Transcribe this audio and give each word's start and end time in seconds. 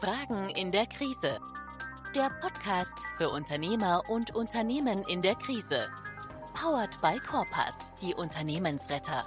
Fragen 0.00 0.50
in 0.50 0.72
der 0.72 0.84
Krise. 0.86 1.38
Der 2.14 2.28
Podcast 2.42 2.92
für 3.16 3.30
Unternehmer 3.30 4.02
und 4.10 4.34
Unternehmen 4.34 5.02
in 5.04 5.22
der 5.22 5.34
Krise. 5.36 5.88
Powered 6.52 7.00
by 7.00 7.18
Corpus, 7.18 7.92
die 8.02 8.14
Unternehmensretter. 8.14 9.26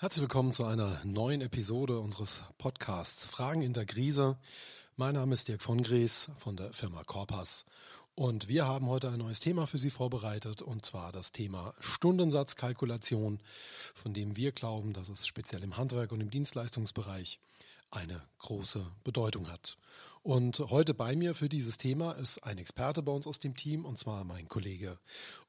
Herzlich 0.00 0.22
willkommen 0.22 0.52
zu 0.52 0.64
einer 0.64 1.00
neuen 1.04 1.42
Episode 1.42 2.00
unseres 2.00 2.42
Podcasts 2.58 3.24
Fragen 3.24 3.62
in 3.62 3.72
der 3.72 3.86
Krise. 3.86 4.36
Mein 4.96 5.14
Name 5.14 5.32
ist 5.32 5.46
Dirk 5.46 5.62
von 5.62 5.80
Gries 5.80 6.32
von 6.38 6.56
der 6.56 6.72
Firma 6.72 7.04
Corpus 7.04 7.64
und 8.16 8.48
wir 8.48 8.66
haben 8.66 8.88
heute 8.88 9.10
ein 9.10 9.18
neues 9.18 9.40
Thema 9.40 9.66
für 9.66 9.76
Sie 9.76 9.90
vorbereitet, 9.90 10.62
und 10.62 10.86
zwar 10.86 11.12
das 11.12 11.32
Thema 11.32 11.74
Stundensatzkalkulation, 11.80 13.40
von 13.94 14.14
dem 14.14 14.36
wir 14.36 14.52
glauben, 14.52 14.94
dass 14.94 15.10
es 15.10 15.26
speziell 15.26 15.62
im 15.62 15.76
Handwerk 15.76 16.12
und 16.12 16.22
im 16.22 16.30
Dienstleistungsbereich 16.30 17.38
eine 17.90 18.22
große 18.38 18.84
Bedeutung 19.04 19.48
hat. 19.48 19.76
Und 20.22 20.58
heute 20.58 20.94
bei 20.94 21.14
mir 21.14 21.34
für 21.34 21.50
dieses 21.50 21.76
Thema 21.76 22.12
ist 22.12 22.42
ein 22.42 22.56
Experte 22.56 23.02
bei 23.02 23.12
uns 23.12 23.26
aus 23.26 23.38
dem 23.38 23.54
Team, 23.54 23.84
und 23.84 23.98
zwar 23.98 24.24
mein 24.24 24.48
Kollege 24.48 24.98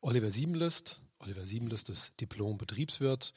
Oliver 0.02 0.30
Siebenlist. 0.30 1.00
Oliver 1.20 1.46
Siebenlist 1.46 1.90
ist 1.90 2.20
Diplom-Betriebswirt, 2.20 3.32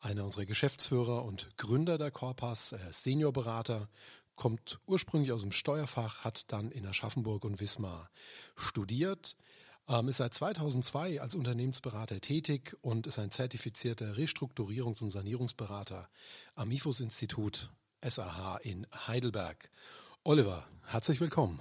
einer 0.00 0.24
unserer 0.24 0.46
Geschäftsführer 0.46 1.24
und 1.24 1.46
Gründer 1.56 1.96
der 1.96 2.10
Corpas, 2.10 2.72
er 2.72 2.90
ist 2.90 3.04
Seniorberater 3.04 3.88
kommt 4.36 4.80
ursprünglich 4.86 5.32
aus 5.32 5.42
dem 5.42 5.52
Steuerfach, 5.52 6.24
hat 6.24 6.52
dann 6.52 6.70
in 6.70 6.86
Aschaffenburg 6.86 7.44
und 7.44 7.60
Wismar 7.60 8.10
studiert, 8.56 9.36
ähm, 9.88 10.08
ist 10.08 10.18
seit 10.18 10.34
2002 10.34 11.20
als 11.20 11.34
Unternehmensberater 11.34 12.20
tätig 12.20 12.76
und 12.80 13.06
ist 13.06 13.18
ein 13.18 13.30
zertifizierter 13.30 14.14
Restrukturierungs- 14.14 15.02
und 15.02 15.10
Sanierungsberater 15.10 16.08
am 16.54 16.70
IFOS-Institut 16.70 17.70
SAH 18.00 18.58
in 18.58 18.86
Heidelberg. 19.06 19.70
Oliver, 20.24 20.66
herzlich 20.86 21.20
willkommen. 21.20 21.60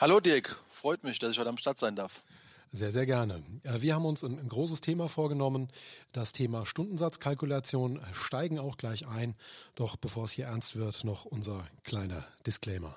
Hallo 0.00 0.20
Dirk, 0.20 0.56
freut 0.68 1.04
mich, 1.04 1.18
dass 1.18 1.32
ich 1.32 1.38
heute 1.38 1.50
am 1.50 1.58
Start 1.58 1.78
sein 1.78 1.96
darf. 1.96 2.24
Sehr, 2.74 2.90
sehr 2.90 3.04
gerne. 3.04 3.42
Wir 3.64 3.94
haben 3.94 4.06
uns 4.06 4.24
ein, 4.24 4.48
großes 4.48 4.80
Thema 4.80 5.10
vorgenommen, 5.10 5.68
das 6.12 6.32
Thema 6.32 6.64
Stundensatzkalkulation, 6.64 8.00
steigen 8.12 8.58
auch 8.58 8.78
gleich 8.78 9.06
ein. 9.06 9.34
Doch 9.74 9.96
bevor 9.96 10.24
es 10.24 10.32
hier 10.32 10.46
ernst 10.46 10.76
wird, 10.76 11.04
noch 11.04 11.26
unser 11.26 11.66
kleiner 11.84 12.24
Disclaimer. 12.46 12.96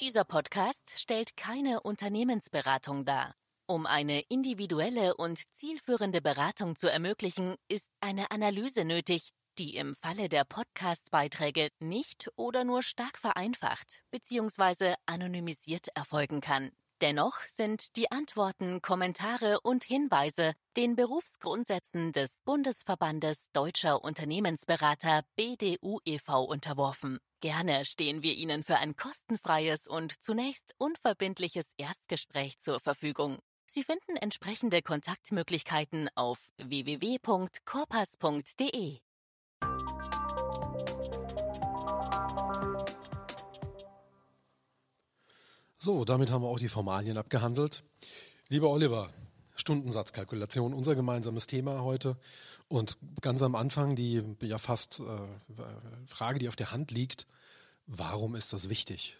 Dieser 0.00 0.24
Podcast 0.24 0.84
stellt 0.94 1.36
keine 1.36 1.82
Unternehmensberatung 1.82 3.04
dar. 3.04 3.34
Um 3.66 3.84
eine 3.84 4.22
individuelle 4.30 5.14
und 5.16 5.38
zielführende 5.54 6.22
Beratung 6.22 6.76
zu 6.76 6.90
ermöglichen, 6.90 7.56
ist 7.68 7.90
eine 8.00 8.30
Analyse 8.30 8.86
nötig, 8.86 9.34
die 9.58 9.76
im 9.76 9.94
Falle 9.96 10.28
der 10.28 10.44
Podcast-Beiträge 10.44 11.70
nicht 11.80 12.30
oder 12.36 12.64
nur 12.64 12.82
stark 12.82 13.18
vereinfacht 13.18 14.02
bzw. 14.10 14.94
anonymisiert 15.06 15.88
erfolgen 15.94 16.40
kann. 16.40 16.70
Dennoch 17.00 17.40
sind 17.42 17.94
die 17.96 18.10
Antworten, 18.10 18.82
Kommentare 18.82 19.60
und 19.60 19.84
Hinweise 19.84 20.54
den 20.76 20.96
Berufsgrundsätzen 20.96 22.10
des 22.12 22.40
Bundesverbandes 22.44 23.52
Deutscher 23.52 24.02
Unternehmensberater 24.02 25.22
BDU 25.36 26.00
e.V. 26.04 26.42
unterworfen. 26.42 27.20
Gerne 27.40 27.84
stehen 27.84 28.24
wir 28.24 28.34
Ihnen 28.34 28.64
für 28.64 28.78
ein 28.78 28.96
kostenfreies 28.96 29.86
und 29.86 30.20
zunächst 30.22 30.74
unverbindliches 30.78 31.72
Erstgespräch 31.76 32.58
zur 32.58 32.80
Verfügung. 32.80 33.38
Sie 33.66 33.84
finden 33.84 34.16
entsprechende 34.16 34.82
Kontaktmöglichkeiten 34.82 36.10
auf 36.16 36.40
www.corpas.de. 36.56 38.98
So, 45.80 46.04
damit 46.04 46.32
haben 46.32 46.42
wir 46.42 46.48
auch 46.48 46.58
die 46.58 46.68
Formalien 46.68 47.16
abgehandelt. 47.16 47.84
Lieber 48.48 48.68
Oliver, 48.68 49.10
Stundensatzkalkulation, 49.54 50.74
unser 50.74 50.96
gemeinsames 50.96 51.46
Thema 51.46 51.82
heute. 51.82 52.16
Und 52.66 52.98
ganz 53.20 53.42
am 53.42 53.54
Anfang 53.54 53.94
die 53.94 54.22
ja 54.40 54.58
fast 54.58 54.98
äh, 54.98 55.04
Frage, 56.06 56.40
die 56.40 56.48
auf 56.48 56.56
der 56.56 56.72
Hand 56.72 56.90
liegt, 56.90 57.26
warum 57.86 58.34
ist 58.34 58.52
das 58.52 58.68
wichtig? 58.68 59.16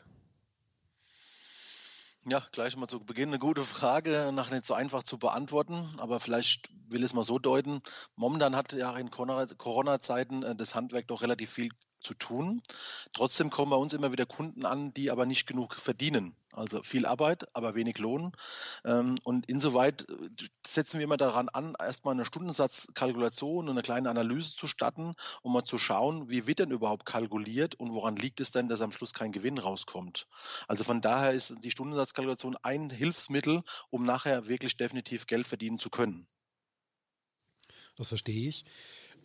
Ja, 2.28 2.44
gleich 2.50 2.76
mal 2.76 2.88
zu 2.88 2.98
Beginn 3.00 3.28
eine 3.28 3.38
gute 3.38 3.62
Frage, 3.62 4.32
nach 4.34 4.50
nicht 4.50 4.66
so 4.66 4.74
einfach 4.74 5.04
zu 5.04 5.16
beantworten, 5.16 5.88
aber 5.98 6.18
vielleicht 6.18 6.68
will 6.88 7.00
ich 7.00 7.06
es 7.06 7.14
mal 7.14 7.22
so 7.22 7.38
deuten. 7.38 7.80
Momentan 8.16 8.56
hat 8.56 8.72
ja 8.72 8.94
in 8.98 9.10
Corona-Zeiten 9.10 10.42
äh, 10.42 10.56
das 10.56 10.74
Handwerk 10.74 11.06
doch 11.06 11.22
relativ 11.22 11.50
viel 11.50 11.70
zu 12.00 12.14
tun. 12.14 12.62
Trotzdem 13.12 13.50
kommen 13.50 13.70
bei 13.70 13.76
uns 13.76 13.92
immer 13.92 14.12
wieder 14.12 14.26
Kunden 14.26 14.64
an, 14.64 14.92
die 14.94 15.10
aber 15.10 15.26
nicht 15.26 15.46
genug 15.46 15.74
verdienen. 15.74 16.36
Also 16.52 16.82
viel 16.82 17.06
Arbeit, 17.06 17.46
aber 17.54 17.74
wenig 17.74 17.98
Lohn. 17.98 18.32
Ähm, 18.84 19.18
und 19.22 19.46
insoweit 19.46 20.08
äh, 20.08 20.14
setzen 20.66 20.98
wir 20.98 21.04
immer 21.04 21.16
daran 21.16 21.48
an, 21.48 21.74
erstmal 21.78 22.14
eine 22.14 22.24
Stundensatzkalkulation 22.24 23.66
und 23.66 23.70
eine 23.70 23.82
kleine 23.82 24.10
Analyse 24.10 24.56
zu 24.56 24.66
starten, 24.66 25.14
um 25.42 25.52
mal 25.52 25.64
zu 25.64 25.78
schauen, 25.78 26.30
wie 26.30 26.46
wird 26.46 26.58
denn 26.58 26.70
überhaupt 26.70 27.06
kalkuliert 27.06 27.74
und 27.74 27.94
woran 27.94 28.16
liegt 28.16 28.40
es 28.40 28.50
denn, 28.50 28.68
dass 28.68 28.80
am 28.80 28.92
Schluss 28.92 29.12
kein 29.12 29.30
Gewinn 29.30 29.58
rauskommt. 29.58 30.26
Also 30.66 30.84
von 30.84 31.00
daher 31.00 31.32
ist 31.32 31.54
die 31.62 31.70
Stundensatzkalkulation 31.70 32.56
ein 32.62 32.90
Hilfsmittel, 32.90 33.62
um 33.90 34.04
nachher 34.04 34.48
wirklich 34.48 34.76
definitiv 34.76 35.26
Geld 35.26 35.46
verdienen 35.46 35.78
zu 35.78 35.90
können. 35.90 36.26
Das 37.96 38.08
verstehe 38.08 38.48
ich. 38.48 38.64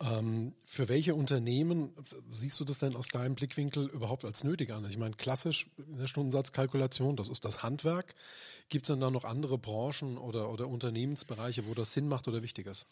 Ähm, 0.02 0.54
für 0.66 0.90
welche 0.90 1.16
Unternehmen 1.16 1.94
siehst 2.32 2.60
du 2.60 2.66
das 2.66 2.80
denn 2.80 2.96
aus 2.96 3.08
deinem 3.08 3.36
Blickwinkel 3.36 3.88
überhaupt 3.88 4.26
als 4.26 4.44
nötig 4.44 4.72
an? 4.72 4.86
Ich 4.90 4.98
meine, 4.98 5.16
klassisch 5.16 5.68
in 5.78 5.98
der 5.98 6.08
Stundensatzkalkulation, 6.08 7.16
das 7.16 7.30
ist 7.30 7.46
das 7.46 7.64
Handwerk. 7.64 8.16
Gibt 8.70 8.86
es 8.86 8.88
denn 8.88 9.02
da 9.02 9.12
noch 9.12 9.24
andere 9.24 9.58
Branchen 9.58 10.18
oder, 10.18 10.50
oder 10.50 10.68
Unternehmensbereiche, 10.68 11.66
wo 11.68 11.74
das 11.74 11.94
Sinn 11.94 12.08
macht 12.08 12.28
oder 12.28 12.42
wichtig 12.44 12.68
ist? 12.68 12.86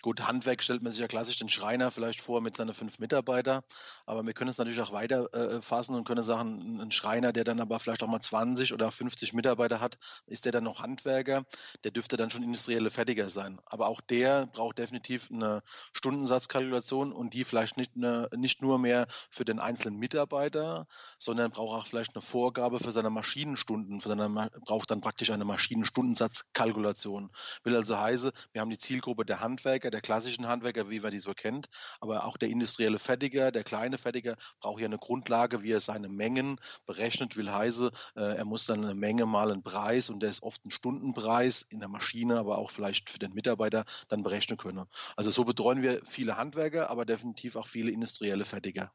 Gut, 0.00 0.20
Handwerk 0.20 0.62
stellt 0.62 0.82
man 0.82 0.92
sich 0.92 1.00
ja 1.00 1.08
klassisch 1.08 1.40
den 1.40 1.48
Schreiner 1.48 1.90
vielleicht 1.90 2.20
vor 2.20 2.40
mit 2.40 2.56
seinen 2.56 2.72
fünf 2.72 3.00
Mitarbeiter, 3.00 3.64
aber 4.06 4.24
wir 4.24 4.32
können 4.32 4.48
es 4.48 4.56
natürlich 4.56 4.80
auch 4.80 4.92
weiter 4.92 5.26
äh, 5.34 5.60
fassen 5.60 5.96
und 5.96 6.06
können 6.06 6.22
sagen, 6.22 6.80
ein 6.80 6.92
Schreiner, 6.92 7.32
der 7.32 7.42
dann 7.42 7.58
aber 7.58 7.80
vielleicht 7.80 8.04
auch 8.04 8.08
mal 8.08 8.20
20 8.20 8.72
oder 8.72 8.92
50 8.92 9.32
Mitarbeiter 9.32 9.80
hat, 9.80 9.98
ist 10.26 10.44
der 10.44 10.52
dann 10.52 10.62
noch 10.62 10.80
Handwerker, 10.80 11.42
der 11.82 11.90
dürfte 11.90 12.16
dann 12.16 12.30
schon 12.30 12.44
industrielle 12.44 12.90
Fertiger 12.90 13.28
sein. 13.28 13.60
Aber 13.66 13.88
auch 13.88 14.00
der 14.00 14.46
braucht 14.46 14.78
definitiv 14.78 15.28
eine 15.32 15.62
Stundensatzkalkulation 15.92 17.12
und 17.12 17.34
die 17.34 17.42
vielleicht 17.42 17.76
nicht, 17.76 17.96
eine, 17.96 18.28
nicht 18.36 18.62
nur 18.62 18.78
mehr 18.78 19.08
für 19.30 19.44
den 19.44 19.58
einzelnen 19.58 19.98
Mitarbeiter, 19.98 20.86
sondern 21.18 21.50
braucht 21.50 21.76
auch 21.76 21.86
vielleicht 21.88 22.14
eine 22.14 22.22
Vorgabe 22.22 22.78
für 22.78 22.92
seine 22.92 23.10
Maschinenstunden, 23.10 24.00
für 24.00 24.10
seine, 24.10 24.48
braucht 24.64 24.92
dann 24.92 25.00
praktisch 25.00 25.30
eine 25.30 25.44
Maschinenstundensatzkalkulation. 25.44 27.30
Will 27.64 27.74
also 27.74 27.98
heißen, 27.98 28.30
wir 28.52 28.60
haben 28.60 28.70
die 28.70 28.78
Zielgruppe 28.78 29.24
der 29.24 29.40
Handwerker, 29.40 29.87
Handwerker, 29.88 29.90
der 29.90 30.00
klassischen 30.00 30.48
Handwerker, 30.48 30.90
wie 30.90 31.00
man 31.00 31.10
die 31.10 31.18
so 31.18 31.32
kennt, 31.34 31.68
aber 32.00 32.24
auch 32.24 32.36
der 32.36 32.48
industrielle 32.48 32.98
Fertiger, 32.98 33.50
der 33.50 33.64
kleine 33.64 33.98
Fertiger 33.98 34.36
braucht 34.60 34.80
ja 34.80 34.86
eine 34.86 34.98
Grundlage, 34.98 35.62
wie 35.62 35.72
er 35.72 35.80
seine 35.80 36.08
Mengen 36.08 36.58
berechnet, 36.86 37.36
will 37.36 37.50
heiße, 37.50 37.90
äh, 38.16 38.36
er 38.36 38.44
muss 38.44 38.66
dann 38.66 38.84
eine 38.84 38.94
Menge 38.94 39.26
mal 39.26 39.50
einen 39.50 39.62
Preis 39.62 40.10
und 40.10 40.20
der 40.20 40.30
ist 40.30 40.42
oft 40.42 40.64
ein 40.64 40.70
Stundenpreis 40.70 41.62
in 41.62 41.80
der 41.80 41.88
Maschine, 41.88 42.38
aber 42.38 42.58
auch 42.58 42.70
vielleicht 42.70 43.10
für 43.10 43.18
den 43.18 43.32
Mitarbeiter 43.32 43.84
dann 44.08 44.22
berechnen 44.22 44.58
können. 44.58 44.84
Also 45.16 45.30
so 45.30 45.44
betreuen 45.44 45.82
wir 45.82 46.00
viele 46.04 46.36
Handwerker, 46.36 46.90
aber 46.90 47.04
definitiv 47.04 47.56
auch 47.56 47.66
viele 47.66 47.90
industrielle 47.90 48.44
Fertiger. 48.44 48.92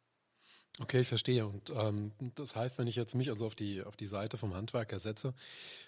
Okay, 0.81 1.01
ich 1.01 1.07
verstehe. 1.07 1.45
Und 1.45 1.69
ähm, 1.75 2.11
das 2.35 2.55
heißt, 2.55 2.79
wenn 2.79 2.87
ich 2.87 2.95
jetzt 2.95 3.13
mich 3.13 3.29
also 3.29 3.45
auf 3.45 3.53
die 3.53 3.83
auf 3.83 3.95
die 3.95 4.07
Seite 4.07 4.37
vom 4.37 4.55
Handwerker 4.55 4.99
setze, 4.99 5.35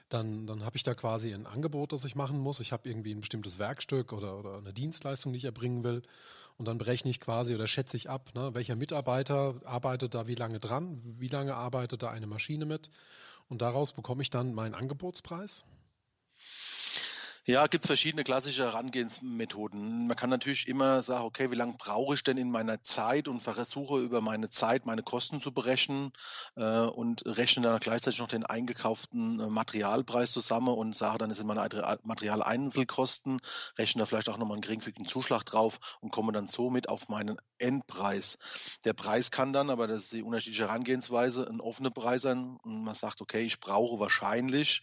dann 0.10 0.46
dann 0.46 0.64
habe 0.64 0.78
ich 0.78 0.84
da 0.84 0.94
quasi 0.94 1.34
ein 1.34 1.48
Angebot, 1.48 1.92
das 1.92 2.06
ich 2.06 2.16
machen 2.16 2.38
muss. 2.40 2.60
Ich 2.60 2.72
habe 2.72 2.88
irgendwie 2.88 3.12
ein 3.14 3.22
bestimmtes 3.22 3.58
Werkstück 3.58 4.14
oder 4.14 4.38
oder 4.38 4.58
eine 4.58 4.74
Dienstleistung, 4.74 5.34
die 5.34 5.38
ich 5.38 5.46
erbringen 5.46 5.84
will, 5.84 6.04
und 6.58 6.68
dann 6.68 6.78
berechne 6.78 7.10
ich 7.10 7.20
quasi 7.20 7.56
oder 7.56 7.68
schätze 7.68 7.98
ich 7.98 8.10
ab, 8.12 8.30
ne, 8.36 8.54
welcher 8.54 8.76
Mitarbeiter 8.76 9.56
arbeitet 9.66 10.14
da 10.14 10.28
wie 10.28 10.36
lange 10.36 10.60
dran, 10.60 11.00
wie 11.20 11.30
lange 11.30 11.56
arbeitet 11.56 12.04
da 12.04 12.12
eine 12.12 12.28
Maschine 12.28 12.66
mit, 12.66 12.92
und 13.50 13.62
daraus 13.64 13.92
bekomme 13.92 14.22
ich 14.22 14.30
dann 14.30 14.54
meinen 14.54 14.76
Angebotspreis. 14.76 15.66
Ja, 17.48 17.68
gibt 17.68 17.86
verschiedene 17.86 18.24
klassische 18.24 18.64
Herangehensmethoden. 18.64 20.08
Man 20.08 20.18
kann 20.18 20.32
natürlich 20.32 20.68
immer 20.68 21.04
sagen, 21.04 21.26
okay, 21.26 21.52
wie 21.52 21.56
lange 21.56 21.76
brauche 21.78 22.16
ich 22.16 22.24
denn 22.24 22.38
in 22.38 22.50
meiner 22.50 22.82
Zeit 22.82 23.28
und 23.28 23.40
versuche 23.40 24.00
über 24.00 24.20
meine 24.20 24.50
Zeit 24.50 24.88
meine 24.88 25.04
Kosten 25.04 25.44
zu 25.44 25.52
berechnen 25.52 26.12
äh, 26.56 26.80
und 26.80 27.24
rechne 27.28 27.62
dann 27.62 27.80
gleichzeitig 27.80 28.20
noch 28.20 28.30
den 28.30 28.48
eingekauften 28.48 29.40
äh, 29.40 29.46
Materialpreis 29.46 30.32
zusammen 30.32 30.70
und 30.70 30.96
sage, 30.96 31.20
dann 31.20 31.32
sind 31.32 31.46
meine 31.46 32.00
Materialeinzelkosten, 32.02 33.40
rechne 33.78 34.00
da 34.00 34.06
vielleicht 34.08 34.30
auch 34.30 34.38
nochmal 34.38 34.56
einen 34.56 34.64
geringfügigen 34.64 35.08
Zuschlag 35.08 35.44
drauf 35.44 36.00
und 36.02 36.10
komme 36.10 36.32
dann 36.32 36.48
somit 36.48 36.90
auf 36.90 37.10
meinen 37.10 37.38
Endpreis. 37.60 38.40
Der 38.86 38.94
Preis 38.94 39.30
kann 39.30 39.54
dann, 39.54 39.70
aber 39.70 39.86
das 39.86 40.06
ist 40.06 40.14
die 40.14 40.24
unterschiedliche 40.24 40.64
Herangehensweise, 40.64 41.48
ein 41.48 41.62
offener 41.62 41.92
Preis 41.92 42.24
sein 42.24 42.58
und 42.64 42.84
man 42.84 42.96
sagt, 42.96 43.22
okay, 43.22 43.44
ich 43.46 43.60
brauche 43.60 44.00
wahrscheinlich 44.00 44.82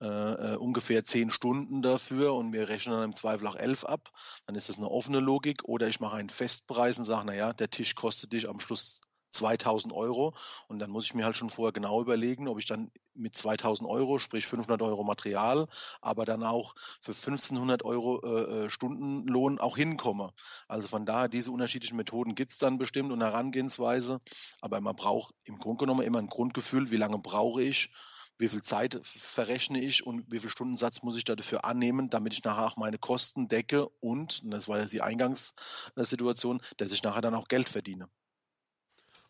äh, 0.00 0.06
äh, 0.06 0.56
ungefähr 0.56 1.04
zehn 1.04 1.30
Stunden 1.30 1.82
dafür 1.82 2.34
und 2.34 2.52
wir 2.52 2.68
rechnen 2.68 2.94
dann 2.94 3.10
im 3.10 3.16
Zweifel 3.16 3.48
auch 3.48 3.56
elf 3.56 3.84
ab. 3.84 4.10
Dann 4.46 4.54
ist 4.54 4.68
das 4.68 4.78
eine 4.78 4.90
offene 4.90 5.20
Logik. 5.20 5.64
Oder 5.64 5.88
ich 5.88 6.00
mache 6.00 6.16
einen 6.16 6.30
Festpreis 6.30 6.98
und 6.98 7.04
sage, 7.04 7.26
naja, 7.26 7.52
der 7.52 7.70
Tisch 7.70 7.94
kostet 7.94 8.32
dich 8.32 8.48
am 8.48 8.60
Schluss 8.60 9.00
2000 9.32 9.92
Euro 9.92 10.34
und 10.68 10.78
dann 10.78 10.90
muss 10.90 11.04
ich 11.04 11.14
mir 11.14 11.24
halt 11.24 11.36
schon 11.36 11.50
vorher 11.50 11.72
genau 11.72 12.00
überlegen, 12.00 12.48
ob 12.48 12.58
ich 12.58 12.66
dann 12.66 12.90
mit 13.14 13.36
2000 13.36 13.88
Euro, 13.88 14.18
sprich 14.18 14.46
500 14.46 14.80
Euro 14.82 15.04
Material, 15.04 15.66
aber 16.00 16.24
dann 16.24 16.44
auch 16.44 16.74
für 17.00 17.12
1500 17.12 17.84
Euro 17.84 18.20
äh, 18.22 18.66
äh, 18.66 18.70
Stundenlohn 18.70 19.58
auch 19.58 19.76
hinkomme. 19.76 20.32
Also 20.66 20.88
von 20.88 21.04
daher, 21.04 21.28
diese 21.28 21.50
unterschiedlichen 21.50 21.96
Methoden 21.96 22.34
gibt 22.34 22.52
es 22.52 22.58
dann 22.58 22.78
bestimmt 22.78 23.12
und 23.12 23.20
Herangehensweise, 23.20 24.20
aber 24.60 24.80
man 24.80 24.96
braucht 24.96 25.34
im 25.44 25.58
Grunde 25.58 25.80
genommen 25.80 26.02
immer 26.02 26.18
ein 26.18 26.28
Grundgefühl, 26.28 26.90
wie 26.90 26.96
lange 26.96 27.18
brauche 27.18 27.62
ich, 27.62 27.90
wie 28.38 28.48
viel 28.48 28.62
Zeit 28.62 29.00
verrechne 29.02 29.80
ich 29.80 30.06
und 30.06 30.30
wie 30.30 30.38
viel 30.38 30.50
Stundensatz 30.50 31.02
muss 31.02 31.16
ich 31.16 31.24
dafür 31.24 31.64
annehmen, 31.64 32.08
damit 32.08 32.34
ich 32.34 32.44
nachher 32.44 32.66
auch 32.66 32.76
meine 32.76 32.98
Kosten 32.98 33.48
decke 33.48 33.88
und, 34.00 34.42
und 34.42 34.50
das 34.50 34.68
war 34.68 34.78
ja 34.78 34.86
die 34.86 35.02
Eingangssituation, 35.02 36.60
dass 36.76 36.92
ich 36.92 37.02
nachher 37.02 37.20
dann 37.20 37.34
auch 37.34 37.48
Geld 37.48 37.68
verdiene. 37.68 38.08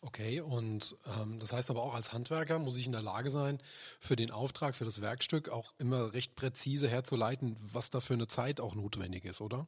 Okay, 0.01 0.41
und 0.41 0.97
ähm, 1.07 1.41
das 1.41 1.53
heißt 1.53 1.71
aber 1.71 1.83
auch 1.83 1.95
als 1.95 2.13
Handwerker 2.13 2.61
muss 2.61 2.77
ich 2.77 2.87
in 2.87 2.93
der 2.93 3.03
Lage 3.03 3.31
sein, 3.31 3.61
für 3.99 4.15
den 4.15 4.31
Auftrag, 4.31 4.77
für 4.77 4.85
das 4.85 5.01
Werkstück 5.01 5.49
auch 5.49 5.75
immer 5.79 6.13
recht 6.13 6.37
präzise 6.37 6.89
herzuleiten, 6.89 7.57
was 7.61 7.91
da 7.91 8.01
für 8.01 8.15
eine 8.15 8.29
Zeit 8.29 8.61
auch 8.61 8.77
notwendig 8.77 9.25
ist, 9.25 9.41
oder? 9.41 9.67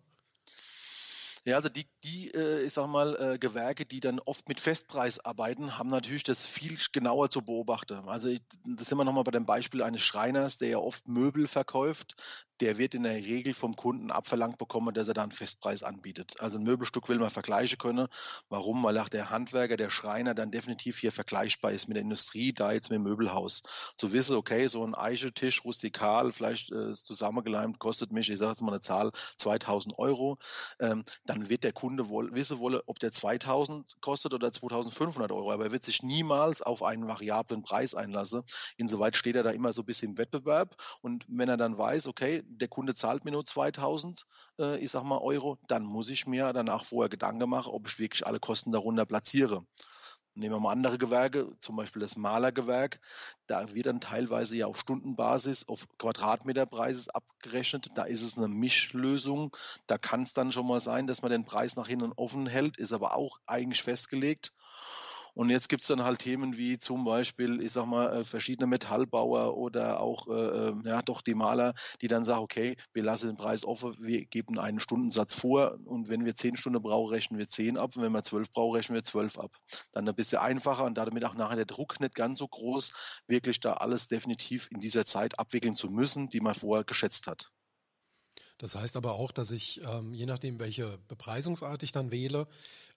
Ja, 1.44 1.56
also 1.56 1.68
die, 1.70 1.86
die 2.04 2.30
äh, 2.34 2.62
ich 2.64 2.74
sag 2.74 2.88
mal, 2.88 3.16
äh, 3.16 3.38
Gewerke, 3.38 3.86
die 3.86 4.00
dann 4.00 4.20
oft 4.20 4.48
mit 4.48 4.60
Festpreis 4.60 5.18
arbeiten, 5.18 5.78
haben 5.78 5.88
natürlich 5.88 6.22
das 6.22 6.44
viel 6.44 6.78
genauer 6.92 7.30
zu 7.30 7.42
beobachten. 7.42 8.08
Also 8.08 8.28
ich, 8.28 8.42
das 8.64 8.88
sind 8.88 8.98
wir 8.98 9.04
nochmal 9.04 9.24
bei 9.24 9.30
dem 9.30 9.46
Beispiel 9.46 9.82
eines 9.82 10.02
Schreiners, 10.02 10.58
der 10.58 10.68
ja 10.68 10.78
oft 10.78 11.08
Möbel 11.08 11.48
verkauft 11.48 12.14
der 12.60 12.78
wird 12.78 12.94
in 12.94 13.02
der 13.02 13.14
Regel 13.14 13.54
vom 13.54 13.74
Kunden 13.74 14.10
abverlangt 14.10 14.58
bekommen, 14.58 14.94
dass 14.94 15.08
er 15.08 15.14
da 15.14 15.22
einen 15.22 15.32
Festpreis 15.32 15.82
anbietet. 15.82 16.40
Also 16.40 16.58
ein 16.58 16.64
Möbelstück 16.64 17.08
will 17.08 17.18
man 17.18 17.30
vergleichen 17.30 17.78
können. 17.78 18.06
Warum? 18.48 18.82
Weil 18.82 18.98
auch 18.98 19.08
der 19.08 19.30
Handwerker, 19.30 19.76
der 19.76 19.90
Schreiner 19.90 20.34
dann 20.34 20.50
definitiv 20.50 20.98
hier 20.98 21.12
vergleichbar 21.12 21.72
ist 21.72 21.88
mit 21.88 21.96
der 21.96 22.02
Industrie, 22.02 22.52
da 22.52 22.72
jetzt 22.72 22.90
mit 22.90 22.98
dem 22.98 23.04
Möbelhaus. 23.04 23.62
Zu 23.96 24.12
wissen, 24.12 24.36
okay, 24.36 24.66
so 24.66 24.84
ein 24.84 24.94
Eichetisch 24.94 25.64
rustikal, 25.64 26.32
vielleicht 26.32 26.70
äh, 26.70 26.92
zusammengeleimt, 26.92 27.78
kostet 27.78 28.12
mich, 28.12 28.30
ich 28.30 28.38
sage 28.38 28.52
jetzt 28.52 28.62
mal 28.62 28.72
eine 28.72 28.80
Zahl, 28.80 29.10
2000 29.38 29.98
Euro. 29.98 30.38
Ähm, 30.80 31.04
dann 31.30 31.48
wird 31.48 31.62
der 31.62 31.72
Kunde 31.72 32.08
wohl 32.08 32.34
wissen 32.34 32.58
wollen, 32.58 32.80
ob 32.86 32.98
der 32.98 33.12
2000 33.12 33.98
kostet 34.00 34.34
oder 34.34 34.52
2500 34.52 35.30
Euro. 35.30 35.52
Aber 35.52 35.66
er 35.66 35.72
wird 35.72 35.84
sich 35.84 36.02
niemals 36.02 36.60
auf 36.60 36.82
einen 36.82 37.06
variablen 37.06 37.62
Preis 37.62 37.94
einlassen. 37.94 38.42
Insoweit 38.76 39.14
steht 39.14 39.36
er 39.36 39.44
da 39.44 39.50
immer 39.50 39.72
so 39.72 39.82
ein 39.82 39.86
bisschen 39.86 40.10
im 40.10 40.18
Wettbewerb. 40.18 40.74
Und 41.02 41.24
wenn 41.28 41.48
er 41.48 41.56
dann 41.56 41.78
weiß, 41.78 42.08
okay, 42.08 42.42
der 42.46 42.66
Kunde 42.66 42.94
zahlt 42.94 43.24
mir 43.24 43.30
nur 43.30 43.46
2000, 43.46 44.24
äh, 44.58 44.78
ich 44.84 44.90
sag 44.90 45.04
mal 45.04 45.18
Euro, 45.18 45.56
dann 45.68 45.84
muss 45.84 46.08
ich 46.08 46.26
mir 46.26 46.52
danach 46.52 46.84
vorher 46.84 47.08
Gedanken 47.08 47.48
machen, 47.48 47.72
ob 47.72 47.86
ich 47.86 48.00
wirklich 48.00 48.26
alle 48.26 48.40
Kosten 48.40 48.72
darunter 48.72 49.06
platziere. 49.06 49.62
Nehmen 50.40 50.54
wir 50.54 50.60
mal 50.60 50.72
andere 50.72 50.96
Gewerke, 50.96 51.52
zum 51.60 51.76
Beispiel 51.76 52.00
das 52.00 52.16
Malergewerk. 52.16 52.98
Da 53.46 53.74
wird 53.74 53.84
dann 53.84 54.00
teilweise 54.00 54.56
ja 54.56 54.64
auf 54.64 54.78
Stundenbasis, 54.78 55.68
auf 55.68 55.86
Quadratmeterpreises 55.98 57.10
abgerechnet. 57.10 57.90
Da 57.94 58.04
ist 58.04 58.22
es 58.22 58.38
eine 58.38 58.48
Mischlösung. 58.48 59.54
Da 59.86 59.98
kann 59.98 60.22
es 60.22 60.32
dann 60.32 60.50
schon 60.50 60.66
mal 60.66 60.80
sein, 60.80 61.06
dass 61.06 61.20
man 61.20 61.30
den 61.30 61.44
Preis 61.44 61.76
nach 61.76 61.88
hinten 61.88 62.14
offen 62.16 62.46
hält, 62.46 62.78
ist 62.78 62.94
aber 62.94 63.16
auch 63.16 63.36
eigentlich 63.46 63.82
festgelegt. 63.82 64.54
Und 65.34 65.50
jetzt 65.50 65.68
gibt 65.68 65.82
es 65.82 65.88
dann 65.88 66.04
halt 66.04 66.20
Themen 66.20 66.56
wie 66.56 66.78
zum 66.78 67.04
Beispiel, 67.04 67.62
ich 67.62 67.72
sag 67.72 67.86
mal, 67.86 68.12
äh, 68.12 68.24
verschiedene 68.24 68.66
Metallbauer 68.66 69.56
oder 69.56 70.00
auch 70.00 70.28
äh, 70.28 70.68
ähm, 70.68 70.82
ja 70.84 71.02
doch 71.02 71.22
die 71.22 71.34
Maler, 71.34 71.74
die 72.00 72.08
dann 72.08 72.24
sagen, 72.24 72.42
okay, 72.42 72.76
wir 72.92 73.02
lassen 73.02 73.28
den 73.28 73.36
Preis 73.36 73.64
offen, 73.64 73.96
wir 73.98 74.24
geben 74.24 74.58
einen 74.58 74.80
Stundensatz 74.80 75.34
vor 75.34 75.78
und 75.84 76.08
wenn 76.08 76.24
wir 76.24 76.34
zehn 76.34 76.56
Stunden 76.56 76.82
brauchen, 76.82 77.12
rechnen 77.12 77.38
wir 77.38 77.48
zehn 77.48 77.76
ab 77.76 77.96
und 77.96 78.02
wenn 78.02 78.12
wir 78.12 78.22
zwölf 78.22 78.52
brauchen, 78.52 78.76
rechnen 78.76 78.94
wir 78.96 79.04
zwölf 79.04 79.38
ab. 79.38 79.56
Dann 79.92 80.08
ein 80.08 80.14
bisschen 80.14 80.38
einfacher 80.38 80.84
und 80.84 80.96
damit 80.98 81.24
auch 81.24 81.34
nachher 81.34 81.56
der 81.56 81.66
Druck 81.66 82.00
nicht 82.00 82.14
ganz 82.14 82.38
so 82.38 82.48
groß, 82.48 83.22
wirklich 83.26 83.60
da 83.60 83.74
alles 83.74 84.08
definitiv 84.08 84.68
in 84.70 84.80
dieser 84.80 85.06
Zeit 85.06 85.38
abwickeln 85.38 85.74
zu 85.74 85.88
müssen, 85.88 86.28
die 86.28 86.40
man 86.40 86.54
vorher 86.54 86.84
geschätzt 86.84 87.26
hat. 87.26 87.50
Das 88.60 88.74
heißt 88.74 88.96
aber 88.96 89.14
auch, 89.14 89.32
dass 89.32 89.52
ich, 89.52 89.80
ähm, 89.86 90.12
je 90.12 90.26
nachdem, 90.26 90.58
welche 90.58 90.98
Bepreisungsart 91.08 91.82
ich 91.82 91.92
dann 91.92 92.12
wähle, 92.12 92.46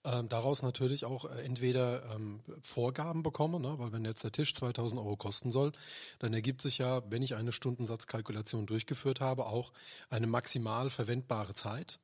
ähm, 0.04 0.28
daraus 0.28 0.62
natürlich 0.62 1.04
auch 1.04 1.24
äh, 1.24 1.42
entweder 1.42 2.14
ähm, 2.14 2.40
Vorgaben 2.62 3.22
bekomme, 3.22 3.58
ne? 3.58 3.78
weil 3.78 3.92
wenn 3.92 4.04
jetzt 4.04 4.22
der 4.22 4.32
Tisch 4.32 4.54
2000 4.54 5.00
Euro 5.00 5.16
kosten 5.16 5.50
soll, 5.50 5.72
dann 6.18 6.34
ergibt 6.34 6.60
sich 6.60 6.78
ja, 6.78 7.02
wenn 7.10 7.22
ich 7.22 7.34
eine 7.34 7.52
Stundensatzkalkulation 7.52 8.66
durchgeführt 8.66 9.20
habe, 9.20 9.46
auch 9.46 9.72
eine 10.10 10.26
maximal 10.26 10.90
verwendbare 10.90 11.54
Zeit. 11.54 12.00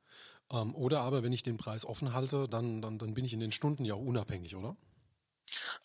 Ähm, 0.51 0.73
oder 0.75 1.01
aber, 1.01 1.23
wenn 1.23 1.33
ich 1.33 1.43
den 1.43 1.57
Preis 1.57 1.85
offen 1.85 2.13
halte, 2.13 2.47
dann, 2.49 2.81
dann, 2.81 2.97
dann 2.97 3.13
bin 3.13 3.23
ich 3.23 3.33
in 3.33 3.39
den 3.39 3.51
Stunden 3.51 3.85
ja 3.85 3.93
auch 3.93 4.01
unabhängig, 4.01 4.55
oder? 4.55 4.75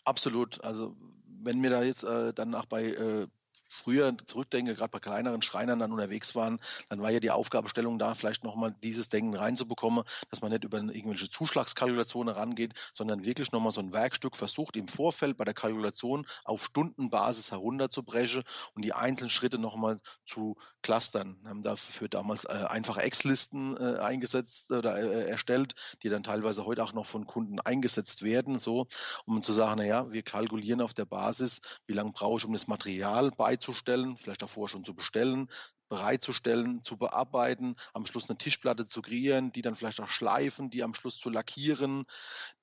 Absolut. 0.03 0.63
Also 0.63 0.95
wenn 1.39 1.59
mir 1.59 1.69
da 1.69 1.83
jetzt 1.83 2.03
äh, 2.03 2.33
dann 2.33 2.55
auch 2.55 2.65
bei 2.65 2.85
äh, 2.85 3.27
früher 3.67 4.15
zurückdenke, 4.25 4.75
gerade 4.75 4.91
bei 4.91 4.99
kleineren 4.99 5.41
Schreinern 5.41 5.79
dann 5.79 5.91
unterwegs 5.91 6.35
waren, 6.35 6.59
dann 6.89 7.01
war 7.01 7.09
ja 7.09 7.19
die 7.19 7.31
Aufgabestellung 7.31 7.99
da, 7.99 8.15
vielleicht 8.15 8.43
nochmal 8.43 8.75
dieses 8.83 9.09
Denken 9.09 9.35
reinzubekommen, 9.35 10.03
dass 10.29 10.41
man 10.41 10.51
nicht 10.51 10.63
über 10.63 10.77
irgendwelche 10.77 11.29
Zuschlagskalkulationen 11.29 12.33
rangeht, 12.33 12.73
sondern 12.93 13.25
wirklich 13.25 13.51
nochmal 13.51 13.71
so 13.71 13.81
ein 13.81 13.93
Werkstück 13.93 14.35
versucht, 14.35 14.77
im 14.77 14.87
Vorfeld 14.87 15.37
bei 15.37 15.45
der 15.45 15.53
Kalkulation 15.53 16.25
auf 16.43 16.63
Stundenbasis 16.63 17.51
herunterzubrechen 17.51 18.43
und 18.73 18.85
die 18.85 18.93
einzelnen 18.93 19.29
Schritte 19.29 19.57
nochmal 19.57 19.99
zu 20.25 20.55
clustern. 20.81 21.37
Wir 21.41 21.49
haben 21.49 21.63
dafür 21.63 22.07
damals 22.07 22.45
äh, 22.45 22.65
einfache 22.69 23.01
Ex-Listen 23.01 23.75
äh, 23.77 23.99
eingesetzt 23.99 24.71
oder 24.71 24.97
äh, 24.97 25.29
erstellt, 25.29 25.75
die 26.03 26.09
dann 26.09 26.23
teilweise 26.23 26.65
heute 26.65 26.83
auch 26.83 26.93
noch 26.93 27.05
von 27.05 27.25
Kunden 27.25 27.59
eingesetzt 27.59 28.23
werden, 28.23 28.59
so, 28.59 28.87
um 29.25 29.43
zu 29.43 29.53
sagen, 29.53 29.79
naja, 29.79 30.11
wir 30.11 30.23
kalkulieren 30.23 30.81
auf 30.81 30.93
der 30.93 31.05
Basis, 31.05 31.61
wie 31.85 31.93
lange 31.93 32.11
brauche 32.11 32.37
ich, 32.37 32.45
um 32.45 32.53
das 32.53 32.67
Material 32.67 33.31
bei 33.31 33.56
bereitzustellen, 33.57 34.17
vielleicht 34.17 34.41
davor 34.41 34.69
schon 34.69 34.83
zu 34.83 34.93
bestellen, 34.93 35.47
bereitzustellen, 35.89 36.83
zu 36.83 36.97
bearbeiten, 36.97 37.75
am 37.93 38.05
Schluss 38.05 38.29
eine 38.29 38.37
Tischplatte 38.37 38.87
zu 38.87 39.01
kreieren, 39.01 39.51
die 39.53 39.61
dann 39.61 39.73
vielleicht 39.73 40.01
auch 40.01 40.09
schleifen, 40.09 40.69
die 40.69 40.83
am 40.83 40.93
Schluss 40.93 41.17
zu 41.17 41.29
lackieren, 41.29 42.03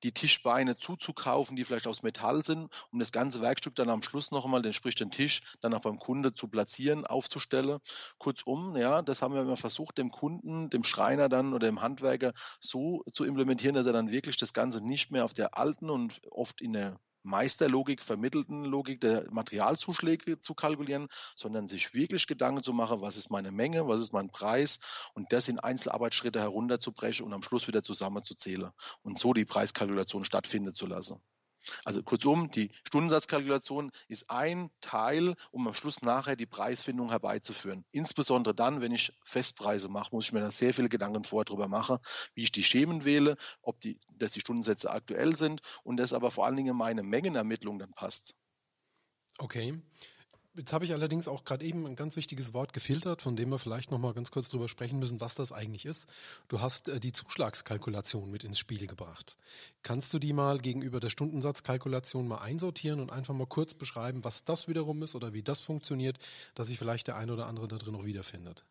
die 0.02 0.12
Tischbeine 0.12 0.76
zuzukaufen, 0.76 1.56
die 1.56 1.64
vielleicht 1.64 1.87
aus 1.87 2.02
Metall 2.02 2.44
sind, 2.44 2.69
um 2.93 2.99
das 2.99 3.12
ganze 3.12 3.41
Werkstück 3.41 3.75
dann 3.75 3.88
am 3.88 4.02
Schluss 4.02 4.31
noch 4.31 4.44
einmal, 4.44 4.62
den 4.62 4.75
sprich 4.75 4.94
den 4.94 5.11
Tisch, 5.11 5.56
dann 5.62 5.75
auch 5.75 5.81
beim 5.81 5.99
Kunde 5.99 6.35
zu 6.35 6.49
platzieren, 6.49 7.06
aufzustellen. 7.06 7.79
Kurzum, 8.19 8.76
ja, 8.76 9.00
das 9.02 9.23
haben 9.23 9.35
wir 9.35 9.43
immer 9.43 9.56
versucht, 9.56 9.99
dem 9.99 10.11
Kunden, 10.11 10.69
dem 10.69 10.85
Schreiner 10.85 11.29
dann 11.29 11.55
oder 11.55 11.67
dem 11.67 11.81
Handwerker 11.81 12.32
so 12.61 13.02
zu 13.14 13.25
implementieren, 13.25 13.75
dass 13.75 13.87
er 13.87 13.95
dann 13.95 14.11
wirklich 14.11 14.37
das 14.37 14.52
Ganze 14.52 14.87
nicht 14.87 15.11
mehr 15.11 15.25
auf 15.25 15.35
der 15.35 15.57
alten 15.57 15.88
und 15.88 16.21
oft 16.30 16.61
in 16.61 16.75
der 16.75 17.00
Meisterlogik, 17.25 18.02
vermittelten 18.02 18.64
Logik 18.64 19.00
der 19.00 19.26
Materialzuschläge 19.31 20.40
zu 20.40 20.54
kalkulieren, 20.54 21.09
sondern 21.35 21.66
sich 21.69 21.95
wirklich 21.95 22.26
Gedanken 22.26 22.62
zu 22.62 22.73
machen, 22.73 23.00
was 23.00 23.16
ist 23.16 23.31
meine 23.31 23.50
Menge, 23.50 23.88
was 23.88 24.00
ist 24.00 24.12
mein 24.12 24.31
Preis 24.31 24.78
und 25.14 25.33
das 25.33 25.49
in 25.49 25.59
Einzelarbeitsschritte 25.59 26.38
herunterzubrechen 26.38 27.25
und 27.26 27.33
am 27.33 27.43
Schluss 27.43 27.66
wieder 27.66 27.83
zusammenzuzählen 27.83 28.71
und 29.02 29.19
so 29.19 29.33
die 29.33 29.47
Preiskalkulation 29.47 30.25
stattfinden 30.25 30.75
zu 30.75 30.87
lassen. 30.87 31.21
Also 31.85 32.02
kurzum, 32.02 32.50
die 32.50 32.71
Stundensatzkalkulation 32.87 33.90
ist 34.09 34.30
ein 34.30 34.71
Teil, 34.80 35.35
um 35.50 35.66
am 35.66 35.75
Schluss 35.75 36.02
nachher 36.02 36.37
die 36.37 36.47
Preisfindung 36.47 37.11
herbeizuführen. 37.11 37.85
Insbesondere 37.90 38.54
dann, 38.54 38.80
wenn 38.80 38.92
ich 38.92 39.12
Festpreise 39.25 39.88
mache, 39.88 40.14
muss 40.14 40.26
ich 40.26 40.33
mir 40.33 40.40
da 40.40 40.50
sehr 40.50 40.75
viele 40.75 40.88
Gedanken 40.88 41.25
vorher 41.25 41.44
drüber 41.44 41.68
machen, 41.68 41.99
wie 42.35 42.42
ich 42.42 42.52
die 42.52 42.64
Schemen 42.64 43.04
wähle, 43.04 43.37
ob 43.62 43.80
die, 43.80 44.00
dass 44.14 44.33
die 44.33 44.40
Stundensätze 44.40 44.90
aktuell 44.90 45.37
sind 45.37 45.61
und 45.83 45.97
dass 45.97 46.12
aber 46.12 46.30
vor 46.30 46.47
allen 46.47 46.56
Dingen 46.56 46.76
meine 46.76 47.02
Mengenermittlung 47.02 47.78
dann 47.78 47.90
passt. 47.90 48.35
Okay. 49.38 49.75
Jetzt 50.56 50.73
habe 50.73 50.84
ich 50.84 50.92
allerdings 50.92 51.26
auch 51.26 51.44
gerade 51.44 51.64
eben 51.64 51.84
ein 51.84 51.96
ganz 51.96 52.14
wichtiges 52.14 52.54
Wort 52.54 52.73
gefiltert, 52.73 53.23
von 53.23 53.34
dem 53.34 53.49
wir 53.49 53.58
vielleicht 53.58 53.90
noch 53.90 53.99
mal 53.99 54.14
ganz 54.14 54.30
kurz 54.30 54.49
drüber 54.49 54.68
sprechen 54.68 55.00
müssen, 55.00 55.20
was 55.20 55.34
das 55.34 55.50
eigentlich 55.50 55.84
ist. 55.84 56.08
Du 56.46 56.61
hast 56.61 56.88
äh, 56.88 57.00
die 57.00 57.12
Zuschlagskalkulation 57.12 58.30
mit 58.30 58.44
ins 58.44 58.61
Spiel 58.61 58.87
gebracht. 58.87 59.37
Kannst 59.82 60.14
du 60.14 60.20
die 60.20 60.32
mal 60.32 60.58
gegenüber 60.58 61.00
der 61.00 61.11
Stundensatzkalkulation 61.11 62.28
mal 62.28 62.38
einsortieren 62.38 63.00
und 63.00 63.11
einfach 63.11 63.34
mal 63.34 63.49
kurz 63.49 63.75
beschreiben, 63.75 64.23
was 64.23 64.44
das 64.44 64.68
wiederum 64.68 65.02
ist 65.02 65.16
oder 65.16 65.32
wie 65.32 65.42
das 65.42 65.61
funktioniert, 65.61 66.18
dass 66.54 66.68
sich 66.68 66.78
vielleicht 66.78 67.08
der 67.08 67.16
eine 67.16 67.32
oder 67.32 67.46
andere 67.46 67.66
da 67.66 67.76
drin 67.76 67.94
noch 67.94 68.04
wiederfindet? 68.04 68.64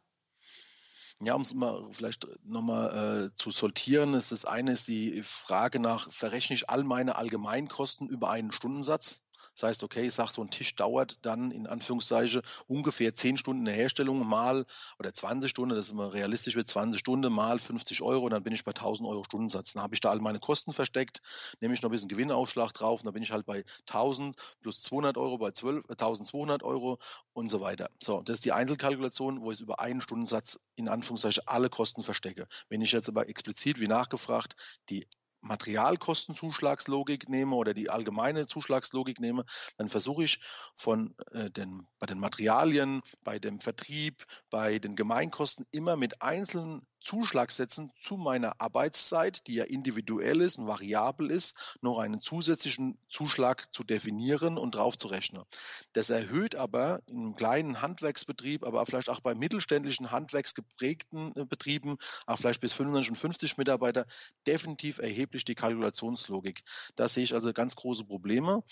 Ja, 1.19 1.35
um 1.35 1.41
es 1.41 1.53
mal 1.53 1.85
vielleicht 1.91 2.27
nochmal 2.45 3.27
äh, 3.27 3.35
zu 3.35 3.51
sortieren, 3.51 4.13
ist 4.13 4.31
das 4.31 4.45
eine 4.45 4.71
ist 4.71 4.87
die 4.87 5.21
Frage 5.21 5.79
nach, 5.79 6.09
verrechne 6.11 6.55
ich 6.55 6.69
all 6.69 6.85
meine 6.85 7.17
Allgemeinkosten 7.17 8.07
über 8.07 8.29
einen 8.29 8.53
Stundensatz? 8.53 9.22
Das 9.55 9.69
heißt, 9.69 9.83
okay, 9.83 10.07
ich 10.07 10.13
sage, 10.13 10.31
so 10.33 10.41
ein 10.41 10.49
Tisch 10.49 10.75
dauert 10.75 11.17
dann 11.25 11.51
in 11.51 11.67
Anführungszeichen 11.67 12.41
ungefähr 12.67 13.13
10 13.13 13.37
Stunden 13.37 13.65
der 13.65 13.73
Herstellung 13.73 14.27
mal 14.27 14.65
oder 14.99 15.13
20 15.13 15.49
Stunden, 15.49 15.75
das 15.75 15.87
ist 15.87 15.91
immer 15.91 16.13
realistisch 16.13 16.55
wird, 16.55 16.67
20 16.67 16.99
Stunden 16.99 17.31
mal 17.31 17.59
50 17.59 18.01
Euro, 18.01 18.29
dann 18.29 18.43
bin 18.43 18.53
ich 18.53 18.63
bei 18.63 18.71
1000 18.71 19.07
Euro 19.07 19.23
Stundensatz. 19.23 19.73
Dann 19.73 19.83
habe 19.83 19.95
ich 19.95 20.01
da 20.01 20.09
all 20.09 20.19
meine 20.19 20.39
Kosten 20.39 20.73
versteckt, 20.73 21.21
nehme 21.61 21.73
ich 21.73 21.81
noch 21.81 21.89
ein 21.89 21.91
bisschen 21.91 22.09
Gewinnaufschlag 22.09 22.73
drauf 22.73 23.01
und 23.01 23.05
dann 23.05 23.13
bin 23.13 23.23
ich 23.23 23.31
halt 23.31 23.45
bei 23.45 23.63
1000 23.87 24.35
plus 24.61 24.81
200 24.83 25.17
Euro 25.17 25.37
bei 25.37 25.51
12, 25.51 25.85
1200 25.89 26.61
äh, 26.61 26.65
Euro 26.65 26.99
und 27.33 27.49
so 27.49 27.61
weiter. 27.61 27.89
So, 28.01 28.21
das 28.21 28.35
ist 28.35 28.45
die 28.45 28.51
Einzelkalkulation, 28.51 29.41
wo 29.41 29.51
ich 29.51 29.59
über 29.59 29.79
einen 29.79 30.01
Stundensatz 30.01 30.59
in 30.75 30.89
Anführungszeichen 30.89 31.43
alle 31.45 31.69
Kosten 31.69 32.03
verstecke. 32.03 32.47
Wenn 32.69 32.81
ich 32.81 32.91
jetzt 32.91 33.09
aber 33.09 33.29
explizit, 33.29 33.79
wie 33.79 33.87
nachgefragt, 33.87 34.55
die 34.89 35.05
Materialkostenzuschlagslogik 35.43 37.29
nehme 37.29 37.55
oder 37.55 37.73
die 37.73 37.89
allgemeine 37.89 38.47
Zuschlagslogik 38.47 39.19
nehme, 39.19 39.45
dann 39.77 39.89
versuche 39.89 40.23
ich 40.23 40.39
von 40.75 41.15
äh, 41.31 41.49
den, 41.51 41.87
bei 41.99 42.05
den 42.05 42.19
Materialien, 42.19 43.01
bei 43.21 43.39
dem 43.39 43.59
Vertrieb, 43.59 44.25
bei 44.49 44.79
den 44.79 44.95
Gemeinkosten 44.95 45.65
immer 45.71 45.95
mit 45.95 46.21
einzelnen 46.21 46.87
Zuschlagsätzen 47.03 47.91
zu 48.01 48.17
meiner 48.17 48.59
Arbeitszeit, 48.59 49.45
die 49.47 49.55
ja 49.55 49.65
individuell 49.65 50.41
ist 50.41 50.57
und 50.57 50.67
variabel 50.67 51.29
ist, 51.29 51.77
noch 51.81 51.99
einen 51.99 52.21
zusätzlichen 52.21 52.97
Zuschlag 53.09 53.71
zu 53.73 53.83
definieren 53.83 54.57
und 54.57 54.75
drauf 54.75 54.97
zu 54.97 55.07
rechnen. 55.09 55.43
Das 55.91 56.09
erhöht 56.09 56.55
aber 56.55 57.01
in 57.07 57.17
einem 57.17 57.35
kleinen 57.35 57.81
Handwerksbetrieb, 57.81 58.65
aber 58.65 58.85
vielleicht 58.85 59.09
auch 59.09 59.19
bei 59.19 59.35
mittelständischen 59.35 60.11
handwerksgeprägten 60.11 61.35
äh, 61.35 61.45
Betrieben, 61.45 61.97
auch 62.25 62.37
vielleicht 62.37 62.61
bis 62.61 62.73
550 62.73 63.57
Mitarbeiter, 63.57 64.05
definitiv 64.47 64.97
erheblich 64.99 65.45
die 65.45 65.55
Kalkulationslogik. 65.55 66.63
Da 66.95 67.07
sehe 67.07 67.23
ich 67.23 67.33
also 67.33 67.53
ganz 67.53 67.75
große 67.75 68.05
Probleme. 68.05 68.63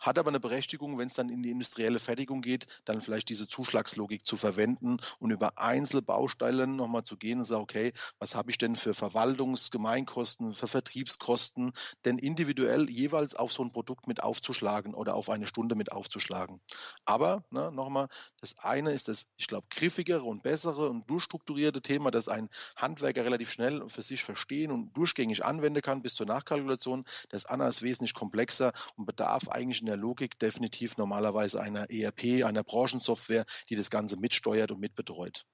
Hat 0.00 0.18
aber 0.18 0.28
eine 0.28 0.40
Berechtigung, 0.40 0.98
wenn 0.98 1.08
es 1.08 1.14
dann 1.14 1.28
in 1.28 1.42
die 1.42 1.50
industrielle 1.50 1.98
Fertigung 1.98 2.40
geht, 2.40 2.66
dann 2.84 3.00
vielleicht 3.00 3.28
diese 3.28 3.48
Zuschlagslogik 3.48 4.24
zu 4.24 4.36
verwenden 4.36 4.98
und 5.18 5.30
über 5.30 5.58
Einzelbausteine 5.58 6.66
nochmal 6.66 7.04
zu 7.04 7.16
gehen 7.16 7.38
und 7.38 7.44
sagen, 7.44 7.62
okay, 7.62 7.92
was 8.18 8.34
habe 8.34 8.50
ich 8.50 8.58
denn 8.58 8.76
für 8.76 8.94
Verwaltungsgemeinkosten, 8.94 10.54
für 10.54 10.68
Vertriebskosten, 10.68 11.72
denn 12.04 12.18
individuell 12.18 12.88
jeweils 12.88 13.34
auf 13.34 13.52
so 13.52 13.62
ein 13.62 13.72
Produkt 13.72 14.06
mit 14.06 14.22
aufzuschlagen 14.22 14.94
oder 14.94 15.14
auf 15.14 15.30
eine 15.30 15.46
Stunde 15.46 15.74
mit 15.74 15.92
aufzuschlagen. 15.92 16.60
Aber 17.04 17.44
ne, 17.50 17.72
nochmal, 17.72 18.08
das 18.40 18.58
eine 18.58 18.92
ist 18.92 19.08
das, 19.08 19.26
ich 19.36 19.48
glaube, 19.48 19.66
griffigere 19.70 20.22
und 20.22 20.42
bessere 20.42 20.88
und 20.88 21.08
durchstrukturierte 21.10 21.82
Thema, 21.82 22.10
das 22.10 22.28
ein 22.28 22.48
Handwerker 22.76 23.24
relativ 23.24 23.50
schnell 23.50 23.88
für 23.88 24.02
sich 24.02 24.22
verstehen 24.22 24.70
und 24.70 24.96
durchgängig 24.96 25.44
anwenden 25.44 25.82
kann 25.82 26.02
bis 26.02 26.14
zur 26.14 26.26
Nachkalkulation. 26.26 27.04
Das 27.30 27.46
andere 27.46 27.68
ist 27.68 27.82
wesentlich 27.82 28.14
komplexer 28.14 28.72
und 28.96 29.06
bedarf 29.06 29.48
eigentlich 29.48 29.82
der 29.88 29.96
Logik 29.96 30.38
definitiv 30.38 30.96
normalerweise 30.96 31.60
einer 31.60 31.90
ERP, 31.90 32.44
einer 32.44 32.62
Branchensoftware, 32.62 33.44
die 33.68 33.76
das 33.76 33.90
Ganze 33.90 34.16
mitsteuert 34.16 34.70
und 34.70 34.80
mitbetreut. 34.80 35.44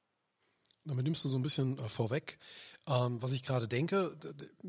Damit 0.84 1.04
nimmst 1.04 1.24
du 1.24 1.28
so 1.28 1.38
ein 1.38 1.42
bisschen 1.42 1.78
äh, 1.78 1.88
vorweg, 1.88 2.38
ähm, 2.86 3.22
was 3.22 3.32
ich 3.32 3.42
gerade 3.42 3.66
denke. 3.66 4.18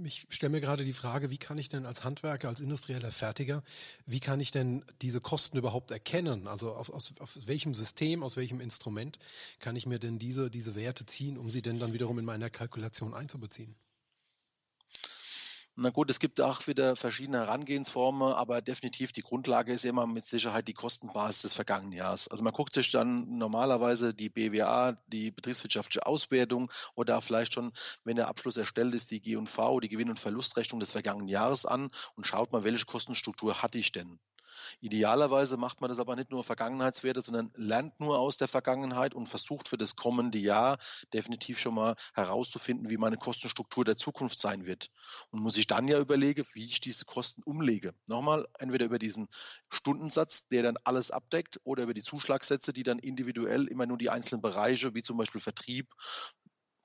Ich 0.06 0.26
stelle 0.30 0.52
mir 0.52 0.62
gerade 0.62 0.86
die 0.86 0.94
Frage, 0.94 1.30
wie 1.30 1.38
kann 1.38 1.58
ich 1.58 1.68
denn 1.68 1.86
als 1.86 2.06
Handwerker, 2.06 2.48
als 2.48 2.62
industrieller 2.62 3.12
Fertiger, 3.12 3.64
wie 4.06 4.22
kann 4.22 4.40
ich 4.40 4.52
denn 4.52 4.86
diese 5.02 5.20
Kosten 5.20 5.58
überhaupt 5.58 5.92
erkennen? 5.92 6.48
Also 6.48 6.74
aus, 6.74 6.90
aus, 6.90 7.14
aus 7.20 7.48
welchem 7.48 7.76
System, 7.76 8.24
aus 8.24 8.38
welchem 8.38 8.62
Instrument 8.62 9.20
kann 9.60 9.76
ich 9.76 9.86
mir 9.86 10.00
denn 10.00 10.18
diese, 10.18 10.50
diese 10.50 10.76
Werte 10.76 11.06
ziehen, 11.06 11.38
um 11.38 11.52
sie 11.52 11.62
denn 11.62 11.80
dann 11.80 11.92
wiederum 11.92 12.18
in 12.18 12.26
meiner 12.26 12.50
Kalkulation 12.50 13.14
einzubeziehen? 13.14 13.76
Na 15.78 15.90
gut, 15.90 16.10
es 16.10 16.20
gibt 16.20 16.40
auch 16.40 16.68
wieder 16.68 16.96
verschiedene 16.96 17.40
Herangehensformen, 17.40 18.34
aber 18.34 18.62
definitiv 18.62 19.12
die 19.12 19.22
Grundlage 19.22 19.74
ist 19.74 19.84
immer 19.84 20.08
mit 20.08 20.26
Sicherheit 20.26 20.70
die 20.70 20.74
Kostenbasis 20.74 21.42
des 21.42 21.54
vergangenen 21.54 21.92
Jahres. 21.92 22.30
Also 22.30 22.44
man 22.46 22.54
guckt 22.54 22.74
sich 22.74 22.92
dann 22.92 23.38
normalerweise 23.38 24.14
die 24.14 24.30
BWA, 24.30 24.94
die 25.08 25.32
betriebswirtschaftliche 25.32 26.06
Auswertung 26.06 26.72
oder 26.96 27.22
vielleicht 27.22 27.54
schon, 27.54 27.74
wenn 28.06 28.16
der 28.16 28.30
Abschluss 28.30 28.56
erstellt 28.56 28.94
ist, 28.96 29.12
die 29.12 29.22
G&V, 29.22 29.82
die 29.82 29.90
Gewinn- 29.90 30.10
und 30.10 30.20
Verlustrechnung 30.20 30.80
des 30.80 30.92
vergangenen 30.92 31.28
Jahres 31.28 31.66
an 31.66 31.90
und 32.16 32.26
schaut 32.26 32.54
mal, 32.54 32.64
welche 32.64 32.86
Kostenstruktur 32.86 33.62
hatte 33.62 33.78
ich 33.78 33.92
denn? 33.92 34.20
Idealerweise 34.80 35.58
macht 35.58 35.82
man 35.82 35.90
das 35.90 36.00
aber 36.00 36.16
nicht 36.16 36.32
nur 36.32 36.44
Vergangenheitswerte, 36.44 37.22
sondern 37.22 37.52
lernt 37.56 38.00
nur 38.00 38.20
aus 38.20 38.38
der 38.38 38.48
Vergangenheit 38.48 39.14
und 39.14 39.28
versucht 39.28 39.68
für 39.68 39.78
das 39.78 39.96
kommende 39.96 40.38
Jahr 40.38 40.78
definitiv 41.14 41.60
schon 41.60 41.76
mal 41.76 41.96
herauszufinden, 42.14 42.90
wie 42.90 42.98
meine 42.98 43.18
Kostenstruktur 43.18 43.86
der 43.86 43.98
Zukunft 43.98 44.40
sein 44.40 44.66
wird. 44.66 44.92
Und 45.30 45.42
muss 45.42 45.58
ich 45.58 45.68
dann 45.68 45.88
ja 45.88 46.00
überlegen, 46.00 46.46
wie 46.54 46.66
ich 46.66 46.82
diese 46.82 47.06
Kosten 47.06 47.42
umlege. 47.44 47.94
Nochmal, 48.08 48.48
entweder 48.60 48.86
über 48.86 49.00
diesen 49.00 49.28
Stundensatz, 49.70 50.48
der 50.48 50.64
dann 50.64 50.78
alles 50.84 51.12
abdeckt, 51.12 51.60
oder 51.64 51.84
über 51.84 51.94
die 51.94 52.04
Zuschlagssätze, 52.04 52.74
die 52.74 52.84
dann 52.84 53.00
individuell 53.00 53.68
immer 53.68 53.86
nur 53.86 53.98
die 53.98 54.10
einzelnen 54.10 54.42
Bereiche, 54.42 54.94
wie 54.94 55.02
zum 55.02 55.18
Beispiel 55.18 55.42
Vertrieb, 55.42 55.94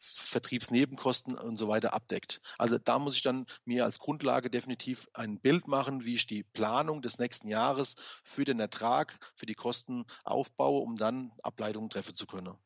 Vertriebsnebenkosten 0.00 1.37
und 1.37 1.57
so 1.59 1.69
weiter 1.69 1.92
abdeckt. 1.92 2.40
Also 2.59 2.78
da 2.78 2.99
muss 2.99 3.14
ich 3.14 3.23
dann 3.23 3.47
mir 3.64 3.85
als 3.85 3.99
Grundlage 3.99 4.50
definitiv 4.50 5.09
ein 5.12 5.38
Bild 5.38 5.69
machen, 5.69 6.04
wie 6.04 6.14
ich 6.14 6.26
die 6.26 6.42
Planung 6.42 7.02
des 7.02 7.19
nächsten 7.19 7.49
Jahres 7.49 7.97
für 8.25 8.45
den 8.45 8.59
Ertrag, 8.61 9.19
für 9.37 9.47
die 9.47 9.54
Kosten 9.54 10.07
aufbaue, 10.25 10.80
um 10.80 10.97
dann 10.97 11.33
Ableitungen 11.42 11.90
treffen 11.90 12.16
zu 12.16 12.26
können. 12.26 12.57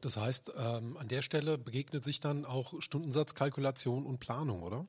Das 0.00 0.16
heißt, 0.16 0.52
ähm, 0.56 0.96
an 0.96 1.08
der 1.08 1.22
Stelle 1.22 1.58
begegnet 1.58 2.04
sich 2.04 2.20
dann 2.20 2.44
auch 2.44 2.80
Stundensatzkalkulation 2.80 4.06
und 4.06 4.20
Planung, 4.20 4.62
oder? 4.62 4.86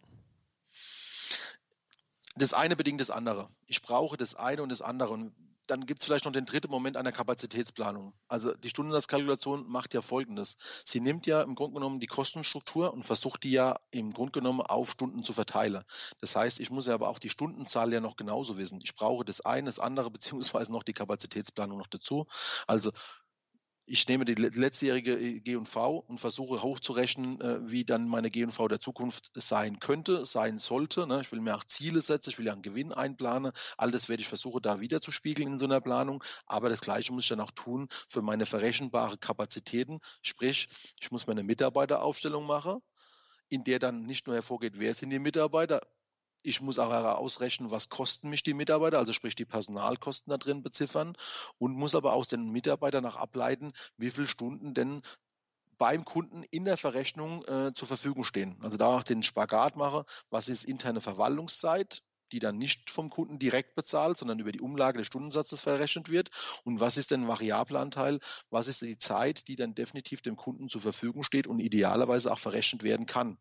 Das 2.35 2.53
eine 2.53 2.75
bedingt 2.75 3.01
das 3.01 3.09
andere. 3.09 3.49
Ich 3.65 3.81
brauche 3.81 4.15
das 4.15 4.35
eine 4.35 4.61
und 4.61 4.69
das 4.69 4.81
andere. 4.81 5.09
Und 5.09 5.33
dann 5.69 5.85
gibt 5.85 6.01
es 6.01 6.05
vielleicht 6.05 6.25
noch 6.25 6.31
den 6.31 6.45
dritten 6.45 6.71
Moment 6.71 6.97
einer 6.97 7.11
Kapazitätsplanung. 7.11 8.13
Also 8.27 8.53
die 8.53 8.69
Stundensatzkalkulation 8.69 9.69
macht 9.69 9.93
ja 9.93 10.01
Folgendes. 10.01 10.57
Sie 10.83 10.99
nimmt 10.99 11.27
ja 11.27 11.41
im 11.41 11.53
Grunde 11.53 11.75
genommen 11.75 11.99
die 11.99 12.07
Kostenstruktur 12.07 12.91
und 12.91 13.03
versucht 13.03 13.43
die 13.43 13.51
ja 13.51 13.79
im 13.91 14.13
Grunde 14.13 14.31
genommen 14.31 14.61
auf 14.61 14.89
Stunden 14.89 15.23
zu 15.23 15.33
verteilen. 15.33 15.83
Das 16.21 16.35
heißt, 16.35 16.59
ich 16.59 16.71
muss 16.71 16.87
ja 16.87 16.95
aber 16.95 17.09
auch 17.09 17.19
die 17.19 17.29
Stundenzahl 17.29 17.93
ja 17.93 17.99
noch 17.99 18.15
genauso 18.15 18.57
wissen. 18.57 18.79
Ich 18.83 18.95
brauche 18.95 19.23
das 19.25 19.41
eine, 19.41 19.67
das 19.67 19.79
andere, 19.79 20.09
beziehungsweise 20.11 20.71
noch 20.71 20.83
die 20.83 20.93
Kapazitätsplanung 20.93 21.77
noch 21.77 21.87
dazu. 21.87 22.25
Also 22.65 22.91
ich 23.89 24.07
nehme 24.07 24.23
die 24.23 24.35
letztjährige 24.35 25.19
äh, 25.19 25.39
G&V 25.39 25.97
und 26.07 26.19
versuche 26.19 26.61
hochzurechnen, 26.61 27.41
äh, 27.41 27.69
wie 27.69 27.83
dann 27.83 28.07
meine 28.07 28.29
G&V 28.29 28.67
der 28.67 28.79
Zukunft 28.79 29.31
sein 29.33 29.79
könnte, 29.79 30.25
sein 30.25 30.59
sollte. 30.59 31.07
Ne? 31.07 31.21
Ich 31.21 31.31
will 31.31 31.41
mir 31.41 31.55
auch 31.55 31.63
Ziele 31.63 32.01
setzen, 32.01 32.29
ich 32.29 32.37
will 32.37 32.45
ja 32.45 32.53
einen 32.53 32.61
Gewinn 32.61 32.93
einplanen. 32.93 33.51
All 33.77 33.89
das 33.89 34.07
werde 34.07 34.21
ich 34.21 34.27
versuchen, 34.27 34.61
da 34.61 34.79
wieder 34.79 35.01
zu 35.01 35.11
spiegeln 35.11 35.53
in 35.53 35.57
so 35.57 35.65
einer 35.65 35.81
Planung. 35.81 36.23
Aber 36.45 36.69
das 36.69 36.81
Gleiche 36.81 37.11
muss 37.11 37.23
ich 37.23 37.29
dann 37.29 37.39
auch 37.39 37.51
tun 37.51 37.87
für 38.07 38.21
meine 38.21 38.45
verrechenbare 38.45 39.17
Kapazitäten. 39.17 39.99
Sprich, 40.21 40.69
ich 41.01 41.11
muss 41.11 41.25
meine 41.25 41.43
Mitarbeiteraufstellung 41.43 42.45
machen, 42.45 42.79
in 43.49 43.63
der 43.63 43.79
dann 43.79 44.03
nicht 44.03 44.27
nur 44.27 44.35
hervorgeht, 44.35 44.73
wer 44.77 44.93
sind 44.93 45.09
die 45.09 45.19
Mitarbeiter, 45.19 45.81
ich 46.41 46.61
muss 46.61 46.79
auch 46.79 46.91
ausrechnen, 46.91 47.71
was 47.71 47.89
kosten 47.89 48.29
mich 48.29 48.43
die 48.43 48.53
Mitarbeiter, 48.53 48.97
also 48.97 49.13
sprich 49.13 49.35
die 49.35 49.45
Personalkosten 49.45 50.31
da 50.31 50.37
drin 50.37 50.63
beziffern 50.63 51.15
und 51.57 51.75
muss 51.75 51.95
aber 51.95 52.13
aus 52.13 52.27
den 52.27 52.51
Mitarbeitern 52.51 53.03
nach 53.03 53.15
ableiten, 53.15 53.73
wie 53.97 54.11
viele 54.11 54.27
Stunden 54.27 54.73
denn 54.73 55.01
beim 55.77 56.05
Kunden 56.05 56.43
in 56.43 56.65
der 56.65 56.77
Verrechnung 56.77 57.43
äh, 57.45 57.73
zur 57.73 57.87
Verfügung 57.87 58.25
stehen. 58.25 58.57
Also 58.61 58.77
da 58.77 58.97
auch 58.97 59.03
den 59.03 59.23
Spagat 59.23 59.77
mache, 59.77 60.05
was 60.29 60.49
ist 60.49 60.65
interne 60.65 61.01
Verwaltungszeit, 61.01 62.03
die 62.31 62.39
dann 62.39 62.57
nicht 62.57 62.91
vom 62.91 63.09
Kunden 63.09 63.39
direkt 63.39 63.75
bezahlt, 63.75 64.17
sondern 64.17 64.39
über 64.39 64.51
die 64.51 64.61
Umlage 64.61 64.99
des 64.99 65.07
Stundensatzes 65.07 65.61
verrechnet 65.61 66.09
wird. 66.09 66.29
Und 66.63 66.79
was 66.79 66.97
ist 66.97 67.11
denn 67.11 67.27
variabler 67.27 67.79
Anteil? 67.79 68.19
Was 68.49 68.67
ist 68.67 68.81
die 68.81 68.99
Zeit, 68.99 69.47
die 69.47 69.55
dann 69.55 69.73
definitiv 69.73 70.21
dem 70.21 70.35
Kunden 70.35 70.69
zur 70.69 70.81
Verfügung 70.81 71.23
steht 71.23 71.47
und 71.47 71.59
idealerweise 71.59 72.31
auch 72.31 72.39
verrechnet 72.39 72.83
werden 72.83 73.05
kann? 73.05 73.39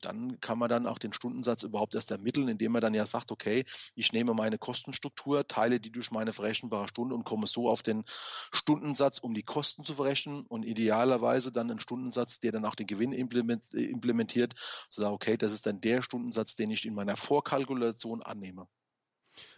Dann 0.00 0.40
kann 0.40 0.58
man 0.58 0.68
dann 0.68 0.86
auch 0.86 0.98
den 0.98 1.12
Stundensatz 1.12 1.62
überhaupt 1.62 1.94
erst 1.94 2.10
ermitteln, 2.10 2.48
indem 2.48 2.72
man 2.72 2.82
dann 2.82 2.94
ja 2.94 3.06
sagt, 3.06 3.32
okay, 3.32 3.64
ich 3.94 4.12
nehme 4.12 4.34
meine 4.34 4.58
Kostenstruktur, 4.58 5.46
teile 5.46 5.80
die 5.80 5.90
durch 5.90 6.10
meine 6.10 6.32
verrechenbare 6.32 6.88
Stunde 6.88 7.14
und 7.14 7.24
komme 7.24 7.46
so 7.46 7.68
auf 7.68 7.82
den 7.82 8.04
Stundensatz, 8.52 9.18
um 9.18 9.34
die 9.34 9.42
Kosten 9.42 9.84
zu 9.84 9.94
verrechnen 9.94 10.44
und 10.46 10.64
idealerweise 10.64 11.52
dann 11.52 11.70
einen 11.70 11.80
Stundensatz, 11.80 12.40
der 12.40 12.52
dann 12.52 12.64
auch 12.64 12.74
den 12.74 12.86
Gewinn 12.86 13.12
implementiert, 13.12 14.54
so 14.88 15.02
sagen, 15.02 15.14
okay, 15.14 15.36
das 15.36 15.52
ist 15.52 15.66
dann 15.66 15.80
der 15.80 16.02
Stundensatz, 16.02 16.54
den 16.54 16.70
ich 16.70 16.86
in 16.86 16.94
meiner 16.94 17.16
Vorkalkulation 17.16 18.22
annehme. 18.22 18.66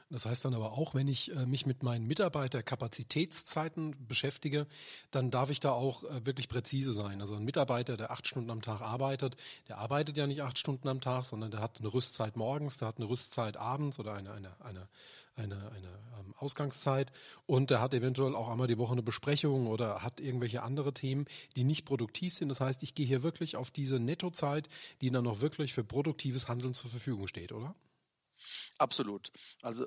Das 0.08 0.24
heißt 0.24 0.44
dann 0.44 0.54
aber 0.54 0.72
auch, 0.72 0.94
wenn 0.94 1.08
ich 1.08 1.34
äh, 1.34 1.46
mich 1.46 1.66
mit 1.66 1.82
meinen 1.82 2.06
Mitarbeiterkapazitätszeiten 2.06 4.06
beschäftige, 4.06 4.68
dann 5.10 5.32
darf 5.32 5.50
ich 5.50 5.58
da 5.58 5.72
auch 5.72 6.04
äh, 6.04 6.24
wirklich 6.24 6.48
präzise 6.48 6.92
sein. 6.92 7.20
Also 7.20 7.34
ein 7.34 7.44
Mitarbeiter, 7.44 7.96
der 7.96 8.12
acht 8.12 8.28
Stunden 8.28 8.50
am 8.50 8.62
Tag 8.62 8.82
arbeitet, 8.82 9.36
der 9.66 9.78
arbeitet 9.78 10.16
ja 10.16 10.28
nicht 10.28 10.42
acht 10.42 10.60
Stunden 10.60 10.88
am 10.88 11.00
Tag, 11.00 11.24
sondern 11.24 11.50
der 11.50 11.60
hat 11.60 11.80
eine 11.80 11.92
Rüstzeit 11.92 12.36
morgens, 12.36 12.78
der 12.78 12.86
hat 12.86 12.98
eine 12.98 13.08
Rüstzeit 13.08 13.56
abends 13.56 13.98
oder 13.98 14.14
eine, 14.14 14.30
eine, 14.30 14.54
eine, 14.60 14.88
eine, 15.34 15.72
eine 15.72 15.88
ähm, 16.20 16.34
Ausgangszeit 16.38 17.10
und 17.46 17.70
der 17.70 17.80
hat 17.80 17.92
eventuell 17.92 18.36
auch 18.36 18.48
einmal 18.48 18.68
die 18.68 18.78
Woche 18.78 18.92
eine 18.92 19.02
Besprechung 19.02 19.66
oder 19.66 20.04
hat 20.04 20.20
irgendwelche 20.20 20.62
andere 20.62 20.94
Themen, 20.94 21.24
die 21.56 21.64
nicht 21.64 21.84
produktiv 21.84 22.32
sind. 22.32 22.48
Das 22.48 22.60
heißt, 22.60 22.84
ich 22.84 22.94
gehe 22.94 23.06
hier 23.06 23.24
wirklich 23.24 23.56
auf 23.56 23.72
diese 23.72 23.98
Nettozeit, 23.98 24.68
die 25.00 25.10
dann 25.10 25.24
noch 25.24 25.40
wirklich 25.40 25.74
für 25.74 25.82
produktives 25.82 26.46
Handeln 26.46 26.74
zur 26.74 26.90
Verfügung 26.90 27.26
steht, 27.26 27.50
oder? 27.50 27.74
Absolut. 28.78 29.30
Also 29.62 29.86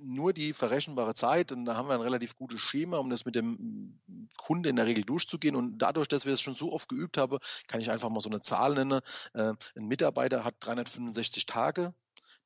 nur 0.00 0.32
die 0.32 0.52
verrechenbare 0.52 1.14
Zeit 1.14 1.50
und 1.52 1.64
da 1.64 1.74
haben 1.74 1.88
wir 1.88 1.94
ein 1.94 2.00
relativ 2.00 2.36
gutes 2.36 2.60
Schema, 2.60 2.98
um 2.98 3.10
das 3.10 3.24
mit 3.24 3.34
dem 3.34 4.00
Kunde 4.36 4.68
in 4.68 4.76
der 4.76 4.86
Regel 4.86 5.04
durchzugehen 5.04 5.56
und 5.56 5.78
dadurch, 5.78 6.08
dass 6.08 6.24
wir 6.24 6.32
es 6.32 6.40
schon 6.40 6.54
so 6.54 6.72
oft 6.72 6.88
geübt 6.88 7.18
haben, 7.18 7.38
kann 7.66 7.80
ich 7.80 7.90
einfach 7.90 8.08
mal 8.08 8.20
so 8.20 8.28
eine 8.28 8.40
Zahl 8.40 8.74
nennen. 8.74 9.00
Äh, 9.34 9.54
ein 9.76 9.86
Mitarbeiter 9.86 10.44
hat 10.44 10.54
365 10.60 11.46
Tage 11.46 11.94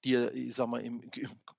die 0.05 0.15
er, 0.15 0.35
ich 0.35 0.55
sag 0.55 0.69
mal, 0.69 0.81
im, 0.81 1.01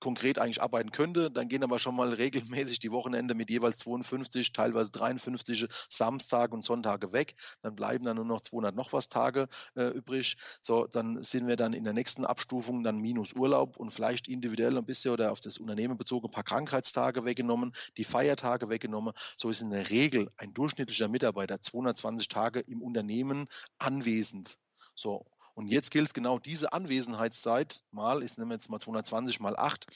konkret 0.00 0.38
eigentlich 0.38 0.62
arbeiten 0.62 0.90
könnte. 0.90 1.30
Dann 1.30 1.48
gehen 1.48 1.62
aber 1.62 1.78
schon 1.78 1.96
mal 1.96 2.12
regelmäßig 2.12 2.78
die 2.78 2.90
Wochenende 2.90 3.34
mit 3.34 3.50
jeweils 3.50 3.78
52, 3.78 4.52
teilweise 4.52 4.90
53 4.90 5.66
Samstage 5.88 6.54
und 6.54 6.64
Sonntage 6.64 7.12
weg. 7.12 7.34
Dann 7.62 7.74
bleiben 7.74 8.04
dann 8.04 8.16
nur 8.16 8.24
noch 8.24 8.42
200 8.42 8.74
noch 8.74 8.92
was 8.92 9.08
Tage 9.08 9.48
äh, 9.76 9.86
übrig. 9.86 10.36
So, 10.60 10.86
dann 10.86 11.22
sind 11.22 11.46
wir 11.46 11.56
dann 11.56 11.72
in 11.72 11.84
der 11.84 11.92
nächsten 11.92 12.24
Abstufung 12.24 12.84
dann 12.84 12.98
minus 12.98 13.32
Urlaub 13.32 13.76
und 13.76 13.90
vielleicht 13.90 14.28
individuell 14.28 14.76
ein 14.76 14.86
bisschen 14.86 15.12
oder 15.12 15.32
auf 15.32 15.40
das 15.40 15.58
Unternehmen 15.58 15.96
bezogen 15.96 16.26
ein 16.26 16.30
paar 16.30 16.44
Krankheitstage 16.44 17.24
weggenommen, 17.24 17.72
die 17.96 18.04
Feiertage 18.04 18.68
weggenommen. 18.68 19.14
So 19.36 19.50
ist 19.50 19.62
in 19.62 19.70
der 19.70 19.90
Regel 19.90 20.30
ein 20.36 20.52
durchschnittlicher 20.52 21.08
Mitarbeiter 21.08 21.60
220 21.60 22.28
Tage 22.28 22.60
im 22.60 22.82
Unternehmen 22.82 23.46
anwesend. 23.78 24.58
So, 24.94 25.26
und 25.54 25.68
jetzt 25.68 25.90
gilt 25.90 26.12
genau 26.14 26.38
diese 26.38 26.72
Anwesenheitszeit 26.72 27.82
mal, 27.90 28.22
ich 28.22 28.36
nehme 28.36 28.54
jetzt 28.54 28.68
mal 28.68 28.80
220 28.80 29.40
mal 29.40 29.56
8, 29.56 29.86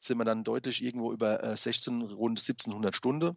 sind 0.00 0.18
wir 0.18 0.24
dann 0.24 0.44
deutlich 0.44 0.82
irgendwo 0.82 1.12
über 1.12 1.56
16, 1.56 2.00
äh, 2.00 2.04
rund 2.12 2.38
1700 2.38 2.94
Stunden. 2.94 3.36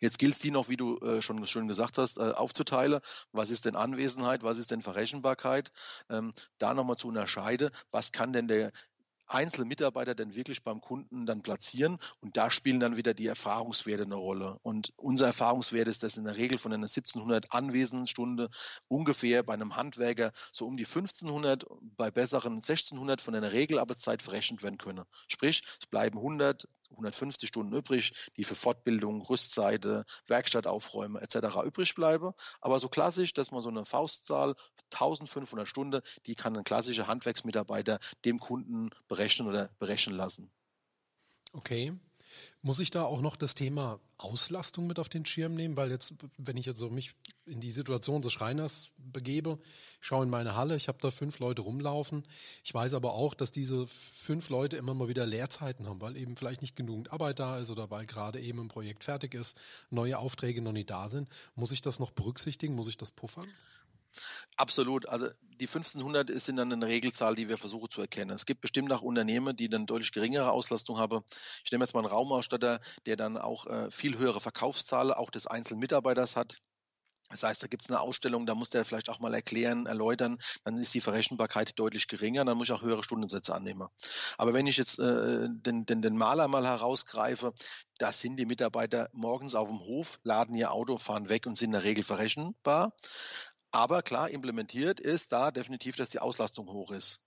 Jetzt 0.00 0.18
gilt 0.18 0.32
es 0.32 0.38
die 0.38 0.50
noch, 0.50 0.68
wie 0.68 0.76
du 0.76 0.98
äh, 0.98 1.22
schon 1.22 1.44
schön 1.46 1.68
gesagt 1.68 1.98
hast, 1.98 2.18
äh, 2.18 2.32
aufzuteilen. 2.32 3.00
Was 3.32 3.50
ist 3.50 3.66
denn 3.66 3.76
Anwesenheit? 3.76 4.42
Was 4.42 4.58
ist 4.58 4.70
denn 4.70 4.80
Verrechenbarkeit? 4.80 5.70
Ähm, 6.08 6.32
da 6.58 6.74
nochmal 6.74 6.96
zu 6.96 7.08
unterscheiden. 7.08 7.70
Was 7.90 8.12
kann 8.12 8.32
denn 8.32 8.48
der 8.48 8.72
einzelne 9.26 9.66
Mitarbeiter 9.66 10.14
denn 10.14 10.34
wirklich 10.34 10.62
beim 10.62 10.80
Kunden 10.80 11.26
dann 11.26 11.42
platzieren. 11.42 11.98
Und 12.20 12.36
da 12.36 12.50
spielen 12.50 12.80
dann 12.80 12.96
wieder 12.96 13.14
die 13.14 13.26
Erfahrungswerte 13.26 14.04
eine 14.04 14.14
Rolle. 14.14 14.58
Und 14.62 14.92
unser 14.96 15.26
Erfahrungswert 15.26 15.88
ist, 15.88 16.02
dass 16.02 16.16
in 16.16 16.24
der 16.24 16.36
Regel 16.36 16.58
von 16.58 16.72
einer 16.72 16.84
1700 16.84 17.52
anwesenden 17.52 18.06
Stunde 18.06 18.48
ungefähr 18.88 19.42
bei 19.42 19.54
einem 19.54 19.76
Handwerker 19.76 20.32
so 20.52 20.66
um 20.66 20.76
die 20.76 20.84
1500, 20.84 21.66
bei 21.96 22.10
besseren 22.10 22.54
1600 22.54 23.20
von 23.20 23.34
einer 23.34 23.52
Regelarbeitszeit 23.52 24.22
verrechnet 24.22 24.62
werden 24.62 24.78
können. 24.78 25.04
Sprich, 25.28 25.62
es 25.80 25.86
bleiben 25.86 26.18
100, 26.18 26.68
150 26.96 27.48
Stunden 27.48 27.74
übrig, 27.74 28.12
die 28.36 28.44
für 28.44 28.54
Fortbildung, 28.54 29.22
Rüstseite, 29.22 30.04
Werkstattaufräume 30.26 31.20
etc. 31.20 31.64
übrig 31.64 31.94
bleiben. 31.94 32.32
Aber 32.60 32.80
so 32.80 32.88
klassisch, 32.88 33.32
dass 33.32 33.50
man 33.50 33.62
so 33.62 33.68
eine 33.68 33.84
Faustzahl, 33.84 34.54
1500 34.92 35.68
Stunden, 35.68 36.00
die 36.26 36.34
kann 36.34 36.56
ein 36.56 36.64
klassischer 36.64 37.06
Handwerksmitarbeiter 37.06 37.98
dem 38.24 38.38
Kunden 38.38 38.90
berechnen 39.08 39.48
oder 39.48 39.70
berechnen 39.78 40.16
lassen. 40.16 40.50
Okay. 41.52 41.92
Muss 42.62 42.80
ich 42.80 42.90
da 42.90 43.04
auch 43.04 43.20
noch 43.20 43.36
das 43.36 43.54
Thema 43.54 44.00
Auslastung 44.18 44.86
mit 44.86 44.98
auf 44.98 45.08
den 45.08 45.24
Schirm 45.24 45.54
nehmen? 45.54 45.76
Weil 45.76 45.90
jetzt, 45.90 46.14
wenn 46.36 46.56
ich 46.56 46.66
jetzt 46.66 46.78
so 46.78 46.90
mich 46.90 47.14
in 47.46 47.60
die 47.60 47.72
Situation 47.72 48.22
des 48.22 48.32
Schreiners 48.32 48.90
begebe, 48.98 49.58
schaue 50.00 50.24
in 50.24 50.30
meine 50.30 50.56
Halle, 50.56 50.76
ich 50.76 50.88
habe 50.88 50.98
da 51.00 51.10
fünf 51.10 51.38
Leute 51.38 51.62
rumlaufen. 51.62 52.24
Ich 52.64 52.74
weiß 52.74 52.94
aber 52.94 53.14
auch, 53.14 53.34
dass 53.34 53.52
diese 53.52 53.86
fünf 53.86 54.48
Leute 54.48 54.76
immer 54.76 54.94
mal 54.94 55.08
wieder 55.08 55.26
Leerzeiten 55.26 55.86
haben, 55.86 56.00
weil 56.00 56.16
eben 56.16 56.36
vielleicht 56.36 56.62
nicht 56.62 56.76
genügend 56.76 57.12
Arbeit 57.12 57.38
da 57.38 57.58
ist 57.58 57.70
oder 57.70 57.90
weil 57.90 58.06
gerade 58.06 58.40
eben 58.40 58.60
ein 58.60 58.68
Projekt 58.68 59.04
fertig 59.04 59.34
ist, 59.34 59.56
neue 59.90 60.18
Aufträge 60.18 60.62
noch 60.62 60.72
nicht 60.72 60.90
da 60.90 61.08
sind. 61.08 61.28
Muss 61.54 61.72
ich 61.72 61.82
das 61.82 61.98
noch 61.98 62.10
berücksichtigen? 62.10 62.74
Muss 62.74 62.88
ich 62.88 62.96
das 62.96 63.10
puffern? 63.10 63.46
Absolut. 64.56 65.08
Also 65.08 65.28
die 65.60 65.66
1500 65.66 66.30
sind 66.40 66.56
dann 66.56 66.72
eine 66.72 66.86
Regelzahl, 66.86 67.34
die 67.34 67.48
wir 67.48 67.58
versuchen 67.58 67.90
zu 67.90 68.00
erkennen. 68.00 68.30
Es 68.30 68.46
gibt 68.46 68.60
bestimmt 68.60 68.92
auch 68.92 69.02
Unternehmen, 69.02 69.56
die 69.56 69.68
dann 69.68 69.86
deutlich 69.86 70.12
geringere 70.12 70.50
Auslastung 70.50 70.98
haben. 70.98 71.22
Ich 71.64 71.72
nehme 71.72 71.84
jetzt 71.84 71.94
mal 71.94 72.00
einen 72.00 72.10
Raumausstatter, 72.10 72.80
der 73.06 73.16
dann 73.16 73.36
auch 73.36 73.66
äh, 73.66 73.90
viel 73.90 74.18
höhere 74.18 74.40
Verkaufszahlen 74.40 75.12
auch 75.12 75.30
des 75.30 75.46
einzelnen 75.46 75.80
Mitarbeiters 75.80 76.36
hat. 76.36 76.60
Das 77.30 77.42
heißt, 77.42 77.62
da 77.62 77.66
gibt 77.66 77.82
es 77.82 77.90
eine 77.90 78.00
Ausstellung, 78.00 78.46
da 78.46 78.54
muss 78.54 78.70
der 78.70 78.84
vielleicht 78.84 79.08
auch 79.08 79.18
mal 79.18 79.34
erklären, 79.34 79.86
erläutern, 79.86 80.38
dann 80.64 80.76
ist 80.76 80.94
die 80.94 81.00
Verrechenbarkeit 81.00 81.76
deutlich 81.76 82.06
geringer, 82.06 82.44
dann 82.44 82.56
muss 82.56 82.68
ich 82.68 82.72
auch 82.72 82.82
höhere 82.82 83.02
Stundensätze 83.02 83.52
annehmen. 83.52 83.88
Aber 84.38 84.54
wenn 84.54 84.68
ich 84.68 84.76
jetzt 84.76 85.00
äh, 85.00 85.48
den, 85.48 85.86
den, 85.86 86.02
den 86.02 86.16
Maler 86.16 86.46
mal 86.46 86.64
herausgreife, 86.64 87.52
da 87.98 88.12
sind 88.12 88.36
die 88.36 88.46
Mitarbeiter 88.46 89.08
morgens 89.12 89.56
auf 89.56 89.68
dem 89.68 89.80
Hof, 89.80 90.20
laden 90.22 90.54
ihr 90.54 90.70
Auto, 90.70 90.98
fahren 90.98 91.28
weg 91.28 91.46
und 91.46 91.58
sind 91.58 91.70
in 91.70 91.72
der 91.72 91.84
Regel 91.84 92.04
verrechenbar. 92.04 92.92
Aber 93.70 94.02
klar, 94.02 94.30
implementiert 94.30 95.00
ist 95.00 95.32
da 95.32 95.50
definitiv, 95.50 95.96
dass 95.96 96.10
die 96.10 96.20
Auslastung 96.20 96.68
hoch 96.68 96.90
ist. 96.90 97.22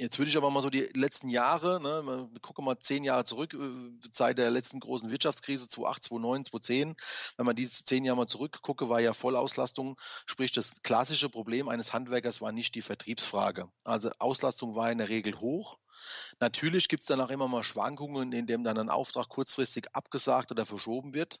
Jetzt 0.00 0.18
würde 0.18 0.30
ich 0.30 0.36
aber 0.38 0.50
mal 0.50 0.62
so 0.62 0.70
die 0.70 0.88
letzten 0.94 1.28
Jahre, 1.28 1.78
ne, 1.78 2.28
wir 2.32 2.40
gucken 2.40 2.64
mal 2.64 2.78
zehn 2.78 3.04
Jahre 3.04 3.26
zurück, 3.26 3.52
äh, 3.52 4.10
Zeit 4.12 4.38
der 4.38 4.50
letzten 4.50 4.80
großen 4.80 5.10
Wirtschaftskrise, 5.10 5.68
2008, 5.68 6.04
2009, 6.04 6.44
2010. 6.46 6.94
Wenn 7.36 7.46
man 7.46 7.54
diese 7.54 7.84
zehn 7.84 8.06
Jahre 8.06 8.16
mal 8.16 8.26
zurückgucke, 8.26 8.88
war 8.88 9.00
ja 9.00 9.12
Vollauslastung, 9.12 10.00
sprich 10.24 10.52
das 10.52 10.72
klassische 10.82 11.28
Problem 11.28 11.68
eines 11.68 11.92
Handwerkers 11.92 12.40
war 12.40 12.50
nicht 12.50 12.74
die 12.76 12.82
Vertriebsfrage. 12.82 13.70
Also 13.84 14.10
Auslastung 14.18 14.74
war 14.74 14.90
in 14.90 14.96
der 14.96 15.10
Regel 15.10 15.38
hoch. 15.38 15.76
Natürlich 16.38 16.88
gibt 16.88 17.02
es 17.02 17.06
dann 17.06 17.20
auch 17.20 17.28
immer 17.28 17.46
mal 17.46 17.62
Schwankungen, 17.62 18.32
in 18.32 18.46
dem 18.46 18.64
dann 18.64 18.78
ein 18.78 18.88
Auftrag 18.88 19.28
kurzfristig 19.28 19.88
abgesagt 19.92 20.50
oder 20.50 20.64
verschoben 20.64 21.12
wird. 21.12 21.40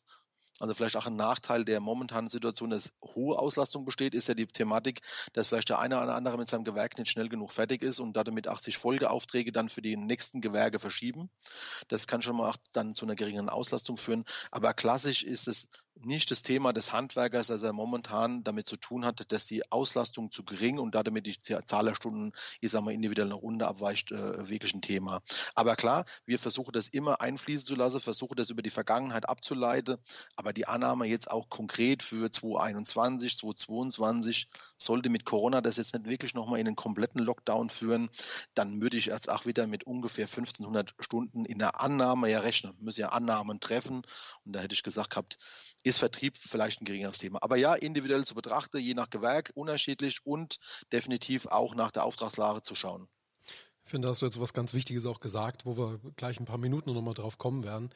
Also 0.60 0.74
vielleicht 0.74 0.96
auch 0.96 1.06
ein 1.06 1.16
Nachteil 1.16 1.64
der 1.64 1.80
momentanen 1.80 2.28
Situation, 2.28 2.70
dass 2.70 2.92
hohe 3.02 3.38
Auslastung 3.38 3.86
besteht, 3.86 4.14
ist 4.14 4.28
ja 4.28 4.34
die 4.34 4.46
Thematik, 4.46 5.00
dass 5.32 5.48
vielleicht 5.48 5.70
der 5.70 5.78
eine 5.78 6.00
oder 6.00 6.14
andere 6.14 6.36
mit 6.36 6.50
seinem 6.50 6.64
Gewerk 6.64 6.98
nicht 6.98 7.10
schnell 7.10 7.30
genug 7.30 7.50
fertig 7.50 7.82
ist 7.82 7.98
und 7.98 8.14
damit 8.14 8.46
80 8.46 8.76
Folgeaufträge 8.76 9.52
dann 9.52 9.70
für 9.70 9.80
die 9.80 9.96
nächsten 9.96 10.42
Gewerke 10.42 10.78
verschieben. 10.78 11.30
Das 11.88 12.06
kann 12.06 12.20
schon 12.20 12.36
mal 12.36 12.50
auch 12.50 12.58
dann 12.72 12.94
zu 12.94 13.06
einer 13.06 13.14
geringeren 13.14 13.48
Auslastung 13.48 13.96
führen. 13.96 14.24
Aber 14.50 14.74
klassisch 14.74 15.22
ist 15.24 15.48
es 15.48 15.66
nicht 16.02 16.30
das 16.30 16.42
Thema 16.42 16.72
des 16.72 16.92
Handwerkers, 16.92 17.48
dass 17.48 17.62
er 17.62 17.72
momentan 17.72 18.42
damit 18.42 18.68
zu 18.68 18.76
tun 18.76 19.04
hat, 19.04 19.30
dass 19.32 19.46
die 19.46 19.70
Auslastung 19.70 20.30
zu 20.30 20.44
gering 20.44 20.78
und 20.78 20.94
damit 20.94 21.26
die 21.26 21.36
Zahl 21.38 21.84
der 21.84 21.94
Stunden, 21.94 22.32
ich 22.60 22.70
sag 22.70 22.82
mal, 22.82 22.94
individuell 22.94 23.28
nach 23.28 23.36
unten 23.36 23.62
abweicht, 23.62 24.12
äh, 24.12 24.48
wirklich 24.48 24.74
ein 24.74 24.82
Thema. 24.82 25.22
Aber 25.54 25.76
klar, 25.76 26.04
wir 26.24 26.38
versuchen 26.38 26.72
das 26.72 26.88
immer 26.88 27.20
einfließen 27.20 27.66
zu 27.66 27.74
lassen, 27.74 28.00
versuchen 28.00 28.36
das 28.36 28.50
über 28.50 28.62
die 28.62 28.70
Vergangenheit 28.70 29.28
abzuleiten. 29.28 29.96
Aber 30.36 30.52
die 30.52 30.66
Annahme 30.66 31.06
jetzt 31.06 31.30
auch 31.30 31.48
konkret 31.48 32.02
für 32.02 32.30
2021, 32.30 33.36
2022 33.36 34.48
sollte 34.78 35.10
mit 35.10 35.24
Corona 35.24 35.60
das 35.60 35.76
jetzt 35.76 35.94
nicht 35.94 36.08
wirklich 36.08 36.34
nochmal 36.34 36.60
in 36.60 36.66
einen 36.66 36.76
kompletten 36.76 37.20
Lockdown 37.20 37.68
führen, 37.68 38.08
dann 38.54 38.80
würde 38.80 38.96
ich 38.96 39.06
jetzt 39.06 39.28
auch 39.28 39.46
wieder 39.46 39.66
mit 39.66 39.84
ungefähr 39.84 40.26
1500 40.26 40.94
Stunden 41.00 41.44
in 41.44 41.58
der 41.58 41.80
Annahme 41.80 42.30
ja 42.30 42.40
rechnen. 42.40 42.74
Müssen 42.80 43.00
ja 43.00 43.08
Annahmen 43.10 43.60
treffen. 43.60 44.02
Und 44.44 44.52
da 44.54 44.60
hätte 44.60 44.74
ich 44.74 44.82
gesagt 44.82 45.10
gehabt, 45.10 45.38
ist 45.82 45.98
Vertrieb 45.98 46.36
vielleicht 46.36 46.80
ein 46.80 46.84
geringeres 46.84 47.18
Thema. 47.18 47.42
Aber 47.42 47.56
ja, 47.56 47.74
individuell 47.74 48.24
zu 48.24 48.34
betrachten, 48.34 48.78
je 48.78 48.94
nach 48.94 49.10
Gewerk 49.10 49.50
unterschiedlich 49.54 50.24
und 50.24 50.58
definitiv 50.92 51.46
auch 51.46 51.74
nach 51.74 51.90
der 51.90 52.04
Auftragslage 52.04 52.62
zu 52.62 52.74
schauen. 52.74 53.08
Ich 53.84 53.92
finde, 53.92 54.06
da 54.06 54.10
hast 54.10 54.22
du 54.22 54.26
jetzt 54.26 54.40
was 54.40 54.52
ganz 54.52 54.72
Wichtiges 54.72 55.04
auch 55.04 55.18
gesagt, 55.18 55.66
wo 55.66 55.76
wir 55.76 55.98
gleich 56.14 56.38
ein 56.38 56.44
paar 56.44 56.58
Minuten 56.58 56.92
nochmal 56.92 57.14
drauf 57.14 57.38
kommen 57.38 57.64
werden. 57.64 57.90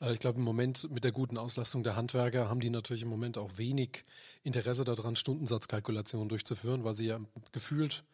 Äh, 0.00 0.14
ich 0.14 0.18
glaube, 0.18 0.38
im 0.38 0.44
Moment 0.44 0.90
mit 0.90 1.04
der 1.04 1.12
guten 1.12 1.36
Auslastung 1.36 1.82
der 1.82 1.96
Handwerker 1.96 2.48
haben 2.48 2.60
die 2.60 2.70
natürlich 2.70 3.02
im 3.02 3.10
Moment 3.10 3.36
auch 3.36 3.58
wenig 3.58 4.04
Interesse 4.42 4.84
daran, 4.84 5.16
Stundensatzkalkulationen 5.16 6.30
durchzuführen, 6.30 6.84
weil 6.84 6.94
sie 6.94 7.08
ja 7.08 7.20
gefühlt 7.52 8.04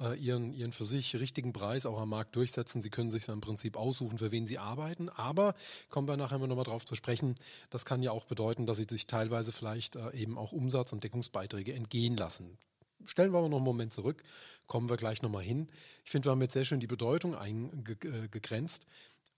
äh, 0.00 0.18
ihren, 0.18 0.52
ihren 0.52 0.72
für 0.72 0.84
sich 0.84 1.14
richtigen 1.16 1.52
Preis 1.52 1.86
auch 1.86 2.00
am 2.00 2.08
Markt 2.08 2.36
durchsetzen. 2.36 2.82
Sie 2.82 2.90
können 2.90 3.10
sich 3.10 3.26
ja 3.26 3.34
im 3.34 3.40
Prinzip 3.40 3.76
aussuchen, 3.76 4.18
für 4.18 4.32
wen 4.32 4.46
sie 4.46 4.58
arbeiten. 4.58 5.08
Aber 5.08 5.54
kommen 5.90 6.08
wir 6.08 6.16
nachher 6.16 6.38
nochmal 6.38 6.64
drauf 6.64 6.84
zu 6.84 6.94
sprechen. 6.94 7.36
Das 7.70 7.84
kann 7.84 8.02
ja 8.02 8.10
auch 8.10 8.24
bedeuten, 8.24 8.66
dass 8.66 8.76
sie 8.78 8.86
sich 8.88 9.06
teilweise 9.06 9.52
vielleicht 9.52 9.96
äh, 9.96 10.12
eben 10.14 10.38
auch 10.38 10.52
Umsatz- 10.52 10.92
und 10.92 11.04
Deckungsbeiträge 11.04 11.72
entgehen 11.72 12.16
lassen. 12.16 12.58
Stellen 13.06 13.32
wir 13.32 13.38
aber 13.38 13.48
noch 13.48 13.58
einen 13.58 13.64
Moment 13.64 13.92
zurück, 13.92 14.22
kommen 14.66 14.88
wir 14.88 14.96
gleich 14.96 15.20
nochmal 15.22 15.42
hin. 15.42 15.68
Ich 16.04 16.10
finde, 16.10 16.26
wir 16.26 16.32
haben 16.32 16.42
jetzt 16.42 16.54
sehr 16.54 16.64
schön 16.64 16.80
die 16.80 16.86
Bedeutung 16.86 17.34
eingegrenzt. 17.34 18.86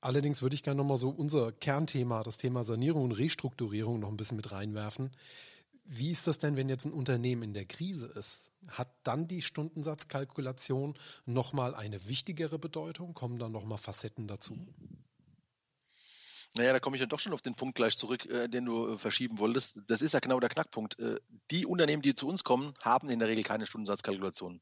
Allerdings 0.00 0.42
würde 0.42 0.54
ich 0.54 0.62
gerne 0.62 0.78
nochmal 0.78 0.98
so 0.98 1.08
unser 1.08 1.52
Kernthema, 1.52 2.22
das 2.22 2.38
Thema 2.38 2.64
Sanierung 2.64 3.04
und 3.04 3.12
Restrukturierung 3.12 3.98
noch 3.98 4.08
ein 4.08 4.16
bisschen 4.16 4.36
mit 4.36 4.52
reinwerfen. 4.52 5.10
Wie 5.88 6.10
ist 6.10 6.26
das 6.26 6.38
denn, 6.38 6.56
wenn 6.56 6.68
jetzt 6.68 6.84
ein 6.84 6.92
Unternehmen 6.92 7.42
in 7.44 7.54
der 7.54 7.64
Krise 7.64 8.06
ist? 8.06 8.50
Hat 8.68 8.92
dann 9.04 9.28
die 9.28 9.42
Stundensatzkalkulation 9.42 10.98
nochmal 11.26 11.74
eine 11.74 12.08
wichtigere 12.08 12.58
Bedeutung? 12.58 13.14
Kommen 13.14 13.38
dann 13.38 13.52
nochmal 13.52 13.78
Facetten 13.78 14.26
dazu? 14.26 14.58
Naja, 16.56 16.72
da 16.72 16.80
komme 16.80 16.96
ich 16.96 17.00
ja 17.00 17.06
doch 17.06 17.20
schon 17.20 17.34
auf 17.34 17.42
den 17.42 17.54
Punkt 17.54 17.76
gleich 17.76 17.96
zurück, 17.96 18.26
äh, 18.26 18.48
den 18.48 18.64
du 18.64 18.94
äh, 18.94 18.96
verschieben 18.96 19.38
wolltest. 19.38 19.82
Das 19.86 20.02
ist 20.02 20.14
ja 20.14 20.20
genau 20.20 20.40
der 20.40 20.48
Knackpunkt. 20.48 20.98
Äh, 20.98 21.20
die 21.50 21.66
Unternehmen, 21.66 22.02
die 22.02 22.14
zu 22.14 22.26
uns 22.26 22.44
kommen, 22.44 22.74
haben 22.82 23.10
in 23.10 23.18
der 23.18 23.28
Regel 23.28 23.44
keine 23.44 23.66
Stundensatzkalkulation. 23.66 24.60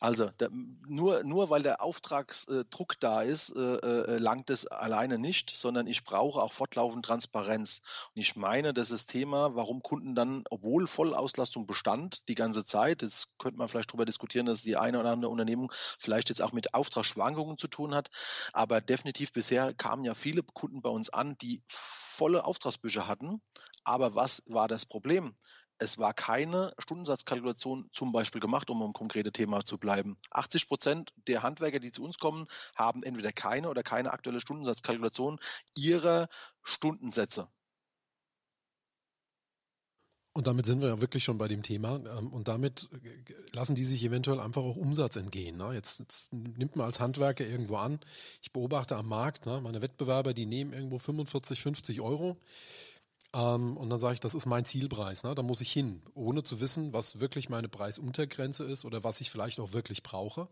Also 0.00 0.30
der, 0.38 0.48
nur, 0.50 1.24
nur 1.24 1.50
weil 1.50 1.62
der 1.62 1.82
Auftragsdruck 1.82 3.00
da 3.00 3.22
ist, 3.22 3.50
äh, 3.56 3.76
äh, 3.76 4.18
langt 4.18 4.48
es 4.48 4.66
alleine 4.66 5.18
nicht, 5.18 5.50
sondern 5.50 5.88
ich 5.88 6.04
brauche 6.04 6.40
auch 6.40 6.52
fortlaufend 6.52 7.04
Transparenz. 7.04 7.80
Und 8.14 8.20
ich 8.20 8.36
meine, 8.36 8.72
das 8.72 8.92
ist 8.92 9.08
Thema, 9.08 9.56
warum 9.56 9.82
Kunden 9.82 10.14
dann, 10.14 10.44
obwohl 10.50 10.86
Vollauslastung 10.86 11.66
bestand, 11.66 12.28
die 12.28 12.36
ganze 12.36 12.64
Zeit, 12.64 13.02
das 13.02 13.24
könnte 13.38 13.58
man 13.58 13.68
vielleicht 13.68 13.90
darüber 13.90 14.04
diskutieren, 14.04 14.46
dass 14.46 14.62
die 14.62 14.76
eine 14.76 15.00
oder 15.00 15.10
andere 15.10 15.32
Unternehmung 15.32 15.72
vielleicht 15.98 16.28
jetzt 16.28 16.42
auch 16.42 16.52
mit 16.52 16.74
Auftragsschwankungen 16.74 17.58
zu 17.58 17.66
tun 17.66 17.92
hat. 17.92 18.08
Aber 18.52 18.80
definitiv 18.80 19.32
bisher 19.32 19.74
kamen 19.74 20.04
ja 20.04 20.14
viele 20.14 20.44
Kunden 20.44 20.80
bei 20.80 20.90
uns 20.90 21.10
an, 21.10 21.36
die 21.38 21.60
volle 21.66 22.44
Auftragsbücher 22.44 23.08
hatten. 23.08 23.42
Aber 23.82 24.14
was 24.14 24.44
war 24.46 24.68
das 24.68 24.86
Problem? 24.86 25.34
Es 25.78 25.98
war 25.98 26.12
keine 26.14 26.72
Stundensatzkalkulation 26.78 27.88
zum 27.92 28.12
Beispiel 28.12 28.40
gemacht, 28.40 28.70
um 28.70 28.82
im 28.82 28.92
konkrete 28.92 29.32
Thema 29.32 29.64
zu 29.64 29.78
bleiben. 29.78 30.16
80 30.30 30.68
Prozent 30.68 31.12
der 31.26 31.42
Handwerker, 31.42 31.78
die 31.78 31.92
zu 31.92 32.04
uns 32.04 32.18
kommen, 32.18 32.46
haben 32.74 33.02
entweder 33.02 33.32
keine 33.32 33.68
oder 33.68 33.82
keine 33.82 34.12
aktuelle 34.12 34.40
Stundensatzkalkulation 34.40 35.38
ihrer 35.76 36.28
Stundensätze. 36.62 37.48
Und 40.38 40.46
damit 40.46 40.66
sind 40.66 40.80
wir 40.82 40.88
ja 40.88 41.00
wirklich 41.00 41.24
schon 41.24 41.36
bei 41.36 41.48
dem 41.48 41.64
Thema. 41.64 41.96
Ähm, 41.96 42.32
und 42.32 42.46
damit 42.46 42.88
lassen 43.50 43.74
die 43.74 43.84
sich 43.84 44.04
eventuell 44.04 44.38
einfach 44.38 44.62
auch 44.62 44.76
Umsatz 44.76 45.16
entgehen. 45.16 45.56
Ne? 45.56 45.72
Jetzt, 45.72 45.98
jetzt 45.98 46.32
nimmt 46.32 46.76
man 46.76 46.86
als 46.86 47.00
Handwerker 47.00 47.44
irgendwo 47.44 47.76
an. 47.76 47.98
Ich 48.40 48.52
beobachte 48.52 48.94
am 48.94 49.08
Markt, 49.08 49.46
ne, 49.46 49.60
meine 49.60 49.82
Wettbewerber, 49.82 50.34
die 50.34 50.46
nehmen 50.46 50.72
irgendwo 50.72 50.98
45, 50.98 51.60
50 51.60 52.00
Euro. 52.00 52.36
Ähm, 53.34 53.76
und 53.76 53.90
dann 53.90 53.98
sage 53.98 54.14
ich, 54.14 54.20
das 54.20 54.34
ist 54.34 54.46
mein 54.46 54.64
Zielpreis, 54.64 55.22
ne? 55.22 55.34
da 55.34 55.42
muss 55.42 55.60
ich 55.60 55.70
hin, 55.72 56.02
ohne 56.14 56.42
zu 56.42 56.60
wissen, 56.60 56.92
was 56.92 57.20
wirklich 57.20 57.48
meine 57.48 57.68
Preisuntergrenze 57.68 58.64
ist 58.64 58.84
oder 58.84 59.04
was 59.04 59.20
ich 59.20 59.30
vielleicht 59.30 59.60
auch 59.60 59.72
wirklich 59.72 60.02
brauche. 60.02 60.48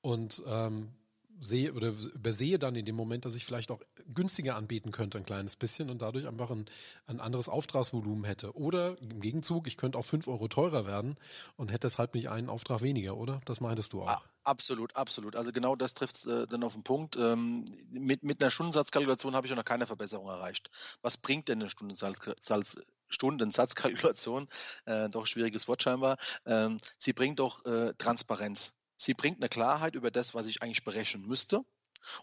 Und 0.00 0.42
ähm, 0.46 0.92
sehe 1.40 1.72
oder 1.72 1.88
übersehe 2.14 2.58
dann 2.58 2.76
in 2.76 2.84
dem 2.84 2.96
Moment, 2.96 3.24
dass 3.24 3.34
ich 3.34 3.44
vielleicht 3.44 3.70
auch 3.70 3.80
günstiger 4.14 4.56
anbieten 4.56 4.92
könnte, 4.92 5.18
ein 5.18 5.24
kleines 5.24 5.56
bisschen 5.56 5.90
und 5.90 6.02
dadurch 6.02 6.26
einfach 6.26 6.50
ein, 6.50 6.66
ein 7.06 7.20
anderes 7.20 7.48
Auftragsvolumen 7.48 8.24
hätte. 8.24 8.56
Oder 8.56 8.96
im 9.00 9.20
Gegenzug, 9.20 9.66
ich 9.66 9.76
könnte 9.76 9.98
auch 9.98 10.04
fünf 10.04 10.28
Euro 10.28 10.48
teurer 10.48 10.86
werden 10.86 11.16
und 11.56 11.70
hätte 11.70 11.88
deshalb 11.88 12.14
nicht 12.14 12.28
einen 12.28 12.48
Auftrag 12.48 12.82
weniger, 12.82 13.16
oder? 13.16 13.40
Das 13.44 13.60
meintest 13.60 13.92
du 13.92 14.02
auch. 14.02 14.22
Absolut, 14.44 14.94
absolut. 14.94 15.34
Also 15.34 15.50
genau 15.50 15.74
das 15.74 15.94
trifft 15.94 16.24
äh, 16.26 16.46
dann 16.46 16.62
auf 16.62 16.74
den 16.74 16.84
Punkt. 16.84 17.16
Ähm, 17.16 17.64
mit, 17.90 18.22
mit 18.22 18.40
einer 18.40 18.50
Stundensatzkalkulation 18.50 19.34
habe 19.34 19.46
ich 19.46 19.54
noch 19.54 19.64
keine 19.64 19.86
Verbesserung 19.86 20.28
erreicht. 20.28 20.70
Was 21.02 21.16
bringt 21.16 21.48
denn 21.48 21.60
eine 21.60 21.68
Stundensatz, 21.68 22.20
Stundensatzkalkulation? 23.08 24.48
Äh, 24.84 25.08
doch 25.08 25.26
schwieriges 25.26 25.66
Wort 25.66 25.82
scheinbar. 25.82 26.16
Ähm, 26.44 26.78
sie 26.96 27.12
bringt 27.12 27.40
doch 27.40 27.64
äh, 27.64 27.92
Transparenz. 27.98 28.72
Sie 28.96 29.14
bringt 29.14 29.38
eine 29.38 29.48
Klarheit 29.48 29.94
über 29.94 30.10
das, 30.10 30.34
was 30.34 30.46
ich 30.46 30.62
eigentlich 30.62 30.84
berechnen 30.84 31.26
müsste. 31.26 31.62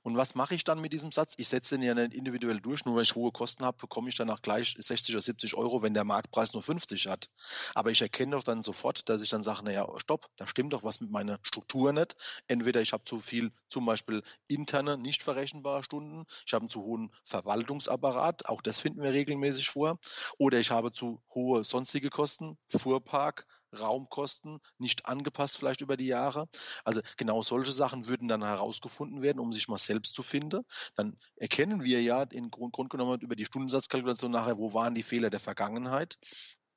Und 0.01 0.15
was 0.15 0.35
mache 0.35 0.55
ich 0.55 0.63
dann 0.63 0.79
mit 0.79 0.93
diesem 0.93 1.11
Satz? 1.11 1.33
Ich 1.37 1.49
setze 1.49 1.75
den 1.75 1.83
ja 1.83 1.93
nicht 1.93 2.13
individuell 2.13 2.59
durch, 2.61 2.85
nur 2.85 2.95
weil 2.95 3.03
ich 3.03 3.15
hohe 3.15 3.31
Kosten 3.31 3.65
habe, 3.65 3.77
bekomme 3.77 4.09
ich 4.09 4.15
dann 4.15 4.29
auch 4.29 4.41
gleich 4.41 4.75
60 4.77 5.15
oder 5.15 5.21
70 5.21 5.55
Euro, 5.55 5.81
wenn 5.81 5.93
der 5.93 6.03
Marktpreis 6.03 6.53
nur 6.53 6.61
50 6.61 7.07
hat. 7.07 7.29
Aber 7.75 7.91
ich 7.91 8.01
erkenne 8.01 8.35
doch 8.35 8.43
dann 8.43 8.63
sofort, 8.63 9.09
dass 9.09 9.21
ich 9.21 9.29
dann 9.29 9.43
sage, 9.43 9.63
naja, 9.63 9.87
stopp, 9.97 10.27
da 10.37 10.47
stimmt 10.47 10.73
doch 10.73 10.83
was 10.83 11.01
mit 11.01 11.11
meiner 11.11 11.39
Struktur 11.43 11.91
nicht. 11.93 12.15
Entweder 12.47 12.81
ich 12.81 12.93
habe 12.93 13.03
zu 13.05 13.19
viel, 13.19 13.51
zum 13.69 13.85
Beispiel 13.85 14.23
interne, 14.47 14.97
nicht 14.97 15.23
verrechenbare 15.23 15.83
Stunden, 15.83 16.25
ich 16.45 16.53
habe 16.53 16.63
einen 16.63 16.69
zu 16.69 16.81
hohen 16.81 17.11
Verwaltungsapparat, 17.23 18.47
auch 18.47 18.61
das 18.61 18.79
finden 18.79 19.03
wir 19.03 19.11
regelmäßig 19.11 19.69
vor, 19.69 19.99
oder 20.37 20.59
ich 20.59 20.71
habe 20.71 20.91
zu 20.91 21.21
hohe 21.33 21.63
sonstige 21.63 22.09
Kosten, 22.09 22.57
Fuhrpark, 22.69 23.45
Raumkosten 23.79 24.59
nicht 24.77 25.05
angepasst 25.05 25.57
vielleicht 25.57 25.81
über 25.81 25.97
die 25.97 26.07
Jahre. 26.07 26.47
Also 26.83 27.01
genau 27.17 27.43
solche 27.43 27.71
Sachen 27.71 28.07
würden 28.07 28.27
dann 28.27 28.43
herausgefunden 28.43 29.21
werden, 29.21 29.39
um 29.39 29.53
sich 29.53 29.67
mal 29.67 29.77
selbst 29.77 30.13
zu 30.13 30.23
finden. 30.23 30.63
Dann 30.95 31.17
erkennen 31.35 31.83
wir 31.83 32.01
ja 32.01 32.23
in 32.23 32.49
Grund, 32.49 32.73
Grund 32.73 32.89
genommen 32.89 33.19
über 33.21 33.35
die 33.35 33.45
Stundensatzkalkulation 33.45 34.31
nachher, 34.31 34.57
wo 34.57 34.73
waren 34.73 34.95
die 34.95 35.03
Fehler 35.03 35.29
der 35.29 35.39
Vergangenheit 35.39 36.17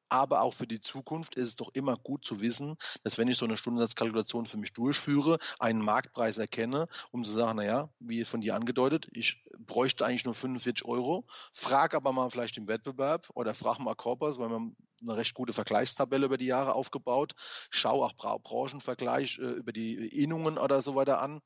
aber 0.09 0.43
auch 0.43 0.55
für 0.55 0.67
die 0.67 0.81
Zukunft 0.81 1.35
ist 1.35 1.49
es 1.49 1.57
doch 1.57 1.71
immer 1.75 1.97
gut 1.97 2.25
zu 2.25 2.41
wissen, 2.41 2.77
dass 3.03 3.19
wenn 3.19 3.29
ich 3.29 3.39
so 3.39 3.45
eine 3.45 3.57
Stundensatzkalkulation 3.57 4.47
für 4.47 4.57
mich 4.57 4.73
durchführe, 4.73 5.39
einen 5.59 5.81
Marktpreis 5.81 6.39
erkenne, 6.39 6.87
um 7.11 7.25
zu 7.25 7.33
sagen, 7.33 7.57
naja, 7.57 7.89
wie 7.99 8.25
von 8.25 8.41
dir 8.41 8.55
angedeutet, 8.55 9.09
ich 9.13 9.45
bräuchte 9.59 10.05
eigentlich 10.05 10.25
nur 10.25 10.35
45 10.35 10.87
Euro, 10.87 11.25
frag 11.53 11.95
aber 11.95 12.13
mal 12.13 12.31
vielleicht 12.31 12.57
im 12.57 12.69
Wettbewerb 12.69 13.29
oder 13.35 13.55
frag 13.55 13.79
mal 13.79 13.95
Corpus, 13.95 14.39
weil 14.39 14.51
wir 14.51 14.73
eine 15.03 15.17
recht 15.17 15.35
gute 15.35 15.53
Vergleichstabelle 15.53 16.27
über 16.27 16.39
die 16.39 16.47
Jahre 16.47 16.75
aufgebaut, 16.75 17.35
schau 17.71 18.03
auch 18.03 18.15
Branchenvergleich 18.15 19.39
äh, 19.39 19.43
über 19.43 19.73
die 19.73 19.95
Innungen 19.95 20.59
oder 20.59 20.83
so 20.83 20.95
weiter 20.95 21.21
an 21.21 21.41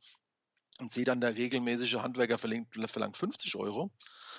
und 0.81 0.93
sehe 0.93 1.05
dann, 1.05 1.21
der 1.21 1.37
regelmäßige 1.37 1.97
Handwerker 1.97 2.39
verlangt, 2.39 2.69
verlangt 2.91 3.17
50 3.17 3.57
Euro, 3.57 3.91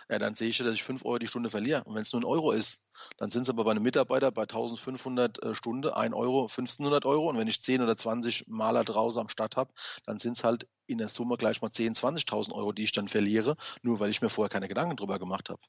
ja, 0.09 0.19
dann 0.19 0.35
sehe 0.35 0.49
ich 0.49 0.57
ja, 0.57 0.65
dass 0.65 0.75
ich 0.75 0.83
5 0.83 1.05
Euro 1.05 1.19
die 1.19 1.27
Stunde 1.27 1.49
verliere. 1.49 1.83
Und 1.85 1.95
wenn 1.95 2.01
es 2.01 2.11
nur 2.11 2.21
ein 2.21 2.25
Euro 2.25 2.51
ist, 2.51 2.81
dann 3.17 3.31
sind 3.31 3.43
es 3.43 3.49
aber 3.49 3.63
bei 3.63 3.71
einem 3.71 3.83
Mitarbeiter 3.83 4.31
bei 4.31 4.43
1500 4.43 5.43
äh, 5.43 5.55
Stunde 5.55 5.95
1 5.95 6.13
Euro, 6.13 6.43
1500 6.43 7.05
Euro. 7.05 7.29
Und 7.29 7.37
wenn 7.37 7.47
ich 7.47 7.61
10 7.61 7.81
oder 7.81 7.95
20 7.95 8.47
Maler 8.47 8.83
draußen 8.83 9.21
am 9.21 9.29
Start 9.29 9.55
habe, 9.55 9.71
dann 10.05 10.19
sind 10.19 10.37
es 10.37 10.43
halt 10.43 10.67
in 10.87 10.97
der 10.97 11.09
Summe 11.09 11.37
gleich 11.37 11.61
mal 11.61 11.71
10, 11.71 11.93
20.000 11.93 12.53
Euro, 12.53 12.73
die 12.73 12.83
ich 12.83 12.91
dann 12.91 13.07
verliere, 13.07 13.55
nur 13.81 13.99
weil 13.99 14.09
ich 14.09 14.21
mir 14.21 14.29
vorher 14.29 14.49
keine 14.49 14.67
Gedanken 14.67 14.97
drüber 14.97 15.19
gemacht 15.19 15.49
habe. 15.49 15.61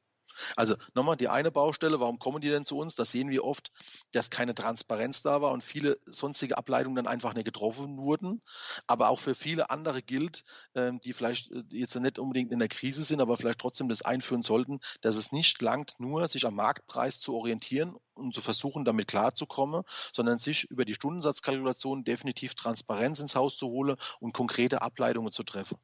Also 0.56 0.76
nochmal 0.94 1.16
die 1.16 1.28
eine 1.28 1.50
Baustelle, 1.50 2.00
warum 2.00 2.18
kommen 2.18 2.40
die 2.40 2.48
denn 2.48 2.66
zu 2.66 2.78
uns? 2.78 2.94
Da 2.94 3.04
sehen 3.04 3.30
wir 3.30 3.44
oft, 3.44 3.72
dass 4.12 4.30
keine 4.30 4.54
Transparenz 4.54 5.22
da 5.22 5.42
war 5.42 5.52
und 5.52 5.62
viele 5.62 5.98
sonstige 6.06 6.58
Ableitungen 6.58 6.96
dann 6.96 7.06
einfach 7.06 7.34
nicht 7.34 7.44
getroffen 7.44 7.98
wurden. 7.98 8.42
Aber 8.86 9.08
auch 9.08 9.20
für 9.20 9.34
viele 9.34 9.70
andere 9.70 10.02
gilt, 10.02 10.44
ähm, 10.74 11.00
die 11.00 11.12
vielleicht 11.12 11.50
äh, 11.52 11.62
jetzt 11.70 11.94
nicht 11.94 12.18
unbedingt 12.18 12.52
in 12.52 12.58
der 12.58 12.68
Krise 12.68 13.02
sind, 13.02 13.20
aber 13.20 13.36
vielleicht 13.36 13.58
trotzdem 13.60 13.88
das 13.88 14.02
einführen 14.02 14.42
sollten, 14.42 14.80
dass 15.00 15.16
es 15.16 15.32
nicht 15.32 15.60
langt, 15.62 15.94
nur 15.98 16.28
sich 16.28 16.46
am 16.46 16.54
Marktpreis 16.54 17.20
zu 17.20 17.34
orientieren 17.34 17.96
und 18.14 18.34
zu 18.34 18.40
versuchen, 18.40 18.84
damit 18.84 19.08
klarzukommen, 19.08 19.82
sondern 20.12 20.38
sich 20.38 20.64
über 20.64 20.84
die 20.84 20.94
Stundensatzkalkulation 20.94 22.04
definitiv 22.04 22.54
Transparenz 22.54 23.20
ins 23.20 23.34
Haus 23.34 23.56
zu 23.56 23.68
holen 23.68 23.96
und 24.20 24.34
konkrete 24.34 24.82
Ableitungen 24.82 25.32
zu 25.32 25.42
treffen 25.42 25.78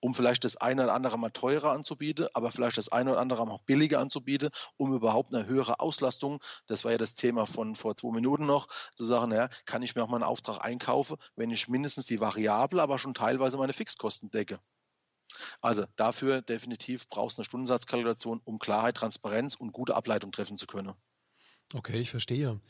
um 0.00 0.14
vielleicht 0.14 0.44
das 0.44 0.56
eine 0.56 0.84
oder 0.84 0.94
andere 0.94 1.18
mal 1.18 1.30
teurer 1.30 1.72
anzubieten, 1.72 2.28
aber 2.34 2.50
vielleicht 2.50 2.78
das 2.78 2.90
eine 2.90 3.12
oder 3.12 3.20
andere 3.20 3.46
mal 3.46 3.58
billiger 3.66 4.00
anzubieten, 4.00 4.50
um 4.76 4.94
überhaupt 4.94 5.34
eine 5.34 5.46
höhere 5.46 5.80
Auslastung, 5.80 6.40
das 6.66 6.84
war 6.84 6.92
ja 6.92 6.98
das 6.98 7.14
Thema 7.14 7.46
von 7.46 7.74
vor 7.76 7.96
zwei 7.96 8.10
Minuten 8.10 8.46
noch, 8.46 8.68
zu 8.96 9.04
sagen, 9.06 9.30
naja, 9.30 9.48
kann 9.66 9.82
ich 9.82 9.94
mir 9.94 10.02
auch 10.02 10.08
mal 10.08 10.16
einen 10.16 10.24
Auftrag 10.24 10.64
einkaufen, 10.64 11.16
wenn 11.36 11.50
ich 11.50 11.68
mindestens 11.68 12.06
die 12.06 12.20
Variable, 12.20 12.82
aber 12.82 12.98
schon 12.98 13.14
teilweise 13.14 13.56
meine 13.56 13.72
Fixkosten 13.72 14.30
decke. 14.30 14.60
Also 15.60 15.84
dafür 15.96 16.42
definitiv 16.42 17.08
brauchst 17.08 17.36
du 17.36 17.40
eine 17.40 17.44
Stundensatzkalkulation, 17.44 18.40
um 18.44 18.58
Klarheit, 18.58 18.96
Transparenz 18.96 19.54
und 19.54 19.72
gute 19.72 19.94
Ableitung 19.94 20.32
treffen 20.32 20.58
zu 20.58 20.66
können. 20.66 20.92
Okay, 21.74 21.98
ich 21.98 22.10
verstehe. 22.10 22.60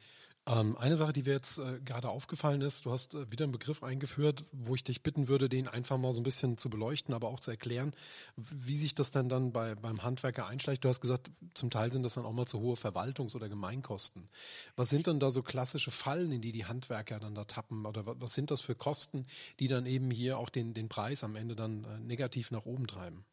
Ähm, 0.48 0.78
eine 0.78 0.96
Sache, 0.96 1.12
die 1.12 1.24
mir 1.24 1.32
jetzt 1.32 1.58
äh, 1.58 1.78
gerade 1.84 2.08
aufgefallen 2.08 2.62
ist, 2.62 2.86
du 2.86 2.90
hast 2.90 3.12
äh, 3.12 3.30
wieder 3.30 3.44
einen 3.44 3.52
Begriff 3.52 3.82
eingeführt, 3.82 4.44
wo 4.52 4.74
ich 4.74 4.82
dich 4.82 5.02
bitten 5.02 5.28
würde, 5.28 5.50
den 5.50 5.68
einfach 5.68 5.98
mal 5.98 6.14
so 6.14 6.20
ein 6.20 6.24
bisschen 6.24 6.56
zu 6.56 6.70
beleuchten, 6.70 7.12
aber 7.14 7.28
auch 7.28 7.40
zu 7.40 7.50
erklären, 7.50 7.92
wie 8.36 8.78
sich 8.78 8.94
das 8.94 9.10
denn 9.10 9.28
dann 9.28 9.52
bei, 9.52 9.74
beim 9.74 10.02
Handwerker 10.02 10.46
einschleicht. 10.46 10.84
Du 10.84 10.88
hast 10.88 11.02
gesagt, 11.02 11.30
zum 11.52 11.68
Teil 11.68 11.92
sind 11.92 12.02
das 12.02 12.14
dann 12.14 12.24
auch 12.24 12.32
mal 12.32 12.46
zu 12.46 12.60
hohe 12.60 12.76
Verwaltungs- 12.76 13.36
oder 13.36 13.50
Gemeinkosten. 13.50 14.30
Was 14.74 14.88
sind 14.88 15.06
denn 15.06 15.20
da 15.20 15.30
so 15.30 15.42
klassische 15.42 15.90
Fallen, 15.90 16.32
in 16.32 16.40
die 16.40 16.52
die 16.52 16.64
Handwerker 16.64 17.20
dann 17.20 17.34
da 17.34 17.44
tappen? 17.44 17.84
Oder 17.84 18.04
was 18.06 18.32
sind 18.32 18.50
das 18.50 18.62
für 18.62 18.74
Kosten, 18.74 19.26
die 19.60 19.68
dann 19.68 19.84
eben 19.84 20.10
hier 20.10 20.38
auch 20.38 20.48
den, 20.48 20.72
den 20.72 20.88
Preis 20.88 21.24
am 21.24 21.36
Ende 21.36 21.56
dann 21.56 21.84
äh, 21.84 22.00
negativ 22.00 22.50
nach 22.52 22.64
oben 22.64 22.86
treiben? 22.86 23.26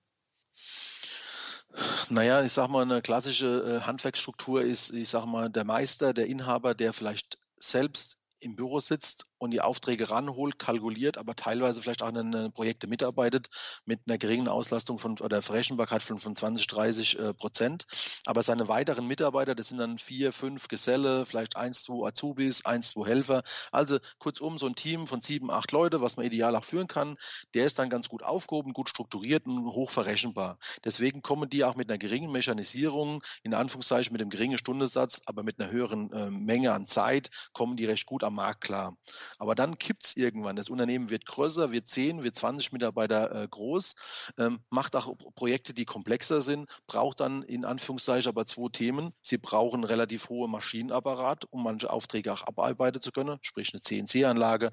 Naja, 2.09 2.43
ich 2.43 2.53
sag 2.53 2.69
mal, 2.69 2.83
eine 2.83 3.01
klassische 3.01 3.81
äh, 3.81 3.85
Handwerksstruktur 3.85 4.61
ist, 4.61 4.91
ich 4.91 5.09
sag 5.09 5.25
mal, 5.25 5.49
der 5.49 5.65
Meister, 5.65 6.13
der 6.13 6.27
Inhaber, 6.27 6.75
der 6.75 6.93
vielleicht 6.93 7.37
selbst 7.59 8.17
im 8.39 8.55
Büro 8.55 8.79
sitzt 8.79 9.25
und 9.37 9.51
die 9.51 9.61
Aufträge 9.61 10.09
ranholt, 10.09 10.59
kalkuliert, 10.59 11.17
aber 11.17 11.35
teilweise 11.35 11.81
vielleicht 11.81 12.03
auch 12.03 12.11
den 12.11 12.51
Projekte 12.51 12.87
mitarbeitet 12.87 13.49
mit 13.85 14.01
einer 14.07 14.17
geringen 14.17 14.47
Auslastung 14.47 14.99
von 14.99 15.19
oder 15.19 15.41
Verrechenbarkeit 15.41 16.03
von, 16.03 16.19
von 16.19 16.35
20, 16.35 16.67
30 16.67 17.19
äh, 17.19 17.33
Prozent. 17.33 17.85
Aber 18.25 18.43
seine 18.43 18.67
weiteren 18.67 19.07
Mitarbeiter, 19.07 19.55
das 19.55 19.69
sind 19.69 19.77
dann 19.77 19.97
vier, 19.97 20.33
fünf 20.33 20.67
Geselle, 20.67 21.25
vielleicht 21.25 21.55
eins, 21.55 21.83
zwei 21.83 22.07
Azubis, 22.07 22.65
eins, 22.65 22.91
zwei 22.91 23.07
Helfer. 23.07 23.43
Also 23.71 23.99
kurzum 24.19 24.57
so 24.57 24.65
ein 24.65 24.75
Team 24.75 25.07
von 25.07 25.21
sieben, 25.21 25.51
acht 25.51 25.71
Leute, 25.71 26.01
was 26.01 26.17
man 26.17 26.25
ideal 26.25 26.55
auch 26.55 26.65
führen 26.65 26.87
kann, 26.87 27.17
der 27.53 27.65
ist 27.65 27.79
dann 27.79 27.89
ganz 27.89 28.09
gut 28.09 28.23
aufgehoben, 28.23 28.73
gut 28.73 28.89
strukturiert 28.89 29.45
und 29.45 29.65
hoch 29.65 29.91
verrechenbar. 29.91 30.57
Deswegen 30.83 31.21
kommen 31.21 31.49
die 31.49 31.63
auch 31.63 31.75
mit 31.75 31.89
einer 31.89 31.97
geringen 31.97 32.31
Mechanisierung, 32.31 33.23
in 33.43 33.53
Anführungszeichen 33.53 34.11
mit 34.11 34.21
einem 34.21 34.29
geringen 34.29 34.57
Stundensatz, 34.57 35.21
aber 35.25 35.43
mit 35.43 35.59
einer 35.59 35.71
höheren 35.71 36.11
äh, 36.11 36.29
Menge 36.29 36.73
an 36.73 36.87
Zeit, 36.87 37.29
kommen 37.53 37.77
die 37.77 37.85
recht 37.85 38.05
gut 38.05 38.23
am 38.25 38.35
Markt 38.35 38.61
klar. 38.61 38.95
Aber 39.37 39.55
dann 39.55 39.77
kippt 39.77 40.05
es 40.05 40.17
irgendwann. 40.17 40.55
Das 40.55 40.69
Unternehmen 40.69 41.09
wird 41.09 41.25
größer, 41.25 41.71
wird 41.71 41.87
10, 41.87 42.23
wird 42.23 42.35
20 42.35 42.73
Mitarbeiter 42.73 43.43
äh, 43.43 43.47
groß, 43.47 43.95
ähm, 44.37 44.59
macht 44.69 44.95
auch 44.95 45.15
Projekte, 45.35 45.73
die 45.73 45.85
komplexer 45.85 46.41
sind, 46.41 46.69
braucht 46.87 47.19
dann 47.19 47.43
in 47.43 47.65
Anführungszeichen 47.65 48.29
aber 48.29 48.45
zwei 48.45 48.69
Themen. 48.69 49.11
Sie 49.21 49.37
brauchen 49.37 49.83
relativ 49.83 50.29
hohe 50.29 50.47
Maschinenapparat, 50.47 51.45
um 51.51 51.63
manche 51.63 51.89
Aufträge 51.89 52.33
auch 52.33 52.43
abarbeiten 52.43 53.01
zu 53.01 53.11
können, 53.11 53.37
sprich 53.41 53.71
eine 53.73 53.81
CNC-Anlage, 53.81 54.71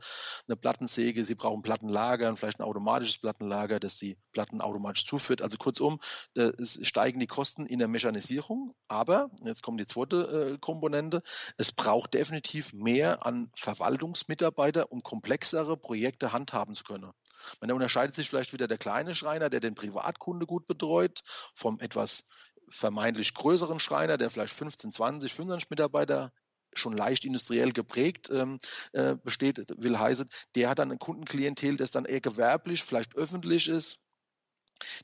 eine 0.48 0.56
Plattensäge, 0.56 1.24
sie 1.24 1.34
brauchen 1.34 1.62
Plattenlager, 1.62 2.34
vielleicht 2.36 2.60
ein 2.60 2.64
automatisches 2.64 3.18
Plattenlager, 3.18 3.80
das 3.80 3.96
die 3.98 4.16
Platten 4.32 4.60
automatisch 4.60 5.06
zuführt. 5.06 5.42
Also 5.42 5.58
kurzum, 5.58 6.00
äh, 6.34 6.52
es 6.58 6.78
steigen 6.82 7.20
die 7.20 7.26
Kosten 7.26 7.66
in 7.66 7.78
der 7.78 7.88
Mechanisierung, 7.88 8.74
aber, 8.88 9.30
jetzt 9.44 9.62
kommt 9.62 9.80
die 9.80 9.86
zweite 9.86 10.52
äh, 10.52 10.58
Komponente, 10.58 11.22
es 11.58 11.72
braucht 11.72 12.14
definitiv 12.14 12.72
mehr 12.72 13.26
an 13.26 13.41
Verwaltungsmitarbeiter, 13.54 14.90
um 14.92 15.02
komplexere 15.02 15.76
Projekte 15.76 16.32
handhaben 16.32 16.74
zu 16.74 16.84
können. 16.84 17.12
Man 17.60 17.72
unterscheidet 17.72 18.14
sich 18.14 18.28
vielleicht 18.28 18.52
wieder 18.52 18.68
der 18.68 18.78
kleine 18.78 19.14
Schreiner, 19.14 19.50
der 19.50 19.60
den 19.60 19.74
Privatkunde 19.74 20.46
gut 20.46 20.66
betreut, 20.66 21.22
vom 21.54 21.80
etwas 21.80 22.24
vermeintlich 22.68 23.34
größeren 23.34 23.80
Schreiner, 23.80 24.16
der 24.16 24.30
vielleicht 24.30 24.54
15, 24.54 24.92
20, 24.92 25.32
25 25.32 25.70
Mitarbeiter 25.70 26.32
schon 26.74 26.96
leicht 26.96 27.24
industriell 27.24 27.72
geprägt 27.72 28.30
ähm, 28.32 28.58
äh, 28.92 29.16
besteht, 29.22 29.62
will 29.76 29.98
heißen, 29.98 30.28
der 30.54 30.70
hat 30.70 30.78
dann 30.78 30.90
ein 30.90 30.98
Kundenklientel, 30.98 31.76
das 31.76 31.90
dann 31.90 32.06
eher 32.06 32.20
gewerblich, 32.20 32.82
vielleicht 32.82 33.14
öffentlich 33.16 33.68
ist, 33.68 33.98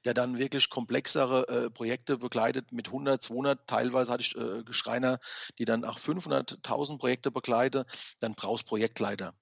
der 0.05 0.15
dann 0.15 0.39
wirklich 0.39 0.71
komplexere 0.71 1.49
äh, 1.49 1.71
Projekte 1.71 2.19
begleitet 2.19 2.73
mit 2.73 2.89
100, 2.89 3.23
200, 3.23 3.67
teilweise 3.67 4.13
hatte 4.13 4.23
ich 4.23 4.37
äh, 4.37 4.63
Schreiner, 4.73 5.19
die 5.59 5.65
dann 5.65 5.85
auch 5.85 5.99
500.000 5.99 6.99
Projekte 6.99 7.31
begleiten, 7.31 7.85
dann 8.21 8.35
brauchst 8.35 8.67
Projektleiter. 8.67 9.35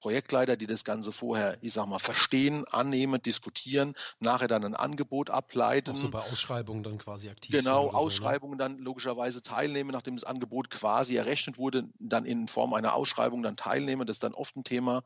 Projektleiter, 0.00 0.56
die 0.56 0.66
das 0.66 0.84
Ganze 0.84 1.12
vorher, 1.12 1.58
ich 1.60 1.74
sag 1.74 1.86
mal, 1.86 1.98
verstehen, 1.98 2.64
annehmen, 2.70 3.22
diskutieren, 3.22 3.94
nachher 4.18 4.48
dann 4.48 4.64
ein 4.64 4.74
Angebot 4.74 5.30
ableiten. 5.30 5.94
Auch 5.94 5.98
so 5.98 6.10
bei 6.10 6.20
Ausschreibungen 6.22 6.82
dann 6.82 6.98
quasi 6.98 7.28
aktiv 7.28 7.54
Genau, 7.54 7.84
so? 7.84 7.96
Ausschreibungen 7.96 8.56
ne? 8.56 8.64
dann 8.64 8.78
logischerweise 8.78 9.42
teilnehmen, 9.42 9.90
nachdem 9.90 10.16
das 10.16 10.24
Angebot 10.24 10.70
quasi 10.70 11.16
errechnet 11.16 11.58
wurde, 11.58 11.84
dann 11.98 12.24
in 12.24 12.48
Form 12.48 12.72
einer 12.72 12.94
Ausschreibung 12.94 13.42
dann 13.42 13.56
teilnehmen, 13.56 14.06
das 14.06 14.16
ist 14.16 14.24
dann 14.24 14.34
oft 14.34 14.56
ein 14.56 14.64
Thema. 14.64 15.02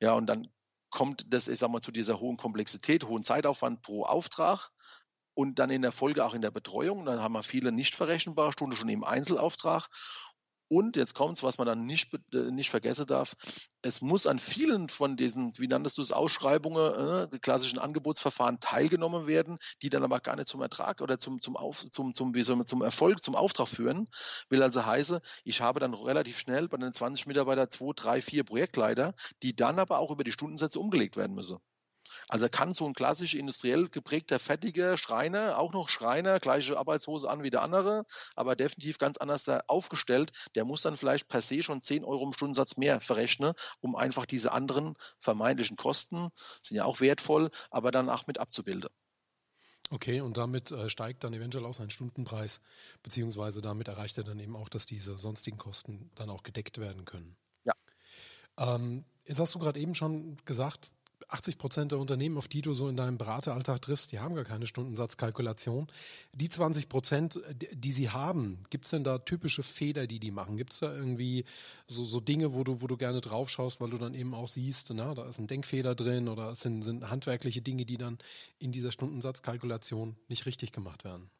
Ja, 0.00 0.14
und 0.14 0.26
dann 0.26 0.48
kommt 0.94 1.26
das, 1.34 1.48
ich 1.48 1.58
sag 1.58 1.70
mal, 1.70 1.82
zu 1.82 1.92
dieser 1.92 2.20
hohen 2.20 2.36
Komplexität, 2.36 3.04
hohen 3.04 3.24
Zeitaufwand 3.24 3.82
pro 3.82 4.04
Auftrag 4.04 4.70
und 5.34 5.58
dann 5.58 5.68
in 5.70 5.82
der 5.82 5.92
Folge 5.92 6.24
auch 6.24 6.34
in 6.34 6.40
der 6.40 6.52
Betreuung. 6.52 7.04
Dann 7.04 7.20
haben 7.20 7.34
wir 7.34 7.42
viele 7.42 7.72
nicht 7.72 7.96
verrechenbare 7.96 8.52
Stunden 8.52 8.76
schon 8.76 8.88
im 8.88 9.02
Einzelauftrag. 9.02 9.88
Und 10.68 10.96
jetzt 10.96 11.14
kommt 11.14 11.36
es, 11.38 11.42
was 11.42 11.58
man 11.58 11.66
dann 11.66 11.86
nicht, 11.86 12.14
äh, 12.32 12.50
nicht 12.50 12.70
vergessen 12.70 13.06
darf. 13.06 13.34
Es 13.82 14.00
muss 14.00 14.26
an 14.26 14.38
vielen 14.38 14.88
von 14.88 15.16
diesen, 15.16 15.52
wie 15.58 15.68
nanntest 15.68 15.98
du 15.98 16.02
es, 16.02 16.12
Ausschreibungen, 16.12 17.24
äh, 17.24 17.28
die 17.28 17.38
klassischen 17.38 17.78
Angebotsverfahren 17.78 18.60
teilgenommen 18.60 19.26
werden, 19.26 19.58
die 19.82 19.90
dann 19.90 20.04
aber 20.04 20.20
gar 20.20 20.36
nicht 20.36 20.48
zum 20.48 20.62
Ertrag 20.62 21.00
oder 21.00 21.18
zum, 21.18 21.42
zum, 21.42 21.56
Auf, 21.56 21.86
zum, 21.90 22.14
zum, 22.14 22.34
wie 22.34 22.42
soll 22.42 22.56
man, 22.56 22.66
zum 22.66 22.82
Erfolg, 22.82 23.22
zum 23.22 23.34
Auftrag 23.34 23.68
führen. 23.68 24.08
Will 24.48 24.62
also 24.62 24.84
heißen, 24.84 25.20
ich 25.44 25.60
habe 25.60 25.80
dann 25.80 25.94
relativ 25.94 26.38
schnell 26.38 26.68
bei 26.68 26.78
den 26.78 26.94
20 26.94 27.26
Mitarbeitern 27.26 27.70
zwei, 27.70 27.92
drei, 27.94 28.22
vier 28.22 28.44
Projektleiter, 28.44 29.14
die 29.42 29.54
dann 29.54 29.78
aber 29.78 29.98
auch 29.98 30.10
über 30.10 30.24
die 30.24 30.32
Stundensätze 30.32 30.80
umgelegt 30.80 31.16
werden 31.16 31.34
müssen. 31.34 31.58
Also 32.28 32.48
kann 32.48 32.74
so 32.74 32.86
ein 32.86 32.94
klassisch 32.94 33.34
industriell 33.34 33.88
geprägter, 33.88 34.38
fertiger 34.38 34.96
Schreiner, 34.96 35.58
auch 35.58 35.72
noch 35.72 35.88
Schreiner, 35.88 36.40
gleiche 36.40 36.78
Arbeitshose 36.78 37.28
an 37.28 37.42
wie 37.42 37.50
der 37.50 37.62
andere, 37.62 38.04
aber 38.34 38.56
definitiv 38.56 38.98
ganz 38.98 39.18
anders 39.18 39.48
aufgestellt, 39.68 40.32
der 40.54 40.64
muss 40.64 40.82
dann 40.82 40.96
vielleicht 40.96 41.28
per 41.28 41.42
se 41.42 41.62
schon 41.62 41.82
10 41.82 42.04
Euro 42.04 42.24
im 42.24 42.32
Stundensatz 42.32 42.76
mehr 42.76 43.00
verrechnen, 43.00 43.52
um 43.80 43.96
einfach 43.96 44.26
diese 44.26 44.52
anderen 44.52 44.94
vermeintlichen 45.18 45.76
Kosten, 45.76 46.30
sind 46.62 46.76
ja 46.76 46.84
auch 46.84 47.00
wertvoll, 47.00 47.50
aber 47.70 47.90
dann 47.90 48.08
auch 48.08 48.26
mit 48.26 48.38
abzubilden. 48.38 48.90
Okay, 49.90 50.20
und 50.22 50.36
damit 50.38 50.70
äh, 50.70 50.88
steigt 50.88 51.24
dann 51.24 51.34
eventuell 51.34 51.64
auch 51.66 51.74
sein 51.74 51.90
Stundenpreis, 51.90 52.60
beziehungsweise 53.02 53.60
damit 53.60 53.88
erreicht 53.88 54.16
er 54.16 54.24
dann 54.24 54.40
eben 54.40 54.56
auch, 54.56 54.68
dass 54.68 54.86
diese 54.86 55.18
sonstigen 55.18 55.58
Kosten 55.58 56.10
dann 56.14 56.30
auch 56.30 56.42
gedeckt 56.42 56.78
werden 56.78 57.04
können. 57.04 57.36
Ja. 57.64 57.74
Ähm, 58.56 59.04
jetzt 59.26 59.40
hast 59.40 59.54
du 59.54 59.58
gerade 59.58 59.78
eben 59.78 59.94
schon 59.94 60.38
gesagt, 60.46 60.90
80 61.34 61.58
Prozent 61.58 61.92
der 61.92 61.98
Unternehmen, 61.98 62.38
auf 62.38 62.48
die 62.48 62.62
du 62.62 62.74
so 62.74 62.88
in 62.88 62.96
deinem 62.96 63.18
Berateralltag 63.18 63.82
triffst, 63.82 64.12
die 64.12 64.20
haben 64.20 64.34
gar 64.34 64.44
keine 64.44 64.66
Stundensatzkalkulation. 64.66 65.88
Die 66.32 66.48
20 66.48 66.88
Prozent, 66.88 67.40
die 67.72 67.92
sie 67.92 68.10
haben, 68.10 68.64
gibt 68.70 68.86
es 68.86 68.92
denn 68.92 69.02
da 69.02 69.18
typische 69.18 69.64
Fehler, 69.64 70.06
die 70.06 70.20
die 70.20 70.30
machen? 70.30 70.56
Gibt 70.56 70.72
es 70.72 70.78
da 70.78 70.94
irgendwie 70.94 71.44
so, 71.88 72.04
so 72.04 72.20
Dinge, 72.20 72.54
wo 72.54 72.62
du, 72.62 72.80
wo 72.80 72.86
du 72.86 72.96
gerne 72.96 73.20
drauf 73.20 73.50
schaust, 73.50 73.80
weil 73.80 73.90
du 73.90 73.98
dann 73.98 74.14
eben 74.14 74.32
auch 74.32 74.48
siehst, 74.48 74.90
na, 74.90 75.14
da 75.14 75.28
ist 75.28 75.38
ein 75.38 75.48
Denkfehler 75.48 75.94
drin 75.94 76.28
oder 76.28 76.52
es 76.52 76.60
sind, 76.60 76.82
sind 76.82 77.10
handwerkliche 77.10 77.62
Dinge, 77.62 77.84
die 77.84 77.98
dann 77.98 78.18
in 78.58 78.70
dieser 78.70 78.92
Stundensatzkalkulation 78.92 80.16
nicht 80.28 80.46
richtig 80.46 80.70
gemacht 80.70 81.04
werden? 81.04 81.30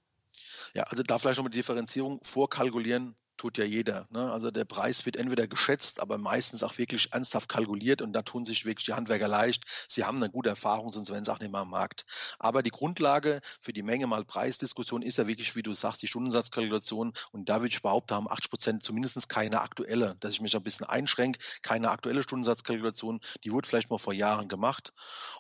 Ja, 0.75 0.83
also 0.85 1.05
da 1.05 1.19
vielleicht 1.19 1.39
nochmal 1.39 1.53
die 1.53 1.59
Differenzierung 1.59 2.19
vorkalkulieren 2.23 3.15
tut 3.37 3.59
ja 3.59 3.65
jeder. 3.65 4.07
Ne? 4.11 4.31
Also 4.31 4.51
der 4.51 4.65
Preis 4.65 5.05
wird 5.07 5.17
entweder 5.17 5.47
geschätzt, 5.47 6.01
aber 6.01 6.19
meistens 6.19 6.63
auch 6.63 6.79
wirklich 6.79 7.13
ernsthaft 7.13 7.49
kalkuliert 7.49 8.03
und 8.03 8.13
da 8.13 8.23
tun 8.23 8.45
sich 8.45 8.65
wirklich 8.65 8.87
die 8.87 8.93
Handwerker 8.93 9.29
leicht. 9.29 9.65
Sie 9.89 10.05
haben 10.05 10.17
eine 10.17 10.31
gute 10.31 10.51
Erfahrung, 10.51 10.93
sonst 10.93 11.11
wären 11.11 11.25
sie 11.25 11.33
auch 11.33 11.41
nicht 11.41 11.51
mehr 11.51 11.61
am 11.61 11.71
Markt. 11.71 12.05
Aber 12.39 12.63
die 12.63 12.71
Grundlage 12.71 13.41
für 13.61 13.73
die 13.73 13.83
Menge 13.83 14.07
mal 14.07 14.25
Preisdiskussion 14.25 15.03
ist 15.03 15.19
ja 15.19 15.27
wirklich, 15.27 15.57
wie 15.57 15.63
du 15.63 15.73
sagst, 15.73 16.03
die 16.03 16.07
Stundensatzkalkulation 16.07 17.13
und 17.33 17.49
da 17.49 17.57
würde 17.57 17.69
ich 17.69 17.83
behaupten, 17.83 18.15
haben 18.15 18.31
80 18.31 18.51
Prozent 18.51 18.85
zumindest 18.85 19.29
keine 19.29 19.61
aktuelle, 19.61 20.17
dass 20.21 20.33
ich 20.33 20.41
mich 20.41 20.57
ein 20.57 20.63
bisschen 20.63 20.87
einschränke, 20.87 21.39
keine 21.63 21.91
aktuelle 21.91 22.23
Stundensatzkalkulation, 22.23 23.21
die 23.45 23.53
wurde 23.53 23.69
vielleicht 23.69 23.91
mal 23.91 23.99
vor 23.99 24.13
Jahren 24.13 24.49
gemacht. 24.49 24.93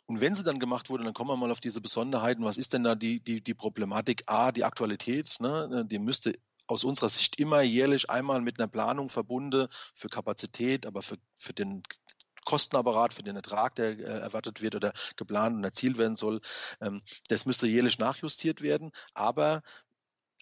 Und 0.06 0.20
wenn 0.20 0.34
sie 0.34 0.44
dann 0.44 0.58
gemacht 0.58 0.90
wurde, 0.90 1.04
dann 1.04 1.14
kommen 1.14 1.30
wir 1.30 1.36
mal 1.36 1.50
auf 1.50 1.60
diese 1.60 1.80
Besonderheiten. 1.80 2.44
Was 2.44 2.56
ist 2.56 2.72
denn 2.72 2.84
da 2.84 2.94
die, 2.94 3.20
die, 3.20 3.40
die 3.40 3.54
Problematik? 3.54 4.24
A, 4.26 4.52
die 4.52 4.64
Aktualität, 4.64 5.36
ne? 5.40 5.84
die 5.86 5.98
müsste 5.98 6.34
aus 6.66 6.84
unserer 6.84 7.10
Sicht 7.10 7.38
immer 7.40 7.62
jährlich 7.62 8.10
einmal 8.10 8.40
mit 8.40 8.58
einer 8.58 8.68
Planung 8.68 9.10
verbunden 9.10 9.68
für 9.94 10.08
Kapazität, 10.08 10.86
aber 10.86 11.02
für, 11.02 11.16
für 11.36 11.52
den 11.52 11.82
Kostenapparat 12.44 13.14
für 13.14 13.22
den 13.22 13.36
Ertrag, 13.36 13.74
der 13.74 13.98
äh, 13.98 14.02
erwartet 14.02 14.60
wird 14.60 14.74
oder 14.74 14.92
geplant 15.16 15.56
und 15.56 15.64
erzielt 15.64 15.98
werden 15.98 16.16
soll. 16.16 16.40
Ähm, 16.80 17.02
das 17.28 17.46
müsste 17.46 17.66
jährlich 17.66 17.98
nachjustiert 17.98 18.60
werden. 18.60 18.92
Aber 19.14 19.62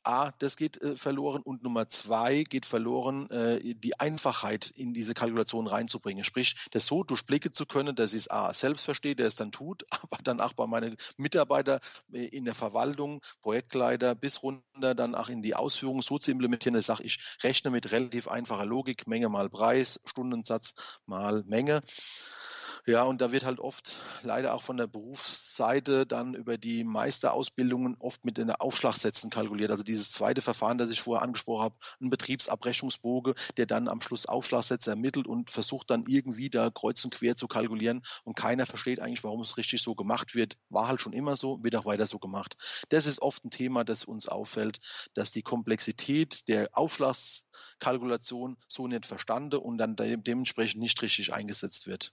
A, 0.05 0.33
das 0.39 0.57
geht 0.57 0.81
äh, 0.83 0.97
verloren 0.97 1.43
und 1.43 1.63
Nummer 1.63 1.89
zwei 1.89 2.45
geht 2.45 2.67
verloren, 2.67 3.31
äh, 3.31 3.75
die 3.75 3.99
Einfachheit 4.01 4.71
in 4.71 4.95
diese 4.95 5.15
Kalkulation 5.15 5.67
reinzubringen. 5.67 6.25
Sprich, 6.25 6.57
das 6.71 6.87
so 6.87 7.05
durchblicken 7.05 7.53
zu 7.53 7.67
können, 7.67 7.95
dass 7.95 8.13
ich 8.13 8.21
es 8.21 8.31
A, 8.31 8.53
selbst 8.55 8.85
verstehe, 8.85 9.17
der 9.17 9.27
es 9.27 9.37
dann 9.37 9.53
tut, 9.53 9.85
aber 9.91 10.19
dann 10.23 10.41
auch 10.41 10.53
bei 10.53 10.67
meinen 10.67 10.97
Mitarbeitern 11.17 11.81
äh, 12.13 12.27
in 12.27 12.45
der 12.45 12.55
Verwaltung, 12.55 13.23
Projektleiter 13.43 14.15
bis 14.15 14.43
runter 14.43 14.95
dann 14.95 15.15
auch 15.15 15.29
in 15.29 15.43
die 15.43 15.55
Ausführung 15.55 16.03
so 16.03 16.19
zu 16.19 16.31
implementieren, 16.31 16.75
dass 16.75 16.83
ich 16.83 16.87
sage, 16.87 17.03
ich 17.05 17.19
rechne 17.43 17.71
mit 17.71 17.93
relativ 17.93 18.29
einfacher 18.29 18.67
Logik, 18.67 19.07
Menge 19.07 19.29
mal 19.29 19.49
Preis, 19.49 20.01
Stundensatz 20.05 21.01
mal 21.07 21.43
Menge. 21.47 21.81
Ja, 22.85 23.05
und 23.05 23.21
da 23.21 23.31
wird 23.31 23.45
halt 23.45 23.61
oft 23.61 23.95
leider 24.25 24.55
auch 24.55 24.63
von 24.63 24.77
der 24.77 24.89
Berufsseite 24.89 26.05
dann 26.05 26.35
über 26.35 26.59
die 26.59 26.83
Meisterausbildungen 26.83 27.97
oft 28.01 28.25
mit 28.25 28.39
den 28.39 28.51
Aufschlagsätzen 28.51 29.31
kalkuliert. 29.31 29.71
Also 29.71 29.85
dieses 29.85 30.11
zweite 30.11 30.43
Verfahren, 30.43 30.79
das 30.79 30.91
ich 30.91 31.01
vorher 31.01 31.23
angesprochen 31.23 31.63
habe, 31.63 31.77
ein 32.01 32.11
Betriebsabrechnungsbogen, 32.11 33.35
der 33.57 33.67
dann 33.67 33.87
am 33.87 34.01
Schluss 34.01 34.27
Aufschlagsätze 34.27 34.91
ermittelt 34.91 35.29
und 35.29 35.53
versucht 35.53 35.91
dann 35.91 36.07
irgendwie 36.09 36.51
da 36.51 36.71
kreuz 36.71 37.05
und 37.05 37.15
quer 37.15 37.37
zu 37.37 37.47
kalkulieren 37.47 38.03
und 38.25 38.35
keiner 38.37 38.67
versteht 38.67 38.99
eigentlich, 38.99 39.23
warum 39.23 39.43
es 39.43 39.57
richtig 39.59 39.81
so 39.81 39.95
gemacht 39.95 40.35
wird. 40.35 40.57
War 40.69 40.89
halt 40.89 41.01
schon 41.01 41.13
immer 41.13 41.37
so, 41.37 41.63
wird 41.63 41.77
auch 41.77 41.85
weiter 41.85 42.09
so 42.09 42.19
gemacht. 42.19 42.57
Das 42.89 43.07
ist 43.07 43.23
oft 43.23 43.45
ein 43.45 43.51
Thema, 43.51 43.85
das 43.85 44.03
uns 44.03 44.27
auffällt, 44.27 44.81
dass 45.15 45.31
die 45.31 45.43
Komplexität 45.43 46.49
der 46.49 46.69
Aufschlagskalkulation 46.73 48.57
so 48.67 48.89
nicht 48.89 49.07
verstanden 49.07 49.59
und 49.61 49.79
dann 49.79 49.95
dementsprechend 49.95 50.81
nicht 50.81 51.01
richtig 51.01 51.33
eingesetzt 51.33 51.87
wird. 51.87 52.13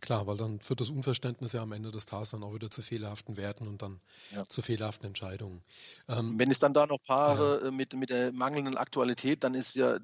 Klar, 0.00 0.26
weil 0.26 0.36
dann 0.36 0.60
führt 0.60 0.80
das 0.80 0.90
Unverständnis 0.90 1.52
ja 1.52 1.62
am 1.62 1.72
Ende 1.72 1.90
des 1.90 2.04
Tages 2.04 2.30
dann 2.30 2.42
auch 2.42 2.52
wieder 2.52 2.70
zu 2.70 2.82
fehlerhaften 2.82 3.38
Werten 3.38 3.66
und 3.66 3.80
dann 3.80 4.00
ja. 4.32 4.46
zu 4.48 4.60
fehlerhaften 4.60 5.06
Entscheidungen. 5.06 5.62
Ähm, 6.08 6.38
Wenn 6.38 6.50
es 6.50 6.58
dann 6.58 6.74
da 6.74 6.86
noch 6.86 6.98
Paare 7.02 7.60
ja. 7.62 7.68
Äh, 7.68 7.70
mit, 7.70 7.94
mit 7.94 8.10
der 8.10 8.32
mangelnden 8.32 8.76
Aktualität, 8.76 9.44
dann 9.44 9.54
ist 9.54 9.76
ja, 9.76 9.98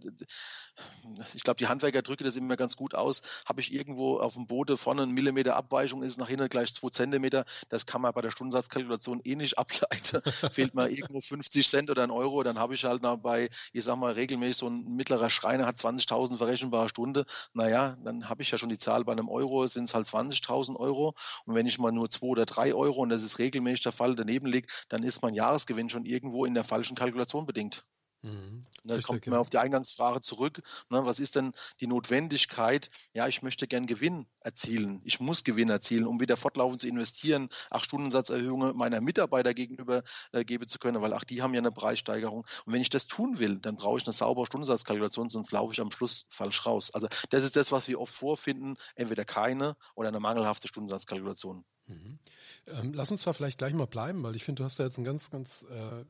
ich 1.34 1.42
glaube, 1.42 1.58
die 1.58 1.66
Handwerker 1.66 2.02
drücken 2.02 2.24
das 2.24 2.36
immer 2.36 2.56
ganz 2.56 2.76
gut 2.76 2.94
aus. 2.94 3.20
Habe 3.46 3.60
ich 3.60 3.74
irgendwo 3.74 4.18
auf 4.18 4.34
dem 4.34 4.46
Boden 4.46 4.76
vorne 4.76 5.02
einen 5.02 5.12
Millimeter 5.12 5.56
Abweichung, 5.56 6.02
ist 6.02 6.18
nach 6.18 6.28
hinten 6.28 6.48
gleich 6.48 6.74
zwei 6.74 6.88
Zentimeter. 6.88 7.44
Das 7.68 7.86
kann 7.86 8.00
man 8.00 8.14
bei 8.14 8.22
der 8.22 8.30
Stundensatzkalkulation 8.30 9.20
eh 9.24 9.34
nicht 9.34 9.58
ableiten. 9.58 10.22
Fehlt 10.50 10.74
mir 10.74 10.88
irgendwo 10.88 11.20
50 11.20 11.68
Cent 11.68 11.90
oder 11.90 12.04
ein 12.04 12.10
Euro, 12.10 12.42
dann 12.42 12.58
habe 12.58 12.74
ich 12.74 12.84
halt 12.84 13.02
noch 13.02 13.18
bei, 13.18 13.50
ich 13.72 13.84
sag 13.84 13.96
mal, 13.96 14.12
regelmäßig 14.12 14.56
so 14.56 14.66
ein 14.66 14.84
mittlerer 14.96 15.30
Schreiner 15.30 15.66
hat 15.66 15.76
20.000 15.76 16.38
verrechenbare 16.38 16.88
Stunde. 16.88 17.26
Naja, 17.52 17.96
dann 18.02 18.28
habe 18.28 18.42
ich 18.42 18.50
ja 18.50 18.58
schon 18.58 18.68
die 18.68 18.78
Zahl 18.78 19.04
bei 19.04 19.12
einem 19.12 19.28
Euro, 19.28 19.66
sind 19.66 19.79
es 19.84 19.94
halt 19.94 20.06
20.000 20.06 20.76
Euro. 20.76 21.14
Und 21.44 21.54
wenn 21.54 21.66
ich 21.66 21.78
mal 21.78 21.92
nur 21.92 22.10
zwei 22.10 22.26
oder 22.26 22.46
drei 22.46 22.74
Euro, 22.74 23.02
und 23.02 23.10
das 23.10 23.22
ist 23.22 23.38
regelmäßig 23.38 23.82
der 23.82 23.92
Fall, 23.92 24.16
daneben 24.16 24.46
liegt, 24.46 24.86
dann 24.88 25.02
ist 25.02 25.22
mein 25.22 25.34
Jahresgewinn 25.34 25.90
schon 25.90 26.04
irgendwo 26.04 26.44
in 26.44 26.54
der 26.54 26.64
falschen 26.64 26.96
Kalkulation 26.96 27.46
bedingt. 27.46 27.84
Mhm. 28.22 28.62
Da 28.84 29.00
kommt 29.00 29.26
man 29.26 29.38
auf 29.38 29.50
die 29.50 29.58
Eingangsfrage 29.58 30.20
zurück. 30.20 30.62
Ne, 30.90 31.04
was 31.06 31.20
ist 31.20 31.36
denn 31.36 31.52
die 31.80 31.86
Notwendigkeit? 31.86 32.90
Ja, 33.14 33.28
ich 33.28 33.42
möchte 33.42 33.66
gern 33.66 33.86
Gewinn 33.86 34.26
erzielen. 34.40 35.00
Ich 35.04 35.20
muss 35.20 35.44
Gewinn 35.44 35.70
erzielen, 35.70 36.06
um 36.06 36.20
wieder 36.20 36.36
fortlaufend 36.36 36.82
zu 36.82 36.88
investieren, 36.88 37.48
acht 37.70 37.84
Stundensatzerhöhungen 37.84 38.76
meiner 38.76 39.00
Mitarbeiter 39.00 39.54
gegenüber 39.54 40.02
äh, 40.32 40.44
geben 40.44 40.68
zu 40.68 40.78
können, 40.78 41.00
weil 41.00 41.14
auch 41.14 41.24
die 41.24 41.42
haben 41.42 41.54
ja 41.54 41.60
eine 41.60 41.72
Preissteigerung. 41.72 42.46
Und 42.64 42.72
wenn 42.72 42.82
ich 42.82 42.90
das 42.90 43.06
tun 43.06 43.38
will, 43.38 43.58
dann 43.58 43.76
brauche 43.76 43.98
ich 43.98 44.06
eine 44.06 44.12
saubere 44.12 44.46
Stundensatzkalkulation, 44.46 45.30
sonst 45.30 45.52
laufe 45.52 45.72
ich 45.72 45.80
am 45.80 45.90
Schluss 45.90 46.26
falsch 46.28 46.66
raus. 46.66 46.90
Also 46.92 47.08
das 47.30 47.44
ist 47.44 47.56
das, 47.56 47.72
was 47.72 47.88
wir 47.88 48.00
oft 48.00 48.14
vorfinden, 48.14 48.76
entweder 48.96 49.24
keine 49.24 49.76
oder 49.94 50.08
eine 50.08 50.20
mangelhafte 50.20 50.68
Stundensatzkalkulation. 50.68 51.64
Mhm. 51.86 52.18
Ähm, 52.66 52.94
lass 52.94 53.10
uns 53.10 53.24
da 53.24 53.32
vielleicht 53.32 53.58
gleich 53.58 53.74
mal 53.74 53.86
bleiben, 53.86 54.22
weil 54.22 54.36
ich 54.36 54.44
finde, 54.44 54.60
du 54.60 54.64
hast 54.64 54.78
da 54.78 54.84
jetzt 54.84 54.96
einen 54.96 55.04
ganz, 55.04 55.30
ganz 55.30 55.64
äh, 55.70 56.04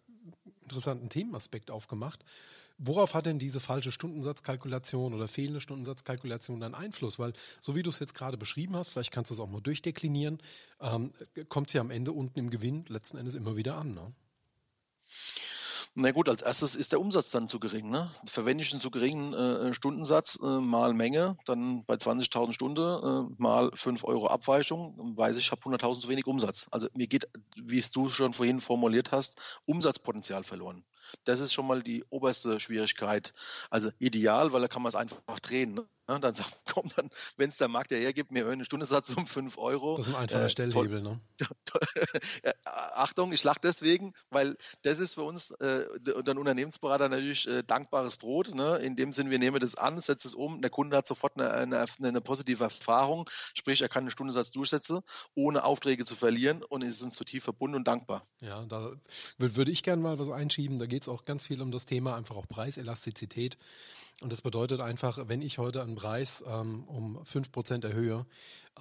interessanten 0.70 1.08
Themenaspekt 1.08 1.70
aufgemacht. 1.70 2.24
Worauf 2.82 3.12
hat 3.12 3.26
denn 3.26 3.38
diese 3.38 3.60
falsche 3.60 3.92
Stundensatzkalkulation 3.92 5.12
oder 5.12 5.28
fehlende 5.28 5.60
Stundensatzkalkulation 5.60 6.60
dann 6.60 6.74
Einfluss? 6.74 7.18
Weil, 7.18 7.34
so 7.60 7.74
wie 7.74 7.82
du 7.82 7.90
es 7.90 7.98
jetzt 7.98 8.14
gerade 8.14 8.38
beschrieben 8.38 8.74
hast, 8.74 8.88
vielleicht 8.88 9.12
kannst 9.12 9.30
du 9.30 9.34
es 9.34 9.40
auch 9.40 9.50
mal 9.50 9.60
durchdeklinieren, 9.60 10.38
ähm, 10.80 11.12
kommt 11.50 11.68
es 11.68 11.74
ja 11.74 11.82
am 11.82 11.90
Ende 11.90 12.12
unten 12.12 12.38
im 12.38 12.48
Gewinn 12.48 12.86
letzten 12.88 13.18
Endes 13.18 13.34
immer 13.34 13.56
wieder 13.56 13.76
an. 13.76 13.92
Ne? 13.92 14.12
Na 15.94 16.12
gut, 16.12 16.28
als 16.28 16.40
erstes 16.40 16.76
ist 16.76 16.92
der 16.92 17.00
Umsatz 17.00 17.30
dann 17.30 17.48
zu 17.48 17.58
gering. 17.58 17.90
Ne? 17.90 18.08
Verwende 18.24 18.62
ich 18.62 18.72
einen 18.72 18.80
zu 18.80 18.92
geringen 18.92 19.34
äh, 19.34 19.74
Stundensatz 19.74 20.38
äh, 20.40 20.60
mal 20.60 20.94
Menge, 20.94 21.36
dann 21.46 21.84
bei 21.84 21.94
20.000 21.94 22.52
Stunden 22.52 22.80
äh, 22.80 23.34
mal 23.38 23.70
5 23.74 24.04
Euro 24.04 24.28
Abweichung, 24.28 25.16
weiß 25.16 25.36
ich, 25.36 25.46
ich 25.46 25.50
habe 25.50 25.62
100.000 25.62 26.00
zu 26.00 26.08
wenig 26.08 26.26
Umsatz. 26.28 26.68
Also 26.70 26.86
mir 26.94 27.08
geht, 27.08 27.28
wie 27.56 27.78
es 27.78 27.90
du 27.90 28.08
schon 28.08 28.34
vorhin 28.34 28.60
formuliert 28.60 29.10
hast, 29.10 29.40
Umsatzpotenzial 29.66 30.44
verloren. 30.44 30.84
Das 31.24 31.40
ist 31.40 31.52
schon 31.52 31.66
mal 31.66 31.82
die 31.82 32.04
oberste 32.08 32.60
Schwierigkeit. 32.60 33.32
Also 33.68 33.90
ideal, 33.98 34.52
weil 34.52 34.60
da 34.60 34.68
kann 34.68 34.82
man 34.82 34.90
es 34.90 34.94
einfach 34.94 35.40
drehen. 35.40 35.74
Ne? 35.74 35.86
Dann 36.18 36.34
sagt, 36.34 36.56
komm, 36.72 36.90
dann, 36.96 37.10
wenn 37.36 37.50
es 37.50 37.58
der 37.58 37.68
Markt 37.68 37.90
ja 37.90 37.98
hergibt, 37.98 38.32
mir 38.32 38.48
einen 38.48 38.64
Stundensatz 38.64 39.10
um 39.10 39.26
5 39.26 39.58
Euro. 39.58 39.96
Das 39.96 40.08
ist 40.08 40.14
ein 40.14 40.22
einfacher 40.22 40.46
äh, 40.46 40.50
Stellhebel, 40.50 41.02
ne? 41.02 41.20
Achtung, 42.64 43.32
ich 43.32 43.44
lache 43.44 43.60
deswegen, 43.62 44.12
weil 44.30 44.56
das 44.82 45.00
ist 45.00 45.14
für 45.14 45.22
uns 45.22 45.50
äh, 45.52 45.84
und 46.14 46.28
Unternehmensberater 46.28 47.08
natürlich 47.08 47.46
äh, 47.46 47.62
dankbares 47.62 48.16
Brot. 48.16 48.54
Ne? 48.54 48.78
In 48.78 48.96
dem 48.96 49.12
Sinn, 49.12 49.30
wir 49.30 49.38
nehmen 49.38 49.60
das 49.60 49.74
an, 49.74 50.00
setzen 50.00 50.28
es 50.28 50.34
um, 50.34 50.60
der 50.60 50.70
Kunde 50.70 50.96
hat 50.96 51.06
sofort 51.06 51.38
eine, 51.38 51.52
eine, 51.52 51.86
eine 52.02 52.20
positive 52.20 52.64
Erfahrung, 52.64 53.28
sprich, 53.54 53.82
er 53.82 53.88
kann 53.88 54.04
einen 54.04 54.10
Stundensatz 54.10 54.50
durchsetzen, 54.50 55.00
ohne 55.34 55.64
Aufträge 55.64 56.04
zu 56.04 56.14
verlieren 56.14 56.62
und 56.62 56.82
ist 56.82 57.02
uns 57.02 57.16
zutiefst 57.16 57.44
verbunden 57.44 57.76
und 57.76 57.88
dankbar. 57.88 58.26
Ja, 58.40 58.64
da 58.64 58.92
würde 59.38 59.70
ich 59.70 59.82
gerne 59.82 60.02
mal 60.02 60.18
was 60.18 60.30
einschieben. 60.30 60.78
Da 60.78 60.86
geht 60.86 61.02
es 61.02 61.08
auch 61.08 61.24
ganz 61.24 61.46
viel 61.46 61.60
um 61.60 61.70
das 61.70 61.86
Thema 61.86 62.16
einfach 62.16 62.36
auch 62.36 62.48
Preiselastizität. 62.48 63.58
Und 64.20 64.30
das 64.30 64.42
bedeutet 64.42 64.80
einfach, 64.82 65.18
wenn 65.28 65.40
ich 65.40 65.58
heute 65.58 65.82
einen 65.82 65.94
Preis 65.94 66.44
ähm, 66.46 66.84
um 66.84 67.18
5% 67.22 67.86
erhöhe, 67.86 68.26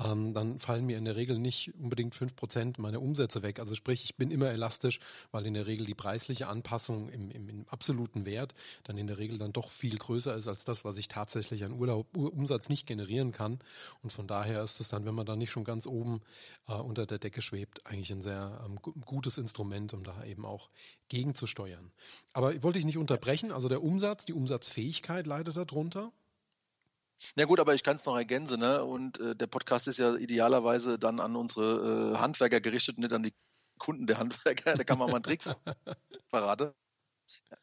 ähm, 0.04 0.34
dann 0.34 0.60
fallen 0.60 0.86
mir 0.86 0.98
in 0.98 1.06
der 1.06 1.16
Regel 1.16 1.40
nicht 1.40 1.74
unbedingt 1.76 2.16
5% 2.16 2.80
meiner 2.80 3.02
Umsätze 3.02 3.44
weg. 3.44 3.60
Also 3.60 3.76
sprich, 3.76 4.04
ich 4.04 4.16
bin 4.16 4.32
immer 4.32 4.50
elastisch, 4.50 5.00
weil 5.32 5.46
in 5.46 5.54
der 5.54 5.68
Regel 5.68 5.86
die 5.86 5.94
preisliche 5.94 6.48
Anpassung 6.48 7.10
im, 7.10 7.30
im, 7.30 7.50
im 7.50 7.66
absoluten 7.70 8.26
Wert 8.26 8.56
dann 8.84 8.98
in 8.98 9.08
der 9.08 9.18
Regel 9.18 9.38
dann 9.38 9.54
doch 9.54 9.72
viel 9.72 9.98
größer 9.98 10.36
ist 10.36 10.48
als 10.48 10.64
das, 10.64 10.86
was 10.86 10.98
ich 10.98 11.08
tatsächlich 11.08 11.64
an 11.66 11.74
Urlaub, 11.74 12.16
Umsatz 12.16 12.70
nicht 12.70 12.88
generieren 12.88 13.32
kann. 13.32 13.60
Und 14.02 14.12
von 14.12 14.28
daher 14.28 14.64
ist 14.64 14.80
es 14.80 14.88
dann, 14.88 15.06
wenn 15.06 15.16
man 15.16 15.26
da 15.26 15.36
nicht 15.36 15.52
schon 15.52 15.64
ganz 15.64 15.86
oben 15.86 16.22
äh, 16.68 16.74
unter 16.74 17.06
der 17.06 17.20
Decke 17.20 17.42
schwebt, 17.42 17.86
eigentlich 17.86 18.12
ein 18.12 18.22
sehr 18.22 18.62
ähm, 18.66 18.80
gutes 19.06 19.38
Instrument, 19.38 19.94
um 19.94 20.04
da 20.04 20.24
eben 20.24 20.46
auch 20.46 20.70
gegenzusteuern. 21.10 21.92
Aber 22.34 22.62
wollte 22.64 22.80
ich 22.80 22.86
nicht 22.86 22.98
unterbrechen, 22.98 23.52
also 23.52 23.68
der 23.68 23.84
Umsatz, 23.84 24.26
die 24.26 24.34
Umsatzfähigkeit 24.34 25.28
leidet 25.28 25.58
darunter. 25.58 26.14
Na 27.36 27.46
gut, 27.46 27.60
aber 27.60 27.74
ich 27.76 27.84
kann 27.84 27.98
es 27.98 28.06
noch 28.06 28.16
ergänzen, 28.16 28.60
ne? 28.60 28.84
Und 28.84 29.20
äh, 29.20 29.36
der 29.36 29.48
Podcast 29.48 29.88
ist 29.88 30.00
ja 30.00 30.16
idealerweise 30.16 30.98
dann 31.00 31.20
an 31.20 31.36
unsere 31.36 32.14
äh, 32.14 32.18
Handwerker 32.18 32.62
gerichtet, 32.62 32.98
nicht 32.98 33.14
an 33.14 33.24
die 33.24 33.34
Kunden 33.78 34.08
der 34.08 34.18
Handwerker. 34.18 34.76
Da 34.76 34.84
kann 34.84 34.98
man 34.98 35.10
mal 35.10 35.16
einen 35.16 35.24
Trick 35.24 35.44
verraten 36.30 36.74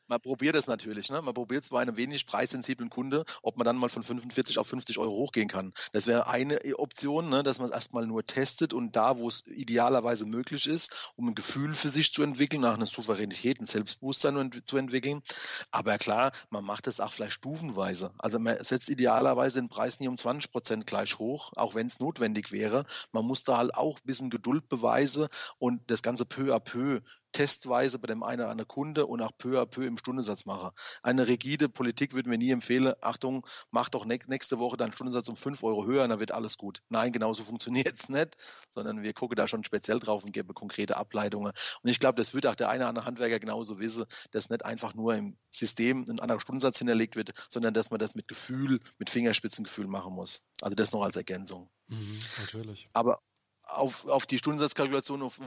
man 0.09 0.21
probiert 0.21 0.57
es 0.57 0.67
natürlich. 0.67 1.11
Ne? 1.11 1.21
Man 1.23 1.35
probiert 1.35 1.65
es 1.65 1.71
bei 1.71 1.81
einem 1.81 1.97
wenig 1.97 2.27
preissensiblen 2.27 2.91
Kunde, 2.91 3.25
ob 3.43 3.57
man 3.57 3.65
dann 3.65 3.77
mal 3.77 3.89
von 3.89 4.03
45 4.03 4.59
auf 4.59 4.67
50 4.67 4.99
Euro 4.99 5.13
hochgehen 5.13 5.49
kann. 5.49 5.73
Das 5.93 6.07
wäre 6.07 6.29
eine 6.29 6.61
Option, 6.79 7.29
ne? 7.29 7.43
dass 7.43 7.59
man 7.59 7.69
es 7.69 7.75
erstmal 7.75 8.07
nur 8.07 8.27
testet 8.27 8.73
und 8.73 8.97
da, 8.97 9.19
wo 9.19 9.29
es 9.29 9.47
idealerweise 9.47 10.27
möglich 10.27 10.67
ist, 10.67 11.13
um 11.17 11.29
ein 11.29 11.35
Gefühl 11.35 11.75
für 11.75 11.89
sich 11.89 12.13
zu 12.13 12.23
entwickeln, 12.23 12.63
nach 12.63 12.75
einer 12.75 12.87
Souveränität, 12.87 13.61
ein 13.61 13.67
Selbstbewusstsein 13.67 14.51
zu 14.65 14.77
entwickeln. 14.77 15.23
Aber 15.71 15.99
klar, 15.99 16.33
man 16.51 16.65
macht 16.65 16.87
es 16.87 17.01
auch 17.01 17.13
vielleicht 17.13 17.33
stufenweise. 17.33 18.13
Also 18.19 18.39
man 18.39 18.63
setzt 18.63 18.89
idealerweise 18.89 19.61
den 19.61 19.69
Preis 19.69 20.01
nie 20.01 20.09
um 20.09 20.17
20 20.17 20.53
Prozent 20.53 20.87
gleich 20.87 21.19
hoch, 21.19 21.53
auch 21.57 21.75
wenn 21.75 21.87
es 21.87 22.01
notwendig 22.01 22.53
wäre. 22.53 22.87
Man 23.13 23.25
muss 23.25 23.45
da 23.45 23.59
halt 23.59 23.75
auch 23.75 23.97
ein 23.99 24.07
bisschen 24.07 24.31
Geduld 24.31 24.69
beweisen 24.69 25.27
und 25.59 25.91
das 25.91 26.03
Ganze 26.03 26.25
peu 26.25 26.55
à 26.55 26.61
peu 26.61 27.01
testweise 27.37 27.99
bei 27.99 28.07
dem 28.07 28.23
einen 28.23 28.41
oder 28.41 28.51
anderen 28.51 28.67
Kunde 28.67 29.05
und 29.05 29.21
auch 29.21 29.33
peu 29.37 29.61
à 29.61 29.67
peu 29.67 29.87
im 29.87 29.99
Stundensatz 29.99 30.47
mache. 30.47 30.73
Eine 31.03 31.29
rigide 31.29 31.69
Politik 31.69 32.15
würden 32.15 32.31
wir 32.31 32.39
nie 32.39 32.51
empfehlen. 32.51 32.95
Achtung, 33.03 33.47
mach 33.71 33.91
doch 33.91 34.07
nächste 34.07 34.59
Woche 34.59 34.79
deinen 34.79 34.95
Stundensatz 34.95 35.29
um 35.29 35.37
5 35.37 35.63
Euro 35.63 35.85
höher, 35.85 36.09
dann 36.09 36.19
wird 36.19 36.33
alles 36.33 36.57
gut. 36.57 36.83
Nein, 36.89 37.13
genauso 37.13 37.43
funktioniert 37.45 37.93
es 37.93 38.09
nicht, 38.09 38.37
sondern 38.71 39.03
wir 39.03 39.13
gucken 39.13 39.37
da 39.37 39.47
schon 39.47 39.65
speziell 39.65 40.01
drauf 40.01 40.25
und 40.25 40.33
geben 40.33 40.55
konkrete 40.55 40.97
Ableitungen. 40.97 41.53
Und 41.83 41.91
ich 41.91 42.01
glaube, 42.01 42.17
das 42.17 42.33
wird 42.33 42.47
auch 42.47 42.55
der 42.55 42.71
eine 42.71 42.85
oder 42.85 42.89
andere 42.89 43.05
Handwerker 43.05 43.39
genauso 43.39 43.79
wissen, 43.79 44.07
dass 44.31 44.49
nicht 44.49 44.65
einfach 44.65 44.95
nur 44.95 45.15
im 45.15 45.37
System 45.51 46.07
ein 46.09 46.21
anderer 46.21 46.41
Stundensatz 46.41 46.79
hinterlegt 46.79 47.17
wird, 47.17 47.33
sondern 47.51 47.75
dass 47.75 47.91
man 47.91 48.01
das 48.01 48.15
mit 48.15 48.29
Gefühl, 48.29 48.81
mit 48.99 49.11
Fingerspitzengefühl 49.11 49.89
machen 49.89 50.15
muss. 50.15 50.41
Also 50.63 50.75
das 50.75 50.93
noch 50.93 51.03
als 51.03 51.17
Ergänzung. 51.17 51.69
Mhm, 51.89 52.19
natürlich. 52.41 52.89
Aber 52.95 53.21
auf, 53.67 54.07
auf 54.07 54.27
die 54.27 54.39
Stundensatzkalkulation 54.39 55.23
auf, 55.23 55.39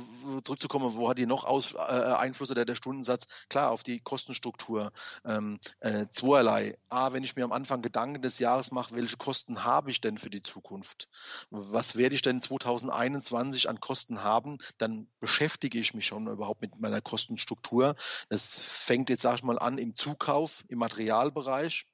zurückzukommen, 0.44 0.96
wo 0.96 1.10
hat 1.10 1.18
die 1.18 1.26
noch 1.26 1.46
Aus, 1.46 1.74
äh, 1.74 1.78
Einfluss 1.78 2.52
oder 2.52 2.66
der 2.66 2.76
Stundensatz? 2.76 3.26
Klar, 3.50 3.72
auf 3.72 3.84
die 3.84 4.00
Kostenstruktur. 4.00 4.92
Ähm, 5.26 5.60
äh, 5.80 6.08
zweierlei. 6.12 6.78
A, 6.90 7.14
wenn 7.14 7.24
ich 7.24 7.36
mir 7.36 7.46
am 7.46 7.52
Anfang 7.52 7.82
Gedanken 7.82 8.22
des 8.22 8.40
Jahres 8.40 8.72
mache, 8.72 8.96
welche 8.96 9.18
Kosten 9.18 9.64
habe 9.64 9.90
ich 9.90 10.02
denn 10.02 10.18
für 10.18 10.30
die 10.30 10.44
Zukunft? 10.44 11.10
Was 11.50 11.96
werde 11.96 12.16
ich 12.16 12.22
denn 12.22 12.42
2021 12.42 13.70
an 13.70 13.80
Kosten 13.80 14.24
haben? 14.24 14.58
Dann 14.78 15.08
beschäftige 15.20 15.80
ich 15.80 15.94
mich 15.94 16.06
schon 16.06 16.28
überhaupt 16.28 16.62
mit 16.62 16.80
meiner 16.80 17.02
Kostenstruktur. 17.02 17.96
Das 18.28 18.60
fängt 18.60 19.10
jetzt, 19.10 19.22
sag 19.22 19.36
ich 19.36 19.44
mal, 19.44 19.60
an 19.60 19.78
im 19.78 19.96
Zukauf, 19.96 20.66
im 20.68 20.80
Materialbereich. 20.80 21.86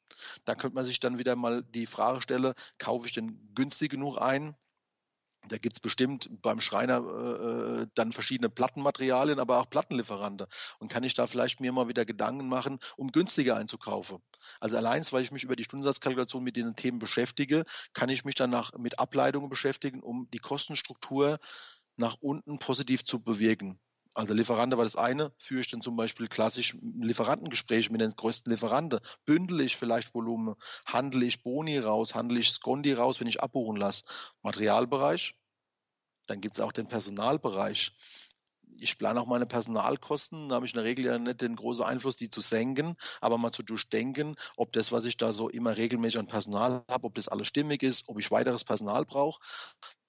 Da 0.45 0.55
könnte 0.55 0.75
man 0.75 0.85
sich 0.85 0.99
dann 0.99 1.17
wieder 1.17 1.35
mal 1.35 1.63
die 1.63 1.87
Frage 1.87 2.21
stellen, 2.21 2.53
kaufe 2.77 3.07
ich 3.07 3.13
denn 3.13 3.51
günstig 3.53 3.91
genug 3.91 4.17
ein? 4.17 4.55
Da 5.47 5.57
gibt 5.57 5.75
es 5.75 5.79
bestimmt 5.79 6.29
beim 6.41 6.61
Schreiner 6.61 6.97
äh, 6.97 7.81
äh, 7.83 7.87
dann 7.95 8.13
verschiedene 8.13 8.49
Plattenmaterialien, 8.49 9.39
aber 9.39 9.59
auch 9.59 9.69
Plattenlieferanten. 9.69 10.47
Und 10.79 10.91
kann 10.91 11.03
ich 11.03 11.13
da 11.13 11.27
vielleicht 11.27 11.59
mir 11.59 11.71
mal 11.71 11.87
wieder 11.87 12.05
Gedanken 12.05 12.47
machen, 12.47 12.79
um 12.97 13.11
günstiger 13.11 13.55
einzukaufen? 13.55 14.19
Also 14.59 14.77
allein, 14.77 15.05
weil 15.11 15.23
ich 15.23 15.31
mich 15.31 15.43
über 15.43 15.55
die 15.55 15.63
Stundensatzkalkulation 15.63 16.43
mit 16.43 16.57
den 16.57 16.75
Themen 16.75 16.99
beschäftige, 16.99 17.65
kann 17.93 18.09
ich 18.09 18.25
mich 18.25 18.35
danach 18.35 18.73
mit 18.77 18.99
Ableitungen 18.99 19.49
beschäftigen, 19.49 20.01
um 20.01 20.29
die 20.31 20.39
Kostenstruktur 20.39 21.39
nach 21.97 22.17
unten 22.19 22.59
positiv 22.59 23.05
zu 23.05 23.21
bewegen. 23.21 23.79
Also 24.15 24.33
Lieferante 24.33 24.77
war 24.77 24.85
das 24.85 24.95
eine, 24.95 25.33
führe 25.37 25.59
ich 25.59 25.69
dann 25.69 25.81
zum 25.81 25.97
Beispiel 25.97 26.27
klassisch 26.27 26.77
Lieferantengespräche 26.81 27.91
mit 27.91 27.99
den 27.99 28.15
größten 28.15 28.49
Lieferanten, 28.49 29.01
bündel 29.25 29.59
ich 29.59 29.75
vielleicht 29.75 30.13
Volumen, 30.13 30.55
handle 30.85 31.25
ich 31.25 31.43
Boni 31.43 31.77
raus, 31.77 32.15
handle 32.15 32.39
ich 32.39 32.49
Skondi 32.49 32.93
raus, 32.93 33.19
wenn 33.19 33.27
ich 33.27 33.43
abbuchen 33.43 33.75
lasse. 33.75 34.05
Materialbereich, 34.41 35.35
dann 36.27 36.39
gibt 36.39 36.55
es 36.55 36.61
auch 36.61 36.71
den 36.71 36.87
Personalbereich 36.87 37.91
ich 38.79 38.97
plane 38.97 39.19
auch 39.19 39.27
meine 39.27 39.45
Personalkosten, 39.45 40.49
da 40.49 40.55
habe 40.55 40.65
ich 40.65 40.73
in 40.73 40.77
der 40.77 40.83
Regel 40.83 41.05
ja 41.05 41.17
nicht 41.17 41.41
den 41.41 41.55
großen 41.55 41.85
Einfluss, 41.85 42.17
die 42.17 42.29
zu 42.29 42.41
senken, 42.41 42.95
aber 43.21 43.37
mal 43.37 43.51
zu 43.51 43.63
durchdenken, 43.63 44.35
ob 44.57 44.71
das, 44.73 44.91
was 44.91 45.05
ich 45.05 45.17
da 45.17 45.33
so 45.33 45.49
immer 45.49 45.77
regelmäßig 45.77 46.19
an 46.19 46.27
Personal 46.27 46.83
habe, 46.89 47.05
ob 47.05 47.15
das 47.15 47.27
alles 47.27 47.47
stimmig 47.47 47.83
ist, 47.83 48.07
ob 48.07 48.19
ich 48.19 48.31
weiteres 48.31 48.63
Personal 48.63 49.05
brauche. 49.05 49.39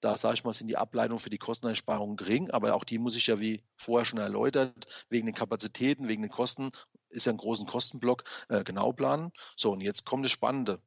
Da 0.01 0.17
sage 0.17 0.35
ich 0.35 0.43
mal, 0.43 0.53
sind 0.53 0.67
die 0.67 0.77
Ableitungen 0.77 1.19
für 1.19 1.29
die 1.29 1.37
Kosteneinsparungen 1.37 2.17
gering, 2.17 2.51
aber 2.51 2.75
auch 2.75 2.83
die 2.83 2.97
muss 2.97 3.15
ich 3.15 3.27
ja, 3.27 3.39
wie 3.39 3.63
vorher 3.77 4.05
schon 4.05 4.19
erläutert, 4.19 4.85
wegen 5.09 5.25
den 5.25 5.35
Kapazitäten, 5.35 6.07
wegen 6.07 6.21
den 6.21 6.31
Kosten, 6.31 6.71
ist 7.09 7.25
ja 7.25 7.31
ein 7.31 7.37
großen 7.37 7.65
Kostenblock, 7.65 8.23
äh, 8.49 8.63
genau 8.63 8.91
planen. 8.91 9.31
So, 9.55 9.71
und 9.71 9.81
jetzt 9.81 10.05
kommt 10.05 10.25
das 10.25 10.31
Spannende 10.31 10.81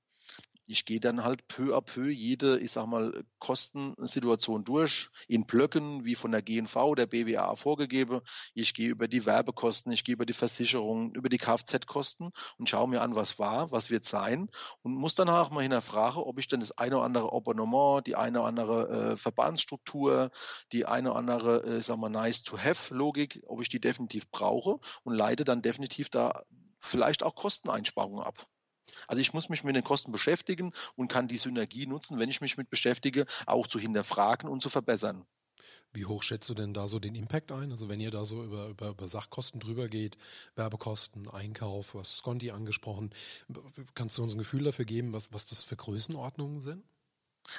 ich 0.70 0.84
gehe 0.84 1.00
dann 1.00 1.24
halt 1.24 1.46
peu 1.48 1.76
à 1.76 1.80
peu 1.80 2.08
jede, 2.08 2.58
ich 2.60 2.72
sag 2.72 2.86
mal, 2.86 3.24
Kostensituation 3.38 4.64
durch, 4.64 5.10
in 5.26 5.44
Blöcken, 5.46 6.04
wie 6.04 6.14
von 6.14 6.30
der 6.30 6.42
GNV, 6.42 6.94
der 6.96 7.06
BWA 7.06 7.56
vorgegeben. 7.56 8.20
Ich 8.54 8.72
gehe 8.72 8.88
über 8.88 9.08
die 9.08 9.26
Werbekosten, 9.26 9.92
ich 9.92 10.04
gehe 10.04 10.14
über 10.14 10.26
die 10.26 10.32
Versicherungen, 10.32 11.12
über 11.12 11.28
die 11.28 11.38
Kfz-Kosten 11.38 12.30
und 12.58 12.68
schaue 12.68 12.88
mir 12.88 13.02
an, 13.02 13.16
was 13.16 13.38
war, 13.38 13.72
was 13.72 13.90
wird 13.90 14.04
sein 14.04 14.48
und 14.82 14.94
muss 14.94 15.16
danach 15.16 15.50
mal 15.50 15.62
hinterfragen, 15.62 16.22
ob 16.22 16.38
ich 16.38 16.46
denn 16.46 16.60
das 16.60 16.72
eine 16.72 16.96
oder 16.96 17.04
andere 17.04 17.32
Abonnement, 17.32 18.06
die 18.06 18.14
eine 18.14 18.40
oder 18.40 18.48
andere 18.48 18.88
äh, 18.88 19.16
Verbandsstruktur, 19.16 20.30
die 20.72 20.86
eine 20.86 21.10
oder 21.10 21.18
andere, 21.18 21.64
äh, 21.64 21.82
sag 21.82 21.98
mal, 21.98 22.10
nice-to-have-Logik, 22.10 23.42
ob 23.46 23.60
ich 23.60 23.68
die 23.68 23.80
definitiv 23.80 24.30
brauche 24.30 24.78
und 25.02 25.14
leite 25.14 25.44
dann 25.44 25.62
definitiv 25.62 26.10
da 26.10 26.44
vielleicht 26.80 27.22
auch 27.24 27.34
Kosteneinsparungen 27.34 28.22
ab. 28.22 28.46
Also 29.06 29.20
ich 29.20 29.32
muss 29.32 29.48
mich 29.48 29.64
mit 29.64 29.76
den 29.76 29.84
Kosten 29.84 30.12
beschäftigen 30.12 30.72
und 30.96 31.08
kann 31.08 31.28
die 31.28 31.38
Synergie 31.38 31.86
nutzen, 31.86 32.18
wenn 32.18 32.30
ich 32.30 32.40
mich 32.40 32.56
mit 32.56 32.70
beschäftige, 32.70 33.26
auch 33.46 33.66
zu 33.66 33.78
hinterfragen 33.78 34.48
und 34.48 34.62
zu 34.62 34.68
verbessern. 34.68 35.26
Wie 35.92 36.06
hoch 36.06 36.22
schätzt 36.22 36.48
du 36.48 36.54
denn 36.54 36.72
da 36.72 36.86
so 36.86 37.00
den 37.00 37.16
Impact 37.16 37.50
ein? 37.50 37.72
Also 37.72 37.88
wenn 37.88 38.00
ihr 38.00 38.12
da 38.12 38.24
so 38.24 38.44
über, 38.44 38.68
über, 38.68 38.90
über 38.90 39.08
Sachkosten 39.08 39.58
drüber 39.60 39.88
geht, 39.88 40.16
Werbekosten, 40.54 41.28
Einkauf, 41.28 41.94
was 41.94 42.18
Sconti 42.18 42.52
angesprochen, 42.52 43.10
kannst 43.94 44.16
du 44.16 44.22
uns 44.22 44.34
ein 44.34 44.38
Gefühl 44.38 44.62
dafür 44.62 44.84
geben, 44.84 45.12
was, 45.12 45.32
was 45.32 45.46
das 45.46 45.64
für 45.64 45.76
Größenordnungen 45.76 46.60
sind? 46.60 46.84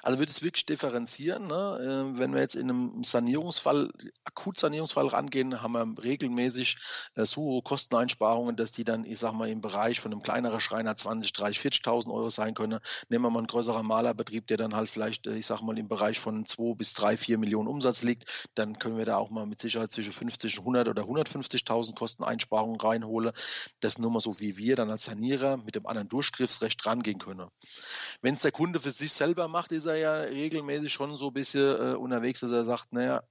Also 0.04 0.20
wird 0.20 0.30
es 0.30 0.42
wirklich 0.42 0.66
differenzieren. 0.66 1.48
Ne? 1.48 2.14
Äh, 2.16 2.20
wenn 2.20 2.34
wir 2.34 2.42
jetzt 2.42 2.56
in 2.56 2.70
einem 2.70 3.04
Sanierungsfall, 3.04 3.92
Akutsanierungsfall 4.24 5.08
rangehen, 5.08 5.62
haben 5.62 5.74
wir 5.74 6.04
regelmäßig 6.04 6.78
äh, 7.16 7.26
so 7.26 7.42
hohe 7.42 7.62
Kosteneinsparungen, 7.62 8.56
dass 8.56 8.72
die 8.72 8.84
dann, 8.84 9.06
ich 9.06 9.20
sag 9.20 9.34
mal, 9.34 9.50
im 9.50 9.62
Bereich 9.62 10.00
von 10.00 10.12
einem 10.12 10.22
kleineren 10.22 10.60
Schreiner 10.60 10.96
20, 10.96 11.34
30, 11.34 11.60
40.000 11.60 12.12
Euro 12.12 12.30
sein 12.30 12.54
können. 12.54 12.80
Nehmen 13.10 13.26
wir 13.26 13.30
mal 13.30 13.40
einen 13.40 13.48
größeren 13.48 13.86
Malerbetrieb, 13.86 14.48
der 14.48 14.58
dann 14.58 14.76
halt 14.76 14.90
vielleicht, 14.90 15.28
äh, 15.28 15.36
ich 15.36 15.46
sag 15.46 15.62
mal, 15.62 15.78
im 15.78 15.88
Bereich 15.88 16.20
von 16.20 16.46
2 16.46 16.76
bis 16.76 16.94
3, 16.94 17.18
4 17.18 17.38
Millionen 17.38 17.68
Umsatz 17.68 18.02
liegt, 18.04 18.48
dann 18.56 18.80
können 18.80 18.98
wir 18.98 19.06
da 19.06 19.18
auch 19.18 19.30
mal 19.30 19.46
mit 19.46 19.62
Sicherheit 19.62 19.92
zwischen 19.92 20.14
50, 20.14 20.60
100 20.60 20.88
oder 20.88 21.04
150.000 21.04 21.96
Kosteneinsparungen 21.96 22.80
reinholen. 22.80 23.32
Das 23.80 23.98
nur 23.98 24.12
mal 24.12 24.20
so, 24.20 24.40
wie 24.40 24.58
wir 24.58 24.76
dann 24.76 24.90
als 24.90 25.06
Sanierer 25.06 25.58
mit 25.58 25.76
dem 25.76 25.86
anderen 25.86 26.10
Durchgriffsrecht 26.10 26.86
rangehen 26.86 27.20
können. 27.20 27.50
Wenn 28.22 28.36
es 28.36 28.42
der 28.42 28.52
Kunde 28.52 28.80
für 28.80 28.92
sich 28.92 29.14
selber 29.14 29.48
macht, 29.48 29.72
ist 29.72 29.81
er 29.86 29.98
ja 29.98 30.14
regelmäßig 30.16 30.92
schon 30.92 31.16
so 31.16 31.28
ein 31.28 31.34
bisschen 31.34 31.94
äh, 31.94 31.96
unterwegs, 31.96 32.42
dass 32.42 32.52
er 32.52 32.64
sagt, 32.64 32.94
naja, 32.94 33.24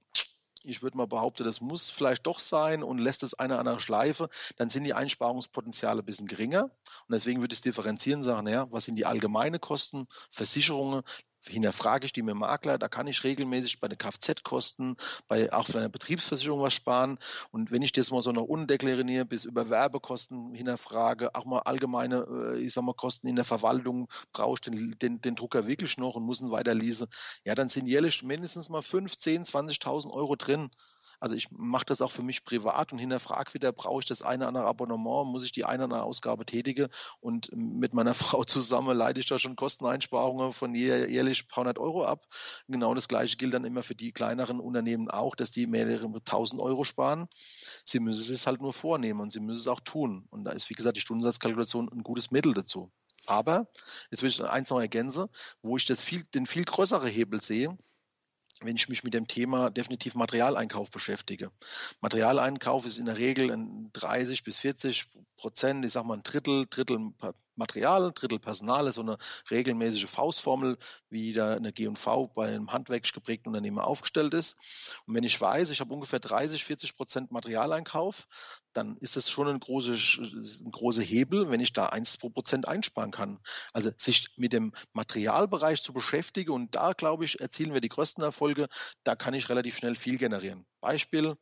ich 0.63 0.83
würde 0.83 0.97
mal 0.97 1.07
behaupten, 1.07 1.43
das 1.43 1.61
muss 1.61 1.89
vielleicht 1.89 2.27
doch 2.27 2.39
sein 2.39 2.83
und 2.83 2.99
lässt 2.99 3.23
es 3.23 3.33
eine 3.33 3.57
andere 3.57 3.79
Schleife, 3.79 4.29
dann 4.57 4.69
sind 4.69 4.83
die 4.83 4.93
Einsparungspotenziale 4.93 6.01
ein 6.01 6.05
bisschen 6.05 6.27
geringer. 6.27 6.63
Und 6.63 7.09
deswegen 7.09 7.41
würde 7.41 7.53
ich 7.53 7.61
differenzieren 7.61 8.23
sagen, 8.23 8.45
naja, 8.45 8.67
was 8.69 8.85
sind 8.85 8.95
die 8.95 9.05
allgemeine 9.05 9.59
Kosten, 9.59 10.07
Versicherungen, 10.29 11.01
hinterfrage 11.47 12.05
ich 12.05 12.13
die 12.13 12.21
dem 12.21 12.37
Makler, 12.37 12.77
da 12.77 12.87
kann 12.87 13.07
ich 13.07 13.23
regelmäßig 13.23 13.79
bei 13.79 13.87
den 13.87 13.97
Kfz-Kosten, 13.97 14.95
bei 15.27 15.51
auch 15.51 15.67
für 15.67 15.79
eine 15.79 15.89
Betriebsversicherung 15.89 16.61
was 16.61 16.73
sparen. 16.73 17.17
Und 17.51 17.71
wenn 17.71 17.81
ich 17.81 17.91
das 17.91 18.11
mal 18.11 18.21
so 18.21 18.31
noch 18.31 18.43
undeklariere, 18.43 19.25
bis 19.25 19.45
über 19.45 19.69
Werbekosten 19.69 20.53
hinterfrage, 20.53 21.33
auch 21.35 21.45
mal 21.45 21.59
allgemeine, 21.59 22.25
äh, 22.29 22.59
ich 22.59 22.73
sag 22.73 22.83
mal, 22.83 22.93
Kosten 22.93 23.27
in 23.27 23.35
der 23.35 23.45
Verwaltung, 23.45 24.07
brauche 24.33 24.55
ich 24.55 24.61
den, 24.61 24.97
den, 24.99 25.21
den 25.21 25.35
Drucker 25.35 25.67
wirklich 25.67 25.97
noch 25.97 26.15
und 26.15 26.23
muss 26.23 26.41
ihn 26.41 26.51
weiter 26.51 26.75
lesen, 26.75 27.07
ja, 27.45 27.55
dann 27.55 27.69
sind 27.69 27.87
jährlich 27.87 28.23
mindestens 28.23 28.69
mal 28.69 28.81
5, 28.81 29.17
10, 29.17 29.45
20.000 29.45 30.11
Euro 30.11 30.35
drin. 30.35 30.69
Also 31.21 31.35
ich 31.35 31.51
mache 31.51 31.85
das 31.85 32.01
auch 32.01 32.11
für 32.11 32.23
mich 32.23 32.43
privat 32.43 32.91
und 32.91 32.97
hinterfrage 32.97 33.53
wieder, 33.53 33.71
brauche 33.71 33.99
ich 33.99 34.07
das 34.07 34.23
eine 34.23 34.39
oder 34.39 34.47
andere 34.47 34.65
Abonnement, 34.65 35.31
muss 35.31 35.45
ich 35.45 35.51
die 35.51 35.65
eine 35.65 35.85
oder 35.85 35.95
andere 35.95 36.03
Ausgabe 36.03 36.47
tätigen 36.47 36.87
und 37.19 37.49
mit 37.53 37.93
meiner 37.93 38.13
Frau 38.15 38.43
zusammen 38.43 38.97
leite 38.97 39.19
ich 39.19 39.27
da 39.27 39.37
schon 39.37 39.55
Kosteneinsparungen 39.55 40.51
von 40.51 40.73
jährlich 40.73 41.43
ein 41.43 41.47
paar 41.47 41.61
hundert 41.61 41.77
Euro 41.77 42.05
ab. 42.05 42.25
Genau 42.67 42.95
das 42.95 43.07
gleiche 43.07 43.37
gilt 43.37 43.53
dann 43.53 43.65
immer 43.65 43.83
für 43.83 43.93
die 43.93 44.11
kleineren 44.11 44.59
Unternehmen 44.59 45.11
auch, 45.11 45.35
dass 45.35 45.51
die 45.51 45.67
mehrere 45.67 46.11
tausend 46.23 46.59
Euro 46.59 46.83
sparen. 46.83 47.27
Sie 47.85 47.99
müssen 47.99 48.33
es 48.33 48.47
halt 48.47 48.59
nur 48.59 48.73
vornehmen 48.73 49.19
und 49.21 49.31
sie 49.31 49.41
müssen 49.41 49.61
es 49.61 49.67
auch 49.67 49.79
tun. 49.79 50.25
Und 50.31 50.43
da 50.43 50.51
ist, 50.51 50.71
wie 50.71 50.73
gesagt, 50.73 50.97
die 50.97 51.01
Stundensatzkalkulation 51.01 51.87
ein 51.89 52.01
gutes 52.01 52.31
Mittel 52.31 52.55
dazu. 52.55 52.91
Aber, 53.27 53.67
jetzt 54.09 54.23
will 54.23 54.29
ich 54.29 54.43
eins 54.43 54.71
noch 54.71 54.79
ergänzen, 54.79 55.27
wo 55.61 55.77
ich 55.77 55.85
das 55.85 56.01
viel, 56.01 56.23
den 56.33 56.47
viel 56.47 56.65
größeren 56.65 57.07
Hebel 57.07 57.39
sehe, 57.41 57.77
wenn 58.61 58.75
ich 58.75 58.89
mich 58.89 59.03
mit 59.03 59.13
dem 59.13 59.27
Thema 59.27 59.69
definitiv 59.69 60.15
Materialeinkauf 60.15 60.91
beschäftige. 60.91 61.51
Materialeinkauf 62.01 62.85
ist 62.85 62.97
in 62.97 63.05
der 63.05 63.17
Regel 63.17 63.51
ein 63.51 63.89
30 63.93 64.43
bis 64.43 64.57
40 64.59 65.05
Prozent, 65.37 65.85
ich 65.85 65.93
sag 65.93 66.05
mal 66.05 66.17
ein 66.17 66.23
Drittel, 66.23 66.65
Drittel 66.69 67.11
Material, 67.55 68.11
Drittel 68.13 68.39
Personal 68.39 68.87
ist 68.87 68.95
so 68.95 69.01
eine 69.01 69.17
regelmäßige 69.49 70.05
Faustformel, 70.05 70.77
wie 71.09 71.33
da 71.33 71.53
eine 71.53 71.73
G&V 71.73 72.27
bei 72.27 72.47
einem 72.47 72.71
handwerklich 72.71 73.13
geprägten 73.13 73.49
Unternehmen 73.49 73.79
aufgestellt 73.79 74.33
ist. 74.33 74.55
Und 75.05 75.15
wenn 75.15 75.23
ich 75.23 75.39
weiß, 75.39 75.69
ich 75.69 75.79
habe 75.79 75.93
ungefähr 75.93 76.19
30, 76.19 76.63
40 76.63 76.95
Prozent 76.95 77.31
Materialeinkauf, 77.31 78.27
dann 78.73 78.95
ist 78.97 79.17
es 79.17 79.29
schon 79.29 79.47
ein, 79.47 79.59
große, 79.59 79.93
ein 80.63 80.71
großer 80.71 81.01
Hebel, 81.01 81.49
wenn 81.49 81.59
ich 81.59 81.73
da 81.73 81.87
1, 81.87 82.13
2 82.13 82.29
Prozent 82.29 82.67
einsparen 82.67 83.11
kann. 83.11 83.39
Also 83.73 83.91
sich 83.97 84.29
mit 84.37 84.53
dem 84.53 84.73
Materialbereich 84.93 85.83
zu 85.83 85.93
beschäftigen 85.93 86.51
und 86.51 86.75
da, 86.75 86.93
glaube 86.93 87.25
ich, 87.25 87.41
erzielen 87.41 87.73
wir 87.73 87.81
die 87.81 87.89
größten 87.89 88.23
Erfolge, 88.23 88.67
da 89.03 89.15
kann 89.15 89.33
ich 89.33 89.49
relativ 89.49 89.77
schnell 89.77 89.95
viel 89.95 90.17
generieren. 90.17 90.65
Beispiel, 90.79 91.35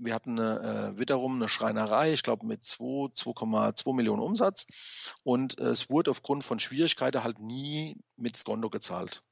wir 0.00 0.14
hatten 0.14 0.38
eine, 0.38 0.94
äh, 0.94 0.98
wiederum 0.98 1.36
eine 1.36 1.48
Schreinerei, 1.48 2.12
ich 2.12 2.22
glaube 2.22 2.46
mit 2.46 2.64
2,2 2.64 3.94
Millionen 3.94 4.22
Umsatz 4.22 4.66
und 5.24 5.60
äh, 5.60 5.64
es 5.64 5.90
wurde 5.90 6.10
aufgrund 6.10 6.44
von 6.44 6.58
Schwierigkeiten 6.58 7.22
halt 7.22 7.38
nie 7.38 7.96
mit 8.16 8.36
Skondo 8.36 8.70
gezahlt. 8.70 9.22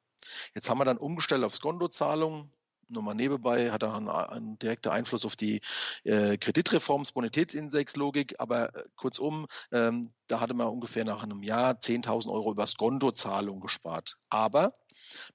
Jetzt 0.55 0.69
haben 0.69 0.79
wir 0.79 0.85
dann 0.85 0.99
umgestellt 0.99 1.45
auf 1.45 1.55
Skondozahlung. 1.55 2.53
Nur 2.91 3.03
mal 3.03 3.15
nebenbei 3.15 3.71
hat 3.71 3.83
er 3.83 3.95
einen, 3.95 4.09
einen 4.09 4.59
direkten 4.59 4.89
Einfluss 4.89 5.27
auf 5.27 5.37
die 5.37 5.61
äh, 6.05 6.39
Kreditreforms, 6.39 7.13
Bonitätsindex-Logik, 7.13 8.37
aber 8.39 8.75
äh, 8.75 8.85
kurzum, 8.97 9.47
ähm, 9.73 10.15
da 10.27 10.41
hatte 10.41 10.55
man 10.55 10.69
ungefähr 10.69 11.05
nach 11.05 11.23
einem 11.23 11.43
Jahr 11.43 11.75
10.000 11.75 12.33
Euro 12.33 12.51
über 12.51 12.67
Skondozahlung 12.67 13.61
gespart. 13.61 14.17
Aber 14.31 14.75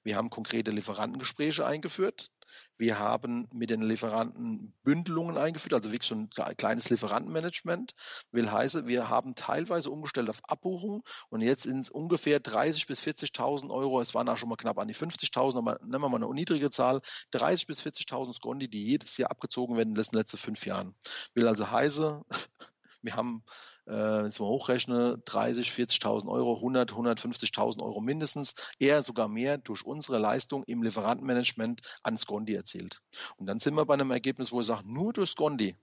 wir 0.02 0.16
haben 0.16 0.30
konkrete 0.30 0.72
Lieferantengespräche 0.72 1.64
eingeführt. 1.64 2.32
Wir 2.76 2.98
haben 2.98 3.48
mit 3.52 3.70
den 3.70 3.82
Lieferanten 3.82 4.74
Bündelungen 4.82 5.36
eingeführt, 5.36 5.74
also 5.74 5.92
wirklich 5.92 6.08
so 6.08 6.14
ein 6.14 6.56
kleines 6.56 6.90
Lieferantenmanagement. 6.90 7.92
Will 8.32 8.50
heißen, 8.50 8.86
wir 8.86 9.08
haben 9.08 9.34
teilweise 9.34 9.90
umgestellt 9.90 10.28
auf 10.28 10.40
Abbuchung 10.44 11.02
und 11.28 11.40
jetzt 11.40 11.62
sind 11.62 11.80
es 11.80 11.90
ungefähr 11.90 12.40
30.000 12.40 12.86
bis 12.86 13.00
40.000 13.02 13.70
Euro. 13.70 14.00
Es 14.00 14.14
waren 14.14 14.28
auch 14.28 14.36
schon 14.36 14.48
mal 14.48 14.56
knapp 14.56 14.78
an 14.78 14.88
die 14.88 14.94
50.000, 14.94 15.58
aber 15.58 15.78
nehmen 15.82 16.02
wir 16.02 16.08
mal 16.08 16.22
eine 16.22 16.32
niedrige 16.34 16.70
Zahl. 16.70 17.00
30.000 17.32 17.66
bis 17.66 17.82
40.000 17.82 18.34
Skondi, 18.34 18.68
die 18.68 18.84
jedes 18.84 19.16
Jahr 19.16 19.30
abgezogen 19.30 19.76
werden 19.76 19.90
in 19.90 19.94
den 19.94 20.14
letzten 20.14 20.36
fünf 20.36 20.66
Jahren. 20.66 20.94
Will 21.34 21.46
also 21.46 21.70
heißen, 21.70 22.22
wir 23.02 23.16
haben 23.16 23.44
äh, 23.88 24.24
jetzt 24.24 24.40
mal 24.40 24.46
hochrechne, 24.46 25.18
30, 25.24 25.70
40.000 25.70 26.28
Euro, 26.28 26.56
100, 26.56 26.92
150.000 26.92 27.82
Euro 27.82 28.00
mindestens, 28.00 28.54
eher 28.78 29.02
sogar 29.02 29.28
mehr 29.28 29.58
durch 29.58 29.84
unsere 29.84 30.18
Leistung 30.18 30.64
im 30.64 30.82
Lieferantenmanagement 30.82 31.80
an 32.02 32.16
Scondi 32.16 32.54
erzielt. 32.54 33.00
Und 33.36 33.46
dann 33.46 33.60
sind 33.60 33.74
wir 33.74 33.84
bei 33.84 33.94
einem 33.94 34.10
Ergebnis, 34.10 34.52
wo 34.52 34.56
wir 34.58 34.64
sagen, 34.64 34.92
nur 34.92 35.12
durch 35.12 35.30
Scondi 35.30 35.76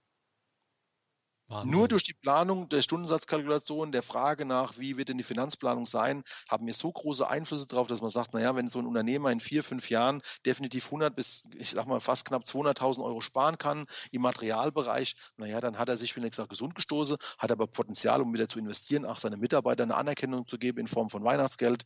Wahnsinn. 1.51 1.71
Nur 1.71 1.87
durch 1.89 2.03
die 2.03 2.13
Planung 2.13 2.69
der 2.69 2.81
Stundensatzkalkulation, 2.81 3.91
der 3.91 4.03
Frage 4.03 4.45
nach, 4.45 4.77
wie 4.77 4.95
wird 4.95 5.09
denn 5.09 5.17
die 5.17 5.23
Finanzplanung 5.23 5.85
sein, 5.85 6.23
haben 6.49 6.65
wir 6.65 6.73
so 6.73 6.91
große 6.91 7.27
Einflüsse 7.27 7.67
darauf, 7.67 7.87
dass 7.87 8.01
man 8.01 8.09
sagt, 8.09 8.33
naja, 8.33 8.55
wenn 8.55 8.69
so 8.69 8.79
ein 8.79 8.85
Unternehmer 8.85 9.31
in 9.31 9.41
vier, 9.41 9.63
fünf 9.63 9.89
Jahren 9.89 10.21
definitiv 10.45 10.85
100 10.85 11.13
bis, 11.13 11.43
ich 11.55 11.71
sag 11.71 11.87
mal, 11.87 11.99
fast 11.99 12.25
knapp 12.25 12.43
200.000 12.43 13.03
Euro 13.03 13.19
sparen 13.19 13.57
kann 13.57 13.85
im 14.11 14.21
Materialbereich, 14.21 15.15
naja, 15.35 15.59
dann 15.59 15.77
hat 15.77 15.89
er 15.89 15.97
sich, 15.97 16.15
wie 16.15 16.21
gesagt, 16.21 16.49
gesund 16.49 16.75
gestoßen, 16.75 17.17
hat 17.37 17.51
aber 17.51 17.67
Potenzial, 17.67 18.21
um 18.21 18.33
wieder 18.33 18.47
zu 18.47 18.57
investieren, 18.57 19.05
auch 19.05 19.17
seine 19.17 19.37
Mitarbeiter 19.37 19.83
eine 19.83 19.95
Anerkennung 19.95 20.47
zu 20.47 20.57
geben 20.57 20.79
in 20.79 20.87
Form 20.87 21.09
von 21.09 21.23
Weihnachtsgeld. 21.23 21.83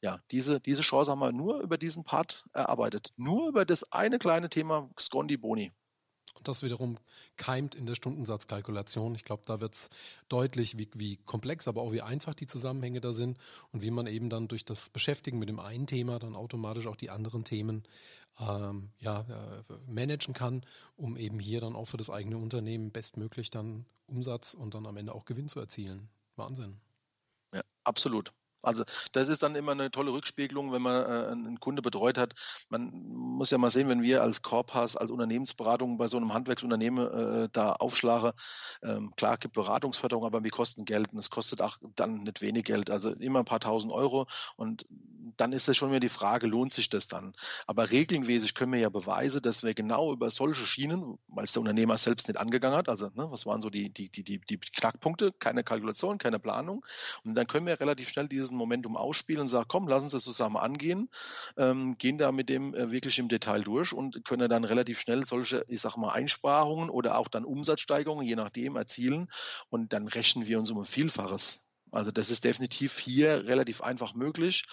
Ja, 0.00 0.20
diese, 0.30 0.60
diese 0.60 0.82
Chance 0.82 1.10
haben 1.10 1.20
wir 1.20 1.32
nur 1.32 1.60
über 1.60 1.76
diesen 1.76 2.04
Part 2.04 2.44
erarbeitet. 2.52 3.12
Nur 3.16 3.48
über 3.48 3.64
das 3.64 3.92
eine 3.92 4.18
kleine 4.18 4.48
Thema 4.48 4.88
Scondi 4.98 5.36
Boni. 5.36 5.72
Und 6.38 6.48
das 6.48 6.62
wiederum 6.62 6.98
keimt 7.36 7.74
in 7.74 7.86
der 7.86 7.94
Stundensatzkalkulation. 7.94 9.14
Ich 9.14 9.24
glaube, 9.24 9.42
da 9.44 9.60
wird 9.60 9.74
es 9.74 9.90
deutlich, 10.28 10.78
wie, 10.78 10.88
wie 10.94 11.16
komplex, 11.16 11.68
aber 11.68 11.82
auch 11.82 11.92
wie 11.92 12.00
einfach 12.00 12.34
die 12.34 12.46
Zusammenhänge 12.46 13.00
da 13.00 13.12
sind 13.12 13.38
und 13.72 13.82
wie 13.82 13.90
man 13.90 14.06
eben 14.06 14.30
dann 14.30 14.48
durch 14.48 14.64
das 14.64 14.88
Beschäftigen 14.90 15.38
mit 15.38 15.48
dem 15.48 15.60
einen 15.60 15.86
Thema 15.86 16.18
dann 16.18 16.36
automatisch 16.36 16.86
auch 16.86 16.96
die 16.96 17.10
anderen 17.10 17.44
Themen 17.44 17.82
ähm, 18.38 18.90
ja, 19.00 19.20
äh, 19.22 19.62
managen 19.86 20.32
kann, 20.32 20.64
um 20.96 21.16
eben 21.16 21.40
hier 21.40 21.60
dann 21.60 21.74
auch 21.74 21.86
für 21.86 21.96
das 21.96 22.10
eigene 22.10 22.38
Unternehmen 22.38 22.90
bestmöglich 22.90 23.50
dann 23.50 23.84
Umsatz 24.06 24.54
und 24.54 24.74
dann 24.74 24.86
am 24.86 24.96
Ende 24.96 25.14
auch 25.14 25.24
Gewinn 25.24 25.48
zu 25.48 25.58
erzielen. 25.60 26.08
Wahnsinn. 26.36 26.76
Ja, 27.52 27.62
absolut. 27.84 28.32
Also 28.62 28.84
das 29.12 29.28
ist 29.28 29.42
dann 29.42 29.54
immer 29.54 29.72
eine 29.72 29.90
tolle 29.90 30.12
Rückspiegelung, 30.12 30.72
wenn 30.72 30.82
man 30.82 31.02
äh, 31.02 31.30
einen 31.30 31.60
Kunde 31.60 31.82
betreut 31.82 32.18
hat. 32.18 32.34
Man 32.68 32.90
muss 32.92 33.50
ja 33.50 33.58
mal 33.58 33.70
sehen, 33.70 33.88
wenn 33.88 34.02
wir 34.02 34.22
als 34.22 34.42
Corpas, 34.42 34.96
als 34.96 35.10
Unternehmensberatung 35.10 35.98
bei 35.98 36.08
so 36.08 36.16
einem 36.16 36.34
Handwerksunternehmen 36.34 37.44
äh, 37.44 37.48
da 37.52 37.72
aufschlagen, 37.72 38.32
ähm, 38.82 39.12
klar 39.16 39.38
gibt 39.38 39.54
Beratungsförderung, 39.54 40.24
aber 40.24 40.42
wir 40.44 40.50
kosten 40.50 40.84
Geld 40.84 41.12
und 41.12 41.18
es 41.18 41.30
kostet 41.30 41.62
auch 41.62 41.78
dann 41.96 42.24
nicht 42.24 42.40
wenig 42.40 42.64
Geld, 42.64 42.90
also 42.90 43.10
immer 43.10 43.40
ein 43.40 43.44
paar 43.44 43.60
tausend 43.60 43.92
Euro 43.92 44.26
und 44.56 44.86
dann 45.36 45.52
ist 45.52 45.68
das 45.68 45.76
schon 45.76 45.90
wieder 45.90 46.00
die 46.00 46.08
Frage, 46.08 46.46
lohnt 46.46 46.72
sich 46.72 46.88
das 46.90 47.08
dann? 47.08 47.34
Aber 47.66 47.90
regelmäßig 47.90 48.54
können 48.54 48.72
wir 48.72 48.80
ja 48.80 48.88
beweisen, 48.88 49.42
dass 49.42 49.62
wir 49.62 49.74
genau 49.74 50.12
über 50.12 50.30
solche 50.30 50.66
Schienen, 50.66 51.18
weil 51.28 51.44
es 51.44 51.52
der 51.52 51.60
Unternehmer 51.60 51.98
selbst 51.98 52.28
nicht 52.28 52.38
angegangen 52.38 52.76
hat, 52.76 52.88
also 52.88 53.06
ne, 53.14 53.30
was 53.30 53.46
waren 53.46 53.60
so 53.60 53.70
die, 53.70 53.90
die, 53.90 54.10
die, 54.10 54.24
die, 54.24 54.38
die 54.38 54.58
Knackpunkte, 54.58 55.32
keine 55.38 55.64
Kalkulation, 55.64 56.18
keine 56.18 56.38
Planung. 56.38 56.84
Und 57.24 57.34
dann 57.34 57.46
können 57.46 57.66
wir 57.66 57.78
relativ 57.80 58.08
schnell 58.08 58.28
diesen 58.48 58.56
Momentum 58.56 58.96
ausspielen 58.96 59.42
und 59.42 59.48
sagen, 59.48 59.66
komm, 59.68 59.88
lass 59.88 60.02
uns 60.02 60.12
das 60.12 60.22
zusammen 60.22 60.56
angehen, 60.56 61.08
ähm, 61.56 61.96
gehen 61.98 62.18
da 62.18 62.32
mit 62.32 62.48
dem 62.48 62.74
äh, 62.74 62.90
wirklich 62.90 63.18
im 63.18 63.28
Detail 63.28 63.62
durch 63.62 63.92
und 63.92 64.24
können 64.24 64.48
dann 64.48 64.64
relativ 64.64 64.98
schnell 65.00 65.24
solche, 65.24 65.64
ich 65.68 65.80
sag 65.80 65.96
mal, 65.96 66.12
Einsparungen 66.12 66.90
oder 66.90 67.18
auch 67.18 67.28
dann 67.28 67.44
Umsatzsteigerungen, 67.44 68.26
je 68.26 68.36
nachdem, 68.36 68.76
erzielen. 68.76 69.28
Und 69.68 69.92
dann 69.92 70.08
rechnen 70.08 70.46
wir 70.46 70.58
uns 70.58 70.70
um 70.70 70.78
ein 70.78 70.86
Vielfaches. 70.86 71.60
Also 71.90 72.10
das 72.10 72.30
ist 72.30 72.44
definitiv 72.44 72.98
hier 72.98 73.46
relativ 73.46 73.80
einfach 73.80 74.14
möglich. 74.14 74.64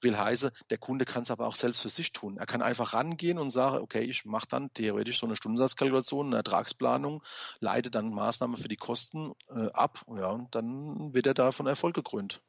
Will 0.00 0.18
heißen, 0.18 0.50
der 0.70 0.78
Kunde 0.78 1.04
kann 1.04 1.22
es 1.22 1.30
aber 1.30 1.46
auch 1.46 1.54
selbst 1.54 1.80
für 1.80 1.88
sich 1.88 2.12
tun. 2.12 2.36
Er 2.36 2.46
kann 2.46 2.62
einfach 2.62 2.92
rangehen 2.94 3.38
und 3.38 3.50
sagen, 3.50 3.82
okay, 3.82 4.02
ich 4.02 4.24
mache 4.24 4.46
dann 4.48 4.72
theoretisch 4.74 5.20
so 5.20 5.26
eine 5.26 5.36
Stundensatzkalkulation, 5.36 6.26
eine 6.26 6.36
Ertragsplanung, 6.36 7.22
leite 7.60 7.90
dann 7.90 8.12
Maßnahmen 8.12 8.56
für 8.56 8.68
die 8.68 8.76
Kosten 8.76 9.32
äh, 9.48 9.70
ab 9.72 10.04
ja, 10.08 10.30
und 10.30 10.54
dann 10.54 11.14
wird 11.14 11.26
er 11.26 11.34
davon 11.34 11.66
Erfolg 11.66 11.94
gekrönt. 11.94 12.42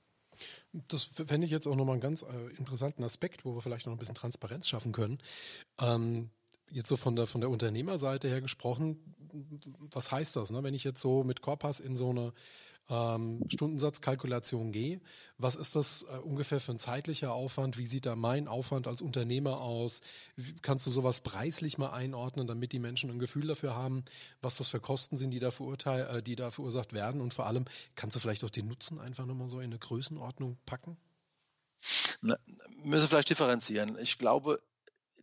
Das 0.74 1.04
fände 1.04 1.46
ich 1.46 1.52
jetzt 1.52 1.68
auch 1.68 1.76
nochmal 1.76 1.94
einen 1.94 2.02
ganz 2.02 2.24
äh, 2.24 2.56
interessanten 2.58 3.04
Aspekt, 3.04 3.46
wo 3.46 3.56
wir 3.56 3.62
vielleicht 3.62 3.86
noch 3.86 3.94
ein 3.94 4.00
bisschen 4.00 4.16
Transparenz 4.16 4.68
schaffen 4.68 4.92
können. 4.92 5.20
Ähm, 5.80 6.30
jetzt 6.70 6.88
so 6.88 6.98
von 6.98 7.16
der, 7.16 7.28
von 7.28 7.42
der 7.42 7.50
Unternehmerseite 7.50 8.28
her 8.28 8.42
gesprochen, 8.42 9.16
was 9.92 10.12
heißt 10.12 10.36
das, 10.36 10.52
ne? 10.52 10.64
wenn 10.64 10.74
ich 10.74 10.84
jetzt 10.84 11.02
so 11.02 11.24
mit 11.24 11.42
Corpas 11.42 11.80
in 11.80 11.96
so 11.96 12.10
eine 12.10 12.34
ähm, 12.90 13.44
Stundensatzkalkulation 13.48 14.72
gehe. 14.72 15.02
Was 15.38 15.56
ist 15.56 15.76
das 15.76 16.04
äh, 16.04 16.18
ungefähr 16.18 16.60
für 16.60 16.74
ein 16.74 16.80
zeitlicher 16.80 17.34
Aufwand? 17.34 17.78
Wie 17.78 17.86
sieht 17.86 18.06
da 18.06 18.16
mein 18.16 18.48
Aufwand 18.48 18.88
als 18.88 19.02
Unternehmer 19.02 19.62
aus? 19.62 20.02
Wie, 20.36 20.54
kannst 20.62 20.86
du 20.88 20.92
sowas 20.92 21.22
preislich 21.22 21.78
mal 21.78 21.92
einordnen, 21.92 22.48
damit 22.48 22.72
die 22.74 22.80
Menschen 22.80 23.10
ein 23.10 23.20
Gefühl 23.20 23.48
dafür 23.48 23.76
haben, 23.76 24.04
was 24.42 24.58
das 24.58 24.70
für 24.70 24.80
Kosten 24.80 25.18
sind, 25.18 25.32
die 25.32 25.40
da, 25.40 25.52
verurteil 25.52 26.18
äh, 26.18 26.24
die 26.24 26.36
da 26.36 26.52
verursacht 26.52 26.94
werden? 26.94 27.22
Und 27.22 27.34
vor 27.34 27.48
allem, 27.48 27.66
kannst 27.96 28.16
du 28.16 28.20
vielleicht 28.20 28.44
auch 28.44 28.50
den 28.50 28.68
Nutzen 28.68 29.00
einfach 29.00 29.26
nochmal 29.26 29.50
so 29.50 29.60
in 29.60 29.72
eine 29.72 29.80
Größenordnung 29.80 30.58
packen? 30.66 30.98
Na, 32.22 32.38
müssen 32.84 33.08
vielleicht 33.08 33.30
differenzieren. 33.30 33.98
Ich 34.00 34.18
glaube, 34.18 34.62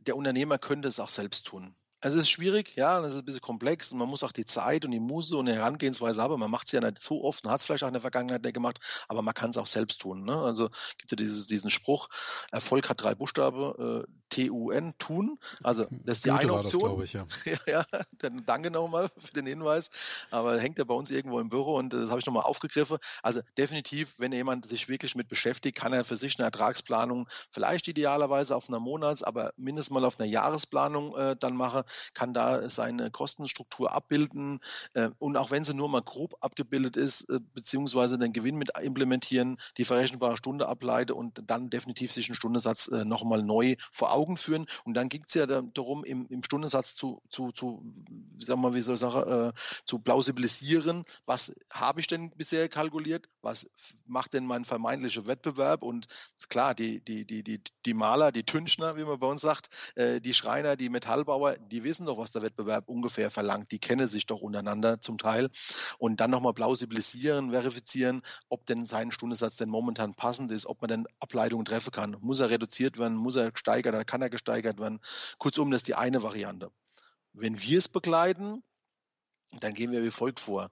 der 0.01 0.17
Unternehmer 0.17 0.59
könnte 0.59 0.89
es 0.89 1.01
auch 1.01 1.11
selbst 1.11 1.47
tun. 1.47 1.75
Also 2.01 2.17
es 2.17 2.25
ist 2.25 2.31
schwierig, 2.31 2.77
ja, 2.77 3.01
es 3.01 3.15
ist 3.15 3.21
ein 3.21 3.25
bisschen 3.25 3.41
komplex 3.41 3.91
und 3.91 3.99
man 3.99 4.09
muss 4.09 4.23
auch 4.23 4.31
die 4.31 4.45
Zeit 4.45 4.85
und 4.85 4.93
die 4.93 5.01
Muse 5.01 5.37
und 5.37 5.47
die 5.47 5.53
Herangehensweise 5.53 6.23
haben. 6.23 6.39
Man 6.39 6.51
macht 6.51 6.69
es 6.69 6.73
ja 6.73 6.81
nicht 6.81 7.03
so 7.03 7.25
oft 7.25 7.45
und 7.45 7.51
hat 7.51 7.59
es 7.59 7.67
vielleicht 7.67 7.83
auch 7.83 7.89
in 7.89 7.95
der 7.95 8.01
Vergangenheit 8.01 8.43
nicht 8.43 8.55
gemacht, 8.55 8.79
aber 9.09 9.21
man 9.21 9.35
kann 9.35 9.51
es 9.51 9.57
auch 9.57 9.67
selbst 9.67 10.01
tun. 10.01 10.25
Ne? 10.25 10.37
Also 10.37 10.69
gibt 10.99 11.11
ja 11.11 11.17
dieses, 11.17 11.49
diesen 11.49 11.71
Spruch, 11.71 12.09
Erfolg 12.53 12.89
hat 12.89 13.03
drei 13.03 13.17
Buchstaben, 13.17 14.03
äh, 14.03 14.05
T-U-N, 14.29 14.95
tun. 14.99 15.41
Also 15.65 15.87
das 15.91 16.19
ist 16.19 16.27
die 16.27 16.31
Goethe 16.31 16.43
eine 16.43 16.55
Option. 16.55 17.01
Das, 17.01 17.05
ich, 17.05 17.13
ja. 17.15 17.27
ja, 17.45 17.59
ja, 17.67 18.01
dann 18.19 18.45
danke 18.47 18.71
nochmal 18.71 19.09
für 19.17 19.33
den 19.33 19.47
Hinweis. 19.47 19.91
Aber 20.31 20.61
hängt 20.61 20.79
ja 20.79 20.85
bei 20.85 20.95
uns 20.95 21.11
irgendwo 21.11 21.41
im 21.41 21.49
Büro 21.49 21.75
und 21.75 21.93
das 21.93 22.11
habe 22.11 22.21
ich 22.21 22.27
nochmal 22.27 22.45
aufgegriffen. 22.45 22.99
Also 23.25 23.41
definitiv, 23.57 24.21
wenn 24.21 24.31
jemand 24.31 24.67
sich 24.67 24.89
wirklich 24.89 25.17
mit 25.17 25.27
beschäftigt, 25.27 25.77
kann 25.77 25.93
er 25.93 26.05
für 26.05 26.17
sich 26.17 26.39
eine 26.39 26.45
Ertragsplanung 26.45 27.29
vielleicht 27.51 27.89
idealerweise 27.89 28.55
auf 28.55 28.69
einer 28.69 28.79
Monats-, 28.79 29.25
aber 29.25 29.53
mindestens 29.57 29.93
mal 29.93 30.05
auf 30.05 30.21
einer 30.21 30.29
Jahresplanung 30.29 31.17
äh, 31.17 31.37
dann 31.37 31.57
machen 31.57 31.88
kann 32.15 32.35
da 32.35 32.69
seine 32.71 33.11
Kostenstruktur 33.11 33.93
abbilden 33.93 34.61
äh, 34.95 35.11
und 35.19 35.37
auch 35.37 35.51
wenn 35.51 35.65
sie 35.65 35.75
nur 35.75 35.89
mal 35.89 36.03
grob 36.03 36.35
abgebildet 36.41 36.97
ist, 36.97 37.23
äh, 37.31 37.41
beziehungsweise 37.55 38.19
den 38.19 38.33
Gewinn 38.33 38.57
mit 38.57 38.71
implementieren, 38.81 39.57
die 39.77 39.85
verrechenbare 39.85 40.37
Stunde 40.37 40.69
ableite 40.69 41.15
und 41.15 41.43
dann 41.47 41.71
definitiv 41.71 42.13
sich 42.13 42.29
einen 42.29 42.37
Stundensatz 42.37 42.89
äh, 42.89 43.05
nochmal 43.05 43.43
neu 43.43 43.77
vor 43.93 44.13
Augen 44.13 44.37
führen. 44.37 44.67
Und 44.85 44.95
dann 44.95 45.09
ging 45.09 45.25
es 45.27 45.35
ja 45.35 45.47
darum, 45.47 46.05
im, 46.05 46.27
im 46.29 46.43
Stundensatz 46.43 46.95
zu, 46.95 47.23
zu, 47.31 47.53
zu, 47.53 47.83
sagen 48.39 48.63
wir 48.63 48.75
wie 48.75 48.81
soll 48.81 48.95
ich 48.95 49.01
sagen, 49.01 49.49
äh, 49.49 49.53
zu 49.85 49.99
plausibilisieren, 49.99 51.05
was 51.27 51.53
habe 51.71 52.01
ich 52.01 52.07
denn 52.07 52.31
bisher 52.37 52.69
kalkuliert, 52.69 53.29
was 53.43 53.69
macht 54.07 54.35
denn 54.35 54.47
mein 54.47 54.65
vermeintlicher 54.65 55.27
Wettbewerb 55.27 55.83
und 55.83 56.07
klar, 56.49 56.75
die, 56.75 57.01
die, 57.01 57.27
die, 57.27 57.43
die, 57.43 57.61
die 57.85 57.95
Maler, 57.95 58.33
die 58.33 58.45
Tünchner, 58.45 58.97
wie 58.97 59.05
man 59.05 59.19
bei 59.19 59.27
uns 59.27 59.41
sagt, 59.41 59.69
äh, 59.97 60.21
die 60.21 60.35
Schreiner, 60.35 60.77
die 60.77 60.89
Metallbauer, 60.89 61.57
die 61.57 61.78
die 61.79 61.85
wissen 61.85 62.07
doch, 62.07 62.19
was 62.19 62.33
der 62.33 62.43
Wettbewerb 62.43 62.89
ungefähr 62.89 63.31
verlangt. 63.31 63.71
Die 63.71 63.79
kennen 63.79 64.09
sich 64.09 64.27
doch 64.27 64.41
untereinander 64.41 65.01
zum 65.01 65.17
Teil. 65.17 65.49
Und 65.99 66.21
dann 66.21 66.31
nochmal 66.31 66.55
plausibilisieren, 66.55 67.51
verifizieren, 67.51 68.23
ob 68.49 68.67
denn 68.67 68.85
sein 68.85 69.13
Stundensatz 69.13 69.57
denn 69.57 69.69
momentan 69.69 70.15
passend 70.15 70.51
ist, 70.51 70.67
ob 70.67 70.81
man 70.81 70.89
denn 70.89 71.07
Ableitungen 71.21 71.65
treffen 71.65 71.93
kann. 71.93 72.17
Muss 72.21 72.41
er 72.41 72.51
reduziert 72.51 72.99
werden, 72.99 73.17
muss 73.17 73.37
er 73.37 73.53
gesteigert 73.53 73.95
oder 73.95 74.05
kann 74.05 74.23
er 74.23 74.31
gesteigert 74.31 74.81
werden? 74.81 74.99
Kurzum, 75.39 75.71
das 75.71 75.81
ist 75.81 75.89
die 75.89 75.95
eine 75.95 76.23
Variante. 76.25 76.71
Wenn 77.33 77.63
wir 77.63 77.79
es 77.79 77.89
begleiten, 77.89 78.65
dann 79.61 79.75
gehen 79.75 79.93
wir 79.93 80.03
wie 80.03 80.11
folgt 80.11 80.41
vor. 80.41 80.69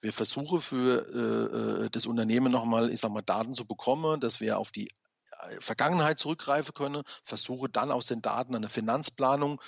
Wir 0.00 0.12
versuchen 0.12 0.58
für 0.58 1.06
äh, 1.14 1.84
äh 1.84 1.90
das 1.90 2.06
Unternehmen 2.06 2.50
nochmal, 2.50 2.90
ich 2.90 3.00
sag 3.00 3.12
mal, 3.12 3.22
Daten 3.22 3.54
zu 3.54 3.64
bekommen, 3.64 4.20
dass 4.20 4.40
wir 4.40 4.58
auf 4.58 4.72
die 4.72 4.88
äh, 4.88 5.60
Vergangenheit 5.60 6.18
zurückgreifen 6.18 6.74
können, 6.74 7.02
versuche 7.22 7.68
dann 7.68 7.92
aus 7.92 8.06
den 8.06 8.20
Daten 8.20 8.56
eine 8.56 8.68
Finanzplanung 8.68 9.60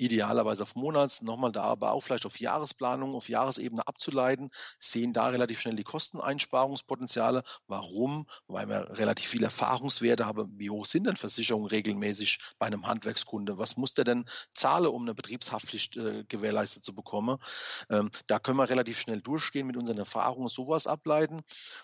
idealerweise 0.00 0.62
auf 0.62 0.76
Monats, 0.76 1.22
nochmal 1.22 1.52
da 1.52 1.62
aber 1.62 1.92
auch 1.92 2.00
vielleicht 2.00 2.26
auf 2.26 2.40
Jahresplanung, 2.40 3.14
auf 3.14 3.28
Jahresebene 3.28 3.86
abzuleiten, 3.86 4.50
sehen 4.78 5.12
da 5.12 5.28
relativ 5.28 5.60
schnell 5.60 5.76
die 5.76 5.84
Kosteneinsparungspotenziale. 5.84 7.42
Warum? 7.66 8.26
Weil 8.48 8.68
wir 8.68 8.98
relativ 8.98 9.28
viele 9.28 9.46
Erfahrungswerte 9.46 10.26
haben. 10.26 10.58
Wie 10.58 10.70
hoch 10.70 10.86
sind 10.86 11.06
denn 11.06 11.16
Versicherungen 11.16 11.68
regelmäßig 11.68 12.38
bei 12.58 12.66
einem 12.66 12.86
Handwerkskunde? 12.86 13.58
Was 13.58 13.76
muss 13.76 13.94
der 13.94 14.04
denn 14.04 14.24
zahlen, 14.54 14.86
um 14.86 15.02
eine 15.02 15.14
Betriebshaftpflicht 15.14 15.96
äh, 15.96 16.24
gewährleistet 16.24 16.84
zu 16.84 16.94
bekommen? 16.94 17.36
Ähm, 17.90 18.10
da 18.26 18.38
können 18.38 18.58
wir 18.58 18.70
relativ 18.70 18.98
schnell 18.98 19.20
durchgehen 19.20 19.66
mit 19.66 19.76
unseren 19.76 19.98
Erfahrungen, 19.98 20.48
sowas 20.48 20.86
ableiten, 20.86 21.42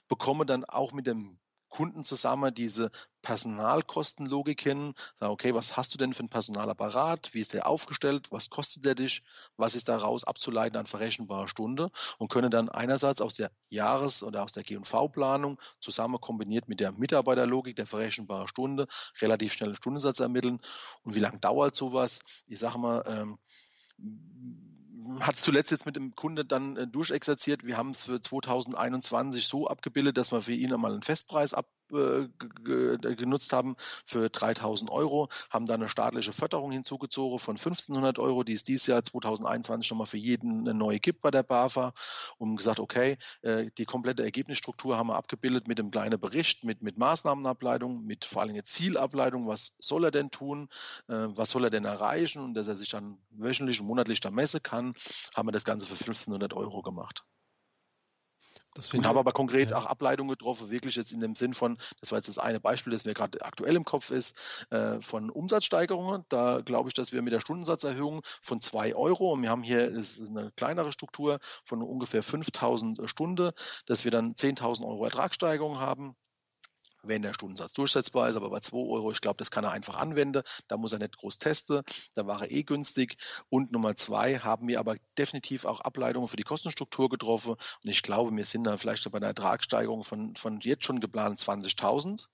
bekomme 0.08 0.46
dann 0.46 0.64
auch 0.64 0.92
mit 0.92 1.06
dem 1.06 1.38
Kunden 1.76 2.06
zusammen 2.06 2.54
diese 2.54 2.90
Personalkostenlogik 3.20 4.62
hin. 4.62 4.94
Sagen, 5.20 5.32
okay, 5.32 5.52
was 5.52 5.76
hast 5.76 5.92
du 5.92 5.98
denn 5.98 6.14
für 6.14 6.20
einen 6.20 6.30
Personalapparat? 6.30 7.34
Wie 7.34 7.42
ist 7.42 7.52
der 7.52 7.66
aufgestellt? 7.66 8.32
Was 8.32 8.48
kostet 8.48 8.86
der 8.86 8.94
dich? 8.94 9.22
Was 9.58 9.74
ist 9.74 9.88
daraus 9.88 10.24
abzuleiten 10.24 10.78
an 10.78 10.86
verrechenbarer 10.86 11.48
Stunde? 11.48 11.90
Und 12.16 12.30
können 12.30 12.50
dann 12.50 12.70
einerseits 12.70 13.20
aus 13.20 13.34
der 13.34 13.50
Jahres- 13.68 14.22
oder 14.22 14.42
aus 14.42 14.52
der 14.52 14.62
G&V-Planung 14.62 15.60
zusammen 15.78 16.18
kombiniert 16.18 16.66
mit 16.66 16.80
der 16.80 16.92
Mitarbeiterlogik 16.92 17.76
der 17.76 17.86
verrechenbaren 17.86 18.48
Stunde 18.48 18.86
relativ 19.20 19.52
schnell 19.52 19.68
einen 19.68 19.76
Stundensatz 19.76 20.20
ermitteln. 20.20 20.60
Und 21.02 21.14
wie 21.14 21.20
lange 21.20 21.40
dauert 21.40 21.76
sowas? 21.76 22.20
Ich 22.46 22.58
sage 22.58 22.78
mal, 22.78 23.02
ähm, 23.06 23.38
hat 25.20 25.36
zuletzt 25.36 25.70
jetzt 25.70 25.86
mit 25.86 25.96
dem 25.96 26.14
Kunde 26.14 26.44
dann 26.44 26.76
äh, 26.76 26.86
durchexerziert. 26.86 27.64
Wir 27.64 27.76
haben 27.76 27.90
es 27.90 28.04
für 28.04 28.20
2021 28.20 29.46
so 29.46 29.66
abgebildet, 29.66 30.16
dass 30.16 30.32
wir 30.32 30.42
für 30.42 30.52
ihn 30.52 30.72
einmal 30.72 30.92
einen 30.92 31.02
Festpreis 31.02 31.54
ab, 31.54 31.68
genutzt 31.88 33.52
haben 33.52 33.76
für 34.06 34.28
3000 34.28 34.90
Euro, 34.90 35.28
haben 35.50 35.66
da 35.66 35.74
eine 35.74 35.88
staatliche 35.88 36.32
Förderung 36.32 36.72
hinzugezogen 36.72 37.38
von 37.38 37.56
1500 37.56 38.18
Euro, 38.18 38.42
die 38.44 38.52
es 38.52 38.64
dieses 38.64 38.86
Jahr 38.86 39.02
2021 39.02 39.86
schon 39.86 39.98
mal 39.98 40.06
für 40.06 40.16
jeden 40.16 40.60
eine 40.60 40.74
neue 40.74 41.00
gibt 41.00 41.22
bei 41.22 41.30
der 41.30 41.42
BAFA 41.42 41.92
und 42.38 42.56
gesagt, 42.56 42.80
okay, 42.80 43.16
äh, 43.42 43.70
die 43.78 43.84
komplette 43.84 44.22
Ergebnisstruktur 44.22 44.96
haben 44.96 45.08
wir 45.08 45.16
abgebildet 45.16 45.68
mit 45.68 45.80
einem 45.80 45.90
kleinen 45.90 46.20
Bericht, 46.20 46.64
mit, 46.64 46.82
mit 46.82 46.98
Maßnahmenableitung, 46.98 48.04
mit 48.04 48.24
vor 48.24 48.42
allem 48.42 48.56
Zielableitung, 48.64 49.46
was 49.46 49.72
soll 49.78 50.04
er 50.04 50.10
denn 50.10 50.30
tun, 50.30 50.68
äh, 51.08 51.14
was 51.14 51.50
soll 51.50 51.64
er 51.64 51.70
denn 51.70 51.84
erreichen? 51.84 52.42
Und 52.42 52.54
dass 52.54 52.68
er 52.68 52.76
sich 52.76 52.90
dann 52.90 53.18
wöchentlich 53.30 53.80
und 53.80 53.86
monatlich 53.86 54.20
da 54.20 54.30
messen 54.30 54.62
kann, 54.62 54.94
haben 55.34 55.48
wir 55.48 55.52
das 55.52 55.64
Ganze 55.64 55.86
für 55.86 55.94
1500 55.94 56.52
Euro 56.54 56.82
gemacht 56.82 57.24
und 58.92 59.06
habe 59.06 59.18
aber 59.18 59.32
konkret 59.32 59.70
ja. 59.70 59.78
auch 59.78 59.86
Ableitungen 59.86 60.30
getroffen, 60.30 60.70
wirklich 60.70 60.96
jetzt 60.96 61.12
in 61.12 61.20
dem 61.20 61.34
Sinn 61.34 61.54
von, 61.54 61.78
das 62.00 62.10
war 62.10 62.18
jetzt 62.18 62.28
das 62.28 62.38
eine 62.38 62.60
Beispiel, 62.60 62.92
das 62.92 63.04
mir 63.04 63.14
gerade 63.14 63.42
aktuell 63.42 63.76
im 63.76 63.84
Kopf 63.84 64.10
ist, 64.10 64.36
äh, 64.70 65.00
von 65.00 65.30
Umsatzsteigerungen. 65.30 66.24
Da 66.28 66.60
glaube 66.60 66.88
ich, 66.88 66.94
dass 66.94 67.12
wir 67.12 67.22
mit 67.22 67.32
der 67.32 67.40
Stundensatzerhöhung 67.40 68.22
von 68.42 68.60
zwei 68.60 68.94
Euro, 68.94 69.32
und 69.32 69.42
wir 69.42 69.50
haben 69.50 69.62
hier 69.62 69.90
das 69.90 70.18
ist 70.18 70.30
eine 70.30 70.50
kleinere 70.52 70.92
Struktur 70.92 71.38
von 71.64 71.82
ungefähr 71.82 72.22
5000 72.22 73.08
Stunden, 73.08 73.50
dass 73.86 74.04
wir 74.04 74.10
dann 74.10 74.34
10.000 74.34 74.86
Euro 74.86 75.04
Ertragssteigerung 75.04 75.78
haben 75.78 76.16
wenn 77.08 77.22
der 77.22 77.34
Stundensatz 77.34 77.72
durchsetzbar 77.72 78.28
ist, 78.28 78.36
aber 78.36 78.50
bei 78.50 78.60
2 78.60 78.76
Euro, 78.76 79.10
ich 79.10 79.20
glaube, 79.20 79.38
das 79.38 79.50
kann 79.50 79.64
er 79.64 79.72
einfach 79.72 79.96
anwenden. 79.96 80.42
Da 80.68 80.76
muss 80.76 80.92
er 80.92 80.98
nicht 80.98 81.16
groß 81.16 81.38
testen. 81.38 81.82
Da 82.14 82.26
war 82.26 82.42
er 82.42 82.50
eh 82.50 82.62
günstig. 82.62 83.16
Und 83.48 83.72
Nummer 83.72 83.96
zwei 83.96 84.38
haben 84.38 84.68
wir 84.68 84.80
aber 84.80 84.96
definitiv 85.18 85.64
auch 85.64 85.80
Ableitungen 85.80 86.28
für 86.28 86.36
die 86.36 86.42
Kostenstruktur 86.42 87.08
getroffen. 87.08 87.52
Und 87.52 87.90
ich 87.90 88.02
glaube, 88.02 88.34
wir 88.34 88.44
sind 88.44 88.64
da 88.64 88.76
vielleicht 88.76 89.10
bei 89.10 89.18
einer 89.18 89.28
Ertragssteigerung 89.28 90.04
von, 90.04 90.34
von 90.36 90.60
jetzt 90.60 90.84
schon 90.84 91.00
geplant 91.00 91.38
20.000. 91.38 92.24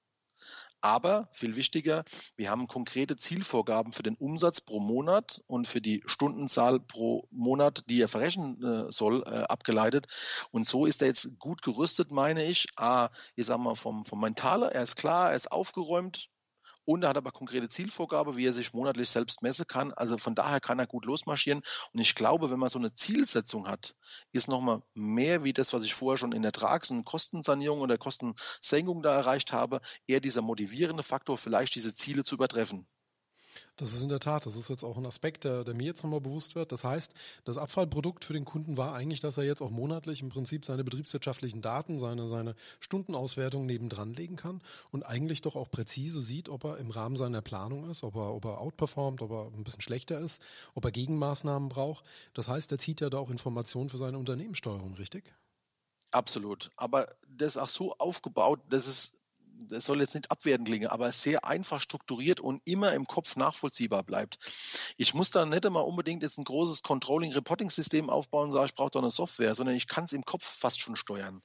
Aber 0.82 1.28
viel 1.32 1.54
wichtiger, 1.54 2.04
wir 2.36 2.50
haben 2.50 2.66
konkrete 2.66 3.16
Zielvorgaben 3.16 3.92
für 3.92 4.02
den 4.02 4.16
Umsatz 4.16 4.60
pro 4.60 4.80
Monat 4.80 5.40
und 5.46 5.68
für 5.68 5.80
die 5.80 6.02
Stundenzahl 6.06 6.80
pro 6.80 7.28
Monat, 7.30 7.84
die 7.88 8.02
er 8.02 8.08
verrechnen 8.08 8.62
äh, 8.62 8.90
soll, 8.90 9.22
äh, 9.22 9.44
abgeleitet. 9.44 10.08
Und 10.50 10.68
so 10.68 10.84
ist 10.84 11.00
er 11.00 11.08
jetzt 11.08 11.38
gut 11.38 11.62
gerüstet, 11.62 12.10
meine 12.10 12.44
ich. 12.44 12.66
A, 12.76 13.10
ich 13.36 13.46
sag 13.46 13.58
mal, 13.58 13.76
vom, 13.76 14.04
vom 14.04 14.20
Mentale, 14.20 14.74
er 14.74 14.82
ist 14.82 14.96
klar, 14.96 15.30
er 15.30 15.36
ist 15.36 15.52
aufgeräumt, 15.52 16.28
und 16.84 17.02
er 17.02 17.10
hat 17.10 17.16
aber 17.16 17.30
konkrete 17.30 17.68
Zielvorgabe, 17.68 18.36
wie 18.36 18.46
er 18.46 18.52
sich 18.52 18.72
monatlich 18.72 19.08
selbst 19.08 19.42
messen 19.42 19.66
kann. 19.66 19.92
Also 19.92 20.18
von 20.18 20.34
daher 20.34 20.60
kann 20.60 20.78
er 20.78 20.86
gut 20.86 21.04
losmarschieren. 21.04 21.62
Und 21.92 22.00
ich 22.00 22.14
glaube, 22.14 22.50
wenn 22.50 22.58
man 22.58 22.70
so 22.70 22.78
eine 22.78 22.94
Zielsetzung 22.94 23.68
hat, 23.68 23.94
ist 24.32 24.48
nochmal 24.48 24.82
mehr 24.94 25.44
wie 25.44 25.52
das, 25.52 25.72
was 25.72 25.84
ich 25.84 25.94
vorher 25.94 26.18
schon 26.18 26.32
in 26.32 26.44
Ertrags- 26.44 26.90
und 26.90 27.04
Kostensanierung 27.04 27.80
oder 27.80 27.98
Kostensenkung 27.98 29.02
da 29.02 29.14
erreicht 29.14 29.52
habe, 29.52 29.80
eher 30.06 30.20
dieser 30.20 30.42
motivierende 30.42 31.02
Faktor, 31.02 31.38
vielleicht 31.38 31.74
diese 31.74 31.94
Ziele 31.94 32.24
zu 32.24 32.34
übertreffen. 32.34 32.86
Das 33.76 33.92
ist 33.92 34.02
in 34.02 34.08
der 34.08 34.20
Tat, 34.20 34.46
das 34.46 34.56
ist 34.56 34.70
jetzt 34.70 34.84
auch 34.84 34.96
ein 34.96 35.06
Aspekt, 35.06 35.44
der, 35.44 35.64
der 35.64 35.74
mir 35.74 35.86
jetzt 35.86 36.02
nochmal 36.02 36.20
bewusst 36.20 36.54
wird. 36.54 36.72
Das 36.72 36.84
heißt, 36.84 37.12
das 37.44 37.58
Abfallprodukt 37.58 38.24
für 38.24 38.32
den 38.32 38.44
Kunden 38.44 38.76
war 38.76 38.94
eigentlich, 38.94 39.20
dass 39.20 39.38
er 39.38 39.44
jetzt 39.44 39.62
auch 39.62 39.70
monatlich 39.70 40.22
im 40.22 40.28
Prinzip 40.28 40.64
seine 40.64 40.84
betriebswirtschaftlichen 40.84 41.62
Daten, 41.62 41.98
seine, 41.98 42.28
seine 42.28 42.54
Stundenauswertung 42.80 43.66
nebendran 43.66 44.12
legen 44.14 44.36
kann 44.36 44.62
und 44.90 45.02
eigentlich 45.02 45.42
doch 45.42 45.56
auch 45.56 45.70
präzise 45.70 46.22
sieht, 46.22 46.48
ob 46.48 46.64
er 46.64 46.78
im 46.78 46.90
Rahmen 46.90 47.16
seiner 47.16 47.42
Planung 47.42 47.90
ist, 47.90 48.02
ob 48.02 48.16
er, 48.16 48.34
ob 48.34 48.44
er 48.44 48.60
outperformt, 48.60 49.22
ob 49.22 49.30
er 49.30 49.46
ein 49.46 49.64
bisschen 49.64 49.82
schlechter 49.82 50.18
ist, 50.18 50.42
ob 50.74 50.84
er 50.84 50.92
Gegenmaßnahmen 50.92 51.68
braucht. 51.68 52.04
Das 52.34 52.48
heißt, 52.48 52.70
er 52.72 52.78
zieht 52.78 53.00
ja 53.00 53.10
da 53.10 53.18
auch 53.18 53.30
Informationen 53.30 53.88
für 53.88 53.98
seine 53.98 54.18
Unternehmenssteuerung, 54.18 54.94
richtig? 54.94 55.32
Absolut. 56.12 56.70
Aber 56.76 57.08
das 57.26 57.56
ist 57.56 57.62
auch 57.62 57.68
so 57.68 57.94
aufgebaut, 57.94 58.60
dass 58.68 58.86
es 58.86 59.12
das 59.68 59.84
soll 59.84 60.00
jetzt 60.00 60.14
nicht 60.14 60.30
abwertend 60.30 60.68
klingen, 60.68 60.88
aber 60.88 61.12
sehr 61.12 61.44
einfach 61.44 61.80
strukturiert 61.80 62.40
und 62.40 62.62
immer 62.64 62.92
im 62.92 63.06
Kopf 63.06 63.36
nachvollziehbar 63.36 64.02
bleibt. 64.02 64.38
Ich 64.96 65.14
muss 65.14 65.30
da 65.30 65.44
nicht 65.44 65.64
immer 65.64 65.86
unbedingt 65.86 66.22
jetzt 66.22 66.38
ein 66.38 66.44
großes 66.44 66.82
Controlling-Reporting-System 66.82 68.10
aufbauen 68.10 68.48
und 68.48 68.52
sagen, 68.52 68.66
ich 68.66 68.74
brauche 68.74 68.90
da 68.90 68.98
eine 68.98 69.10
Software, 69.10 69.54
sondern 69.54 69.76
ich 69.76 69.88
kann 69.88 70.04
es 70.04 70.12
im 70.12 70.24
Kopf 70.24 70.44
fast 70.44 70.80
schon 70.80 70.96
steuern 70.96 71.42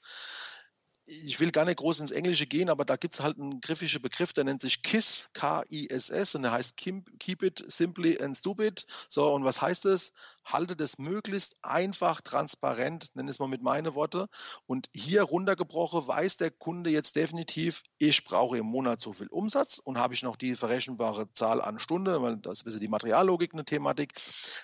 ich 1.08 1.40
will 1.40 1.52
gar 1.52 1.64
nicht 1.66 1.78
groß 1.78 2.02
ins 2.02 2.12
Englische 2.12 2.48
gehen, 2.48 2.70
aber 2.70 2.84
da 2.84 2.98
gibt 2.98 3.14
es 3.14 3.22
halt 3.22 3.40
einen 3.40 3.62
griffischen 3.62 4.02
Begriff, 4.02 4.34
der 4.34 4.44
nennt 4.44 4.62
sich 4.62 4.82
KISS, 4.82 5.30
K-I-S-S, 5.34 6.36
und 6.36 6.42
der 6.44 6.52
heißt 6.52 6.76
Keep 6.76 7.44
it 7.44 7.64
simply 7.68 8.20
and 8.22 8.36
stupid. 8.36 8.86
So, 9.10 9.34
und 9.34 9.46
was 9.46 9.62
heißt 9.62 9.86
das? 9.86 10.12
Halte 10.44 10.76
das 10.76 10.98
möglichst 10.98 11.56
einfach, 11.62 12.22
transparent, 12.22 13.10
nenne 13.16 13.32
es 13.32 13.40
mal 13.40 13.48
mit 13.48 13.62
meinen 13.62 13.96
Worte. 13.96 14.28
Und 14.66 14.90
hier 14.94 15.24
runtergebrochen 15.24 16.08
weiß 16.08 16.38
der 16.38 16.52
Kunde 16.52 16.90
jetzt 16.90 17.16
definitiv, 17.16 17.84
ich 17.98 18.24
brauche 18.24 18.58
im 18.58 18.66
Monat 18.66 19.02
so 19.02 19.14
viel 19.14 19.28
Umsatz 19.28 19.80
und 19.80 19.98
habe 19.98 20.14
ich 20.14 20.24
noch 20.24 20.36
die 20.36 20.56
verrechenbare 20.56 21.32
Zahl 21.34 21.62
an 21.62 21.80
Stunde, 21.80 22.22
weil 22.22 22.38
das 22.38 22.56
ist 22.56 22.62
ein 22.62 22.66
bisschen 22.66 22.82
die 22.82 22.88
Materiallogik 22.88 23.54
eine 23.54 23.66
Thematik, 23.66 24.14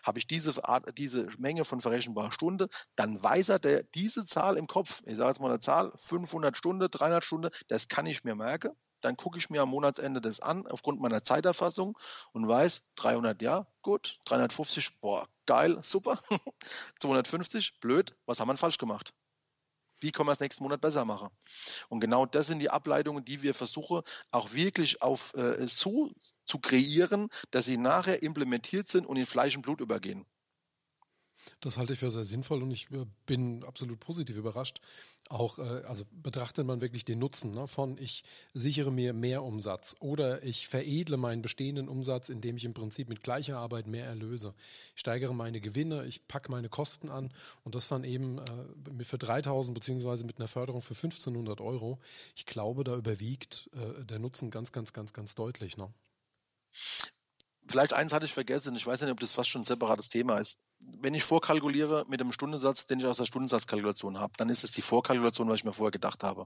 habe 0.04 0.20
ich 0.20 0.28
diese 0.28 0.64
Art, 0.64 0.98
diese 0.98 1.28
Menge 1.38 1.66
von 1.66 1.82
verrechenbarer 1.82 2.32
Stunde, 2.32 2.68
dann 2.96 3.22
weiß 3.22 3.50
er 3.50 3.60
der, 3.60 3.84
diese 3.84 4.26
Zahl 4.26 4.58
im 4.58 4.68
Kopf, 4.68 5.02
ich 5.06 5.18
sage 5.18 5.30
jetzt 5.30 5.40
mal 5.40 5.50
eine 5.50 5.60
Zahl, 5.60 5.92
5 5.98 6.33
500 6.34 6.58
Stunden, 6.58 6.90
300 6.90 7.24
Stunden, 7.24 7.50
das 7.68 7.88
kann 7.88 8.06
ich 8.08 8.24
mir 8.24 8.36
merken. 8.36 8.76
Dann 9.02 9.18
gucke 9.18 9.38
ich 9.38 9.50
mir 9.50 9.62
am 9.62 9.70
Monatsende 9.70 10.22
das 10.22 10.40
an, 10.40 10.66
aufgrund 10.68 11.00
meiner 11.02 11.24
Zeiterfassung 11.24 11.98
und 12.32 12.48
weiß, 12.48 12.82
300, 12.96 13.42
ja, 13.42 13.68
gut, 13.82 14.18
350, 14.26 15.00
boah, 15.02 15.28
geil, 15.46 15.78
super, 15.84 16.18
250, 17.02 17.80
blöd, 17.82 18.16
was 18.26 18.40
haben 18.40 18.48
wir 18.48 18.58
falsch 18.58 18.78
gemacht? 18.78 19.14
Wie 20.00 20.12
können 20.12 20.28
wir 20.28 20.34
es 20.34 20.40
nächsten 20.40 20.64
Monat 20.64 20.82
besser 20.82 21.06
machen? 21.06 21.30
Und 21.88 22.00
genau 22.00 22.26
das 22.26 22.48
sind 22.48 22.60
die 22.60 22.70
Ableitungen, 22.70 23.24
die 23.24 23.42
wir 23.42 23.54
versuchen, 23.54 24.02
auch 24.32 24.54
wirklich 24.54 25.02
auf 25.02 25.34
äh, 25.36 25.66
so 25.68 26.12
zu 26.46 26.60
kreieren, 26.60 27.30
dass 27.52 27.66
sie 27.66 27.78
nachher 27.78 28.22
implementiert 28.22 28.90
sind 28.90 29.06
und 29.06 29.18
in 29.18 29.26
Fleisch 29.26 29.56
und 29.56 29.62
Blut 29.62 29.80
übergehen. 29.80 30.26
Das 31.60 31.78
halte 31.78 31.94
ich 31.94 32.00
für 32.00 32.12
sehr 32.12 32.24
sinnvoll 32.24 32.62
und 32.62 32.72
ich 32.72 32.90
äh, 32.92 33.06
bin 33.26 33.64
absolut 33.64 34.00
positiv 34.00 34.38
überrascht. 34.38 34.80
Auch, 35.30 35.58
äh, 35.58 35.84
also 35.86 36.04
betrachtet 36.12 36.66
man 36.66 36.82
wirklich 36.82 37.06
den 37.06 37.20
Nutzen 37.20 37.54
ne, 37.54 37.68
von 37.68 37.98
ich 37.98 38.24
sichere 38.54 38.92
mir 38.92 39.14
mehr 39.14 39.44
Umsatz 39.44 39.96
oder 40.00 40.44
ich 40.44 40.68
veredle 40.68 41.18
meinen 41.18 41.42
bestehenden 41.42 41.88
Umsatz, 41.88 42.30
indem 42.30 42.58
ich 42.58 42.66
im 42.66 42.74
Prinzip 42.74 43.08
mit 43.10 43.24
gleicher 43.24 43.58
Arbeit 43.58 43.88
mehr 43.88 44.06
erlöse. 44.06 44.54
Ich 44.96 45.00
steigere 45.00 45.34
meine 45.34 45.62
Gewinne, 45.62 46.06
ich 46.06 46.28
packe 46.28 46.52
meine 46.52 46.70
Kosten 46.70 47.10
an 47.10 47.34
und 47.64 47.76
das 47.76 47.88
dann 47.88 48.04
eben 48.04 48.40
äh, 48.40 49.04
für 49.04 49.18
3000 49.18 49.74
beziehungsweise 49.74 50.26
mit 50.26 50.40
einer 50.40 50.48
Förderung 50.48 50.82
für 50.82 50.96
1500 50.96 51.62
Euro. 51.62 52.00
Ich 52.36 52.46
glaube, 52.46 52.84
da 52.84 52.96
überwiegt 52.96 53.70
äh, 53.74 54.04
der 54.04 54.20
Nutzen 54.20 54.52
ganz, 54.52 54.72
ganz, 54.72 54.92
ganz, 54.92 55.14
ganz 55.14 55.36
deutlich. 55.36 55.78
Ne? 55.78 55.94
Vielleicht 57.74 57.94
eins 57.94 58.14
hatte 58.14 58.26
ich 58.26 58.34
vergessen, 58.36 58.76
ich 58.76 58.86
weiß 58.86 59.02
nicht, 59.02 59.10
ob 59.10 59.20
das 59.20 59.32
fast 59.32 59.50
schon 59.50 59.64
ein 59.64 59.66
separates 59.66 60.08
Thema 60.08 60.38
ist. 60.38 60.60
Wenn 61.00 61.16
ich 61.16 61.24
vorkalkuliere 61.24 62.04
mit 62.08 62.20
dem 62.20 62.32
Stundensatz, 62.32 62.86
den 62.86 63.00
ich 63.00 63.08
aus 63.08 63.18
der 63.18 63.26
Stundensatzkalkulation 63.26 64.20
habe, 64.20 64.34
dann 64.38 64.50
ist 64.50 64.64
es 64.64 64.74
die 64.74 64.84
Vorkalkulation, 64.84 65.50
was 65.50 65.56
ich 65.56 65.64
mir 65.64 65.74
vorher 65.74 65.90
gedacht 65.90 66.24
habe. 66.24 66.46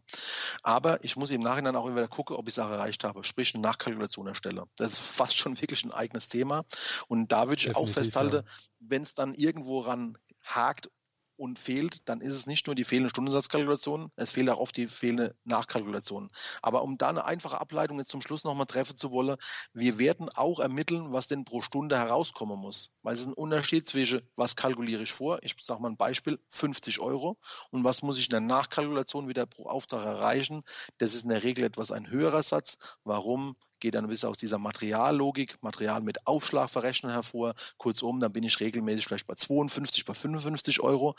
Aber 0.64 1.04
ich 1.04 1.18
muss 1.18 1.30
im 1.32 1.42
Nachhinein 1.42 1.76
auch 1.76 1.86
wieder 1.92 2.08
gucken, 2.08 2.38
ob 2.38 2.48
ich 2.48 2.54
es 2.54 2.60
auch 2.60 2.70
erreicht 2.70 3.04
habe, 3.04 3.26
sprich 3.26 3.54
eine 3.54 3.62
Nachkalkulation 3.62 4.26
erstelle. 4.26 4.64
Das 4.78 4.94
ist 4.94 5.00
fast 5.00 5.36
schon 5.36 5.58
wirklich 5.62 5.84
ein 5.84 5.92
eigenes 5.92 6.30
Thema. 6.30 6.64
Und 7.10 7.30
da 7.34 7.50
würde 7.50 7.60
ich 7.60 7.66
Definitiv, 7.66 7.92
auch 7.92 7.94
festhalten, 7.94 8.36
ja. 8.38 8.44
wenn 8.80 9.02
es 9.02 9.14
dann 9.14 9.34
irgendwo 9.34 9.82
ran 9.82 10.18
hakt 10.46 10.90
und 11.38 11.60
fehlt, 11.60 12.08
dann 12.10 12.22
ist 12.22 12.34
es 12.34 12.48
nicht 12.48 12.68
nur 12.68 12.76
die 12.76 12.84
fehlende 12.84 13.10
Stundensatzkalkulation, 13.10 14.12
es 14.16 14.32
fehlt 14.32 14.50
auch 14.50 14.60
oft 14.60 14.76
die 14.76 14.88
fehlende 14.88 15.36
Nachkalkulation. 15.44 16.30
Aber 16.62 16.84
um 16.84 16.98
da 16.98 17.10
eine 17.10 17.26
einfache 17.26 17.62
Ableitung 17.62 18.00
jetzt 18.00 18.12
zum 18.12 18.22
Schluss 18.22 18.44
nochmal 18.44 18.66
treffen 18.66 18.98
zu 18.98 19.12
wollen, 19.12 19.38
wir 19.74 19.98
werden 19.98 20.30
auch 20.30 20.60
ermitteln, 20.60 21.14
was 21.14 21.28
denn 21.28 21.46
pro 21.46 21.62
Stunde 21.62 21.98
herauskommen 21.98 22.60
muss. 22.60 22.92
Weil 23.04 23.14
es 23.14 23.22
ist 23.22 23.28
ein 23.28 23.34
Unterschied 23.34 23.88
zwischen, 23.88 24.22
was 24.36 24.56
kalkuliere 24.56 25.04
ich 25.04 25.12
vor, 25.12 25.40
ich 25.44 25.56
sage 25.62 25.82
mal 25.82 25.90
ein 25.90 25.98
Beispiel, 25.98 26.40
50 26.50 27.00
Euro 27.00 27.38
und 27.72 27.84
was 27.84 28.02
muss 28.02 28.18
ich 28.18 28.26
in 28.26 28.32
der 28.32 28.40
Nachkalkulation 28.42 29.28
wieder 29.28 29.46
pro 29.46 29.68
Auftrag 29.68 30.06
erreichen. 30.06 30.64
Das 30.98 31.14
ist 31.14 31.24
in 31.24 31.30
der 31.30 31.44
Regel 31.44 31.64
etwas 31.64 31.92
ein 31.92 32.10
höherer 32.10 32.44
Satz. 32.44 32.78
Warum? 33.04 33.56
Geht 33.80 33.96
dann 33.96 34.06
ein 34.06 34.10
bisschen 34.10 34.30
aus 34.30 34.38
dieser 34.38 34.58
Materiallogik, 34.58 35.62
Material 35.62 36.02
mit 36.02 36.26
Aufschlagverrechnung 36.28 37.12
hervor. 37.12 37.54
Kurzum, 37.78 38.20
dann 38.20 38.34
bin 38.34 38.44
ich 38.44 38.60
regelmäßig 38.60 39.06
vielleicht 39.06 39.28
bei 39.28 39.36
52, 39.36 40.06
bei 40.06 40.14
55 40.14 40.82
Euro. 40.82 41.16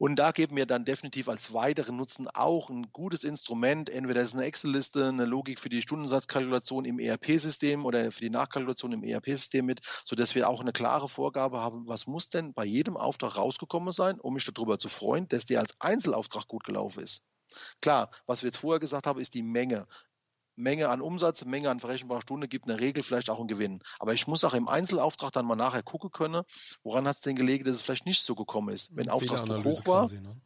Und 0.00 0.14
da 0.14 0.30
geben 0.30 0.54
wir 0.54 0.64
dann 0.64 0.84
definitiv 0.84 1.28
als 1.28 1.52
weiteren 1.52 1.96
Nutzen 1.96 2.28
auch 2.28 2.70
ein 2.70 2.92
gutes 2.92 3.24
Instrument. 3.24 3.90
Entweder 3.90 4.22
ist 4.22 4.32
eine 4.32 4.44
Excel-Liste, 4.44 5.08
eine 5.08 5.24
Logik 5.24 5.58
für 5.58 5.68
die 5.68 5.82
Stundensatzkalkulation 5.82 6.84
im 6.84 7.00
ERP-System 7.00 7.84
oder 7.84 8.12
für 8.12 8.20
die 8.20 8.30
Nachkalkulation 8.30 8.92
im 8.92 9.02
ERP-System 9.02 9.66
mit, 9.66 9.80
sodass 10.04 10.36
wir 10.36 10.48
auch 10.48 10.60
eine 10.60 10.72
klare 10.72 11.08
Vorgabe 11.08 11.60
haben, 11.60 11.88
was 11.88 12.06
muss 12.06 12.28
denn 12.28 12.54
bei 12.54 12.64
jedem 12.64 12.96
Auftrag 12.96 13.36
rausgekommen 13.36 13.92
sein, 13.92 14.20
um 14.20 14.34
mich 14.34 14.44
darüber 14.44 14.78
zu 14.78 14.88
freuen, 14.88 15.26
dass 15.28 15.46
der 15.46 15.58
als 15.58 15.74
Einzelauftrag 15.80 16.46
gut 16.46 16.62
gelaufen 16.62 17.02
ist. 17.02 17.24
Klar, 17.80 18.10
was 18.26 18.42
wir 18.42 18.48
jetzt 18.48 18.58
vorher 18.58 18.78
gesagt 18.78 19.06
haben, 19.06 19.18
ist 19.18 19.34
die 19.34 19.42
Menge. 19.42 19.88
Menge 20.58 20.88
an 20.88 21.00
Umsatz, 21.00 21.44
Menge 21.44 21.70
an 21.70 21.80
verrechenbarer 21.80 22.22
Stunde 22.22 22.48
gibt 22.48 22.66
in 22.66 22.72
der 22.76 22.80
Regel 22.80 23.02
vielleicht 23.02 23.30
auch 23.30 23.38
einen 23.38 23.48
Gewinn. 23.48 23.80
Aber 23.98 24.12
ich 24.12 24.26
muss 24.26 24.44
auch 24.44 24.54
im 24.54 24.68
Einzelauftrag 24.68 25.32
dann 25.32 25.46
mal 25.46 25.56
nachher 25.56 25.82
gucken 25.82 26.10
können, 26.10 26.42
woran 26.82 27.06
hat 27.06 27.16
es 27.16 27.22
denn 27.22 27.36
gelegen, 27.36 27.64
dass 27.64 27.76
es 27.76 27.82
vielleicht 27.82 28.06
nicht 28.06 28.24
so 28.24 28.34
gekommen 28.34 28.74
ist. 28.74 28.94
Wenn 28.94 29.08
Auftragsdruck 29.08 29.64
hoch 29.64 29.86
war, 29.86 30.02
quasi, 30.02 30.20
ne? 30.20 30.40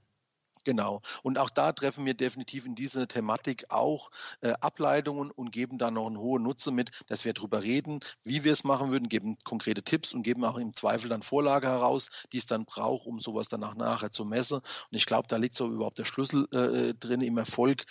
Genau. 0.64 1.02
Und 1.22 1.38
auch 1.38 1.50
da 1.50 1.72
treffen 1.72 2.06
wir 2.06 2.14
definitiv 2.14 2.66
in 2.66 2.76
diese 2.76 3.08
Thematik 3.08 3.66
auch 3.70 4.10
äh, 4.42 4.52
Ableitungen 4.60 5.30
und 5.32 5.50
geben 5.50 5.76
da 5.76 5.90
noch 5.90 6.06
einen 6.06 6.18
hohen 6.18 6.42
Nutzen 6.42 6.74
mit, 6.74 6.90
dass 7.08 7.24
wir 7.24 7.32
darüber 7.32 7.62
reden, 7.62 7.98
wie 8.22 8.44
wir 8.44 8.52
es 8.52 8.62
machen 8.62 8.92
würden, 8.92 9.08
geben 9.08 9.38
konkrete 9.42 9.82
Tipps 9.82 10.14
und 10.14 10.22
geben 10.22 10.44
auch 10.44 10.56
im 10.56 10.72
Zweifel 10.72 11.08
dann 11.08 11.22
Vorlage 11.22 11.66
heraus, 11.66 12.10
die 12.32 12.38
es 12.38 12.46
dann 12.46 12.64
braucht, 12.64 13.06
um 13.06 13.20
sowas 13.20 13.48
danach 13.48 13.74
nachher 13.74 14.12
zu 14.12 14.24
messen. 14.24 14.58
Und 14.58 14.64
ich 14.90 15.06
glaube, 15.06 15.26
da 15.26 15.36
liegt 15.36 15.56
so 15.56 15.68
überhaupt 15.68 15.98
der 15.98 16.04
Schlüssel 16.04 16.46
äh, 16.52 16.90
äh 16.90 16.94
drin 16.94 17.22
im 17.22 17.38
Erfolg. 17.38 17.84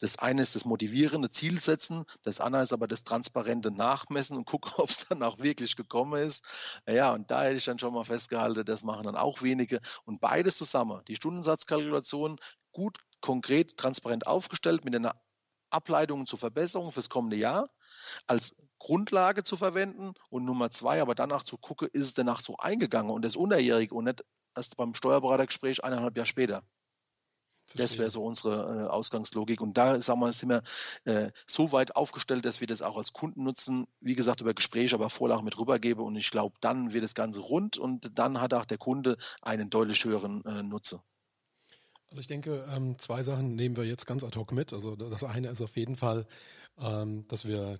Das 0.00 0.18
eine 0.18 0.42
ist 0.42 0.54
das 0.54 0.64
motivierende 0.64 1.30
Zielsetzen, 1.30 2.04
das 2.22 2.40
andere 2.40 2.62
ist 2.62 2.72
aber 2.72 2.86
das 2.86 3.04
transparente 3.04 3.70
Nachmessen 3.70 4.36
und 4.36 4.44
gucken, 4.44 4.72
ob 4.76 4.90
es 4.90 5.08
dann 5.08 5.22
auch 5.22 5.38
wirklich 5.38 5.76
gekommen 5.76 6.20
ist. 6.20 6.44
Ja, 6.86 7.12
und 7.14 7.30
da 7.30 7.42
hätte 7.42 7.56
ich 7.56 7.64
dann 7.64 7.78
schon 7.78 7.94
mal 7.94 8.04
festgehalten, 8.04 8.64
das 8.64 8.84
machen 8.84 9.04
dann 9.04 9.16
auch 9.16 9.42
wenige. 9.42 9.80
Und 10.04 10.20
beides 10.20 10.58
zusammen, 10.58 11.00
die 11.08 11.16
Stundensatzkalkulation, 11.16 12.17
Informationen 12.18 12.36
gut, 12.72 12.98
konkret, 13.20 13.76
transparent 13.76 14.26
aufgestellt 14.26 14.84
mit 14.84 14.94
einer 14.94 15.14
Ableitung 15.70 16.26
zur 16.26 16.38
Verbesserung 16.38 16.92
fürs 16.92 17.08
kommende 17.08 17.36
Jahr 17.36 17.68
als 18.26 18.54
Grundlage 18.78 19.42
zu 19.42 19.56
verwenden 19.56 20.14
und 20.30 20.44
Nummer 20.44 20.70
zwei, 20.70 21.02
aber 21.02 21.14
danach 21.14 21.42
zu 21.42 21.58
gucken, 21.58 21.88
ist 21.92 22.06
es 22.06 22.14
danach 22.14 22.40
so 22.40 22.56
eingegangen 22.56 23.10
und 23.10 23.24
das 23.24 23.36
unterjährig 23.36 23.92
und 23.92 24.04
nicht 24.04 24.24
erst 24.56 24.76
beim 24.76 24.94
Steuerberatergespräch 24.94 25.82
eineinhalb 25.84 26.16
Jahre 26.16 26.26
später. 26.26 26.62
Verstehe. 27.66 27.84
Das 27.84 27.98
wäre 27.98 28.10
so 28.10 28.22
unsere 28.22 28.84
äh, 28.84 28.86
Ausgangslogik. 28.86 29.60
Und 29.60 29.76
da 29.76 30.00
sagen 30.00 30.20
wir, 30.20 30.32
sind 30.32 30.48
wir 30.48 30.62
äh, 31.04 31.30
so 31.46 31.70
weit 31.70 31.96
aufgestellt, 31.96 32.46
dass 32.46 32.60
wir 32.60 32.66
das 32.66 32.80
auch 32.80 32.96
als 32.96 33.12
Kunden 33.12 33.44
nutzen. 33.44 33.86
Wie 34.00 34.14
gesagt, 34.14 34.40
über 34.40 34.54
Gespräche, 34.54 34.94
aber 34.94 35.10
Vorlagen 35.10 35.44
mit 35.44 35.58
rübergebe. 35.58 36.02
Und 36.02 36.16
ich 36.16 36.30
glaube, 36.30 36.56
dann 36.62 36.94
wird 36.94 37.04
das 37.04 37.14
Ganze 37.14 37.40
rund 37.40 37.76
und 37.76 38.18
dann 38.18 38.40
hat 38.40 38.54
auch 38.54 38.64
der 38.64 38.78
Kunde 38.78 39.18
einen 39.42 39.68
deutlich 39.68 40.02
höheren 40.02 40.42
äh, 40.46 40.62
Nutze. 40.62 41.02
Also 42.10 42.20
ich 42.20 42.26
denke, 42.26 42.66
ähm, 42.74 42.98
zwei 42.98 43.22
Sachen 43.22 43.54
nehmen 43.54 43.76
wir 43.76 43.84
jetzt 43.84 44.06
ganz 44.06 44.24
ad 44.24 44.38
hoc 44.38 44.52
mit. 44.52 44.72
Also 44.72 44.96
das 44.96 45.24
eine 45.24 45.48
ist 45.48 45.60
auf 45.60 45.76
jeden 45.76 45.96
Fall, 45.96 46.26
ähm, 46.78 47.26
dass 47.28 47.46
wir 47.46 47.78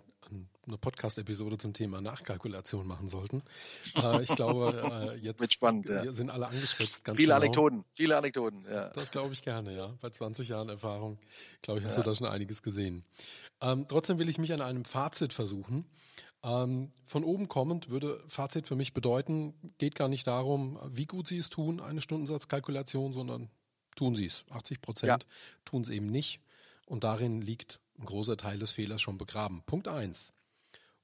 eine 0.67 0.77
Podcast-Episode 0.77 1.57
zum 1.57 1.73
Thema 1.73 2.01
Nachkalkulation 2.01 2.87
machen 2.87 3.09
sollten. 3.09 3.43
Äh, 3.97 4.23
ich 4.23 4.35
glaube, 4.37 4.83
äh, 5.15 5.17
jetzt 5.25 5.53
spannend, 5.55 5.89
ja. 5.89 6.13
sind 6.13 6.29
alle 6.29 6.49
angespitzt. 6.49 7.05
viele 7.07 7.17
genau. 7.17 7.37
Anekdoten, 7.37 7.85
viele 7.95 8.17
Anekdoten. 8.17 8.67
Ja. 8.71 8.91
Das 8.91 9.11
glaube 9.11 9.33
ich 9.33 9.43
gerne, 9.43 9.75
ja. 9.75 9.95
Bei 10.03 10.11
20 10.11 10.49
Jahren 10.49 10.69
Erfahrung, 10.69 11.19
glaube 11.63 11.81
ich, 11.81 11.87
hast 11.87 11.97
ja. 11.97 12.03
du 12.03 12.11
da 12.11 12.15
schon 12.15 12.27
einiges 12.27 12.63
gesehen. 12.63 13.05
Ähm, 13.63 13.87
trotzdem 13.89 14.19
will 14.19 14.29
ich 14.29 14.39
mich 14.39 14.53
an 14.53 14.61
einem 14.61 14.85
Fazit 14.85 15.33
versuchen. 15.33 15.87
Ähm, 16.43 16.93
von 17.07 17.25
oben 17.25 17.49
kommend 17.49 17.89
würde 17.89 18.23
Fazit 18.29 18.69
für 18.69 18.77
mich 18.77 18.93
bedeuten, 18.93 19.55
geht 19.79 19.95
gar 19.95 20.09
nicht 20.09 20.27
darum, 20.27 20.79
wie 20.91 21.07
gut 21.07 21.27
Sie 21.27 21.39
es 21.39 21.49
tun, 21.49 21.81
eine 21.81 22.01
Stundensatzkalkulation, 22.01 23.13
sondern 23.13 23.51
tun 23.99 24.15
Sie 24.15 24.27
es. 24.27 24.45
80 24.51 24.81
Prozent 24.81 25.25
ja. 25.25 25.29
tun 25.65 25.83
es 25.83 25.89
eben 25.89 26.07
nicht. 26.07 26.41
Und 26.87 27.05
darin 27.05 27.43
liegt 27.43 27.81
ein 27.99 28.07
großer 28.07 28.37
Teil 28.37 28.59
des 28.59 28.71
Fehlers 28.71 29.03
schon 29.03 29.19
begraben. 29.19 29.63
Punkt 29.67 29.89
eins. 29.89 30.33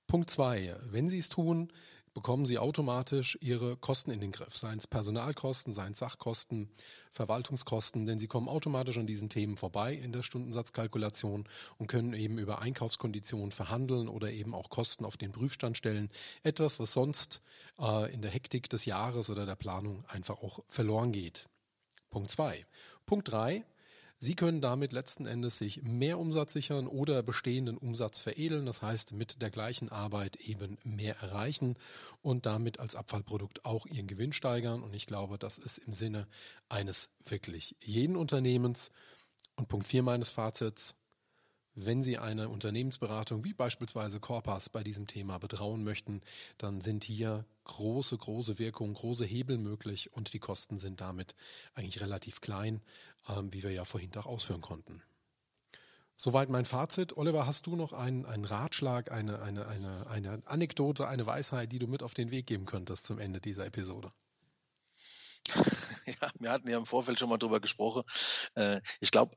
Punkt 0.07 0.31
zwei. 0.31 0.77
Wenn 0.85 1.11
Sie 1.11 1.19
es 1.19 1.29
tun, 1.29 1.73
bekommen 2.15 2.47
Sie 2.47 2.59
automatisch 2.59 3.37
Ihre 3.41 3.77
Kosten 3.77 4.13
in 4.13 4.21
den 4.21 4.31
Griff, 4.31 4.57
seien 4.57 4.79
es 4.79 4.87
Personalkosten, 4.87 5.75
seien 5.75 5.93
es 5.93 5.99
Sachkosten, 5.99 6.71
Verwaltungskosten, 7.11 8.07
denn 8.07 8.21
Sie 8.21 8.29
kommen 8.29 8.49
automatisch 8.49 8.97
an 8.97 9.09
diesen 9.09 9.29
Themen 9.29 9.57
vorbei 9.57 9.95
in 9.95 10.13
der 10.13 10.23
Stundensatzkalkulation 10.23 11.49
und 11.79 11.87
können 11.89 12.15
eben 12.15 12.39
über 12.39 12.61
Einkaufskonditionen 12.61 13.51
verhandeln 13.51 14.09
oder 14.09 14.31
eben 14.31 14.55
auch 14.55 14.71
Kosten 14.71 15.05
auf 15.05 15.17
den 15.17 15.33
Prüfstand 15.33 15.77
stellen. 15.77 16.11
Etwas, 16.45 16.79
was 16.79 16.93
sonst 16.93 17.43
äh, 17.81 18.13
in 18.15 18.23
der 18.23 18.31
Hektik 18.31 18.71
des 18.71 18.85
Jahres 18.85 19.31
oder 19.31 19.47
der 19.47 19.57
Planung 19.57 20.05
einfach 20.07 20.41
auch 20.41 20.61
verloren 20.69 21.11
geht. 21.11 21.49
Punkt 22.15 22.31
zwei. 22.31 22.65
Punkt 23.07 23.33
drei. 23.33 23.65
Sie 24.21 24.37
können 24.37 24.61
damit 24.61 24.93
letzten 24.93 25.27
Endes 25.27 25.59
sich 25.59 25.83
mehr 25.83 26.21
Umsatz 26.21 26.53
sichern 26.53 26.87
oder 26.87 27.25
bestehenden 27.25 27.77
Umsatz 27.77 28.21
veredeln, 28.21 28.67
das 28.67 28.83
heißt 28.83 29.13
mit 29.13 29.43
der 29.43 29.51
gleichen 29.51 29.89
Arbeit 29.89 30.37
eben 30.37 30.79
mehr 30.85 31.17
erreichen 31.17 31.77
und 32.23 32.47
damit 32.47 32.79
als 32.79 32.95
Abfallprodukt 32.95 33.65
auch 33.65 33.85
ihren 33.87 34.07
Gewinn 34.07 34.33
steigern. 34.33 34.85
Und 34.85 34.95
ich 34.95 35.07
glaube, 35.07 35.39
das 35.39 35.59
ist 35.59 35.79
im 35.79 35.93
Sinne 35.93 36.29
eines 36.69 37.11
wirklich 37.25 37.75
jeden 37.83 38.15
Unternehmens. 38.15 38.93
Und 39.57 39.67
Punkt 39.67 39.89
4 39.89 40.05
meines 40.05 40.31
Fazits, 40.31 40.95
wenn 41.75 42.03
Sie 42.03 42.19
eine 42.19 42.49
Unternehmensberatung 42.49 43.45
wie 43.45 43.53
beispielsweise 43.53 44.21
Corpas 44.21 44.69
bei 44.69 44.85
diesem 44.85 45.07
Thema 45.07 45.39
betrauen 45.39 45.83
möchten, 45.83 46.23
dann 46.59 46.81
sind 46.81 47.05
hier 47.05 47.45
große, 47.65 48.17
große 48.17 48.59
Wirkungen, 48.59 48.95
große 48.95 49.25
Hebel 49.25 49.59
möglich 49.59 50.13
und 50.13 50.33
die 50.33 50.39
Kosten 50.39 50.79
sind 50.79 51.01
damit 51.01 51.35
eigentlich 51.75 52.01
relativ 52.01 52.41
klein, 52.41 52.81
ähm, 53.29 53.53
wie 53.53 53.63
wir 53.63 53.73
ja 53.73 53.85
vorhin 53.85 54.15
auch 54.17 54.27
ausführen 54.27 54.61
konnten. 54.61 55.03
Soweit 56.17 56.49
mein 56.49 56.65
Fazit. 56.65 57.17
Oliver, 57.17 57.47
hast 57.47 57.67
du 57.67 57.75
noch 57.75 57.93
einen, 57.93 58.25
einen 58.25 58.45
Ratschlag, 58.45 59.11
eine, 59.11 59.43
eine, 59.43 59.67
eine, 59.67 60.07
eine 60.07 60.43
Anekdote, 60.45 61.09
eine 61.09 61.27
Weisheit, 61.27 61.73
die 61.73 61.81
du 61.81 61.89
mit 61.89 62.05
auf 62.05 62.15
den 62.15 62.31
Weg 62.31 62.47
geben 62.47 62.67
könntest 62.67 63.07
zum 63.07 63.19
Ende 63.19 63.41
dieser 63.41 63.67
Episode? 63.67 64.13
Ja, 66.07 66.31
wir 66.39 66.51
hatten 66.51 66.69
ja 66.69 66.77
im 66.77 66.85
Vorfeld 66.85 67.19
schon 67.19 67.31
mal 67.31 67.39
drüber 67.39 67.61
gesprochen. 67.61 68.03
Äh, 68.57 68.83
ich 69.01 69.11
glaube, 69.11 69.35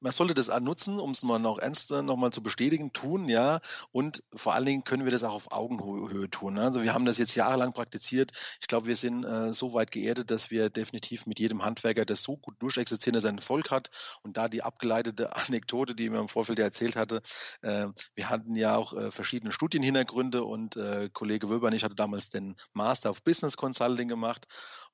man 0.00 0.12
sollte 0.12 0.34
das 0.34 0.50
auch 0.50 0.60
nutzen, 0.60 0.98
um 0.98 1.12
es 1.12 1.22
mal 1.22 1.38
noch 1.38 1.58
ernster 1.58 2.02
nochmal 2.02 2.32
zu 2.32 2.42
bestätigen, 2.42 2.92
tun, 2.92 3.28
ja. 3.28 3.60
Und 3.92 4.22
vor 4.34 4.54
allen 4.54 4.66
Dingen 4.66 4.84
können 4.84 5.04
wir 5.04 5.12
das 5.12 5.24
auch 5.24 5.34
auf 5.34 5.52
Augenhöhe 5.52 6.28
tun. 6.30 6.54
Ne? 6.54 6.62
Also 6.62 6.82
wir 6.82 6.94
haben 6.94 7.04
das 7.04 7.18
jetzt 7.18 7.34
jahrelang 7.34 7.72
praktiziert. 7.72 8.32
Ich 8.60 8.66
glaube, 8.66 8.86
wir 8.86 8.96
sind 8.96 9.24
äh, 9.24 9.52
so 9.52 9.74
weit 9.74 9.90
geerdet, 9.90 10.30
dass 10.30 10.50
wir 10.50 10.70
definitiv 10.70 11.26
mit 11.26 11.38
jedem 11.38 11.64
Handwerker 11.64 12.04
das 12.04 12.22
so 12.22 12.36
gut 12.36 12.54
durchexerzieren, 12.60 13.14
dass 13.14 13.24
er 13.24 13.30
einen 13.30 13.38
Erfolg 13.38 13.70
hat. 13.70 13.90
Und 14.22 14.36
da 14.36 14.48
die 14.48 14.62
abgeleitete 14.62 15.36
Anekdote, 15.48 15.94
die 15.94 16.08
mir 16.08 16.20
im 16.20 16.28
Vorfeld 16.28 16.58
ja 16.58 16.64
erzählt 16.64 16.96
hatte, 16.96 17.22
äh, 17.62 17.86
wir 18.14 18.30
hatten 18.30 18.56
ja 18.56 18.76
auch 18.76 18.94
äh, 18.94 19.10
verschiedene 19.10 19.52
Studienhintergründe 19.52 20.44
und 20.44 20.76
äh, 20.76 21.10
Kollege 21.12 21.48
Wöber 21.50 21.68
und 21.68 21.74
ich 21.74 21.84
hatte 21.84 21.94
damals 21.94 22.30
den 22.30 22.56
Master 22.72 23.10
of 23.10 23.22
Business 23.22 23.56
Consulting 23.56 24.08
gemacht 24.08 24.46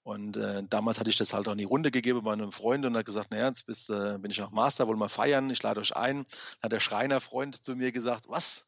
und 0.07 0.37
äh, 0.37 0.63
damals 0.71 1.01
hatte 1.01 1.11
ich 1.11 1.17
das 1.17 1.33
halt 1.33 1.49
auch 1.49 1.53
in 1.53 1.59
die 1.59 1.65
Runde 1.65 1.91
gegeben 1.91 2.23
bei 2.23 2.33
einem 2.33 2.53
Freund 2.53 2.87
und 2.87 2.97
hat 2.97 3.05
gesagt, 3.05 3.33
naja, 3.33 3.49
jetzt 3.49 3.67
bist, 3.67 3.91
äh, 3.91 4.19
bin 4.19 4.31
ich 4.31 4.39
noch 4.39 4.53
Master, 4.53 4.87
wollen 4.87 5.01
wir 5.01 5.09
feiern, 5.09 5.51
ich 5.51 5.61
lade 5.65 5.81
euch 5.81 5.97
ein. 5.97 6.19
Dann 6.19 6.27
hat 6.63 6.73
der 6.73 6.79
Schreinerfreund 6.79 7.65
zu 7.65 7.75
mir 7.75 7.91
gesagt, 7.91 8.29
was? 8.29 8.67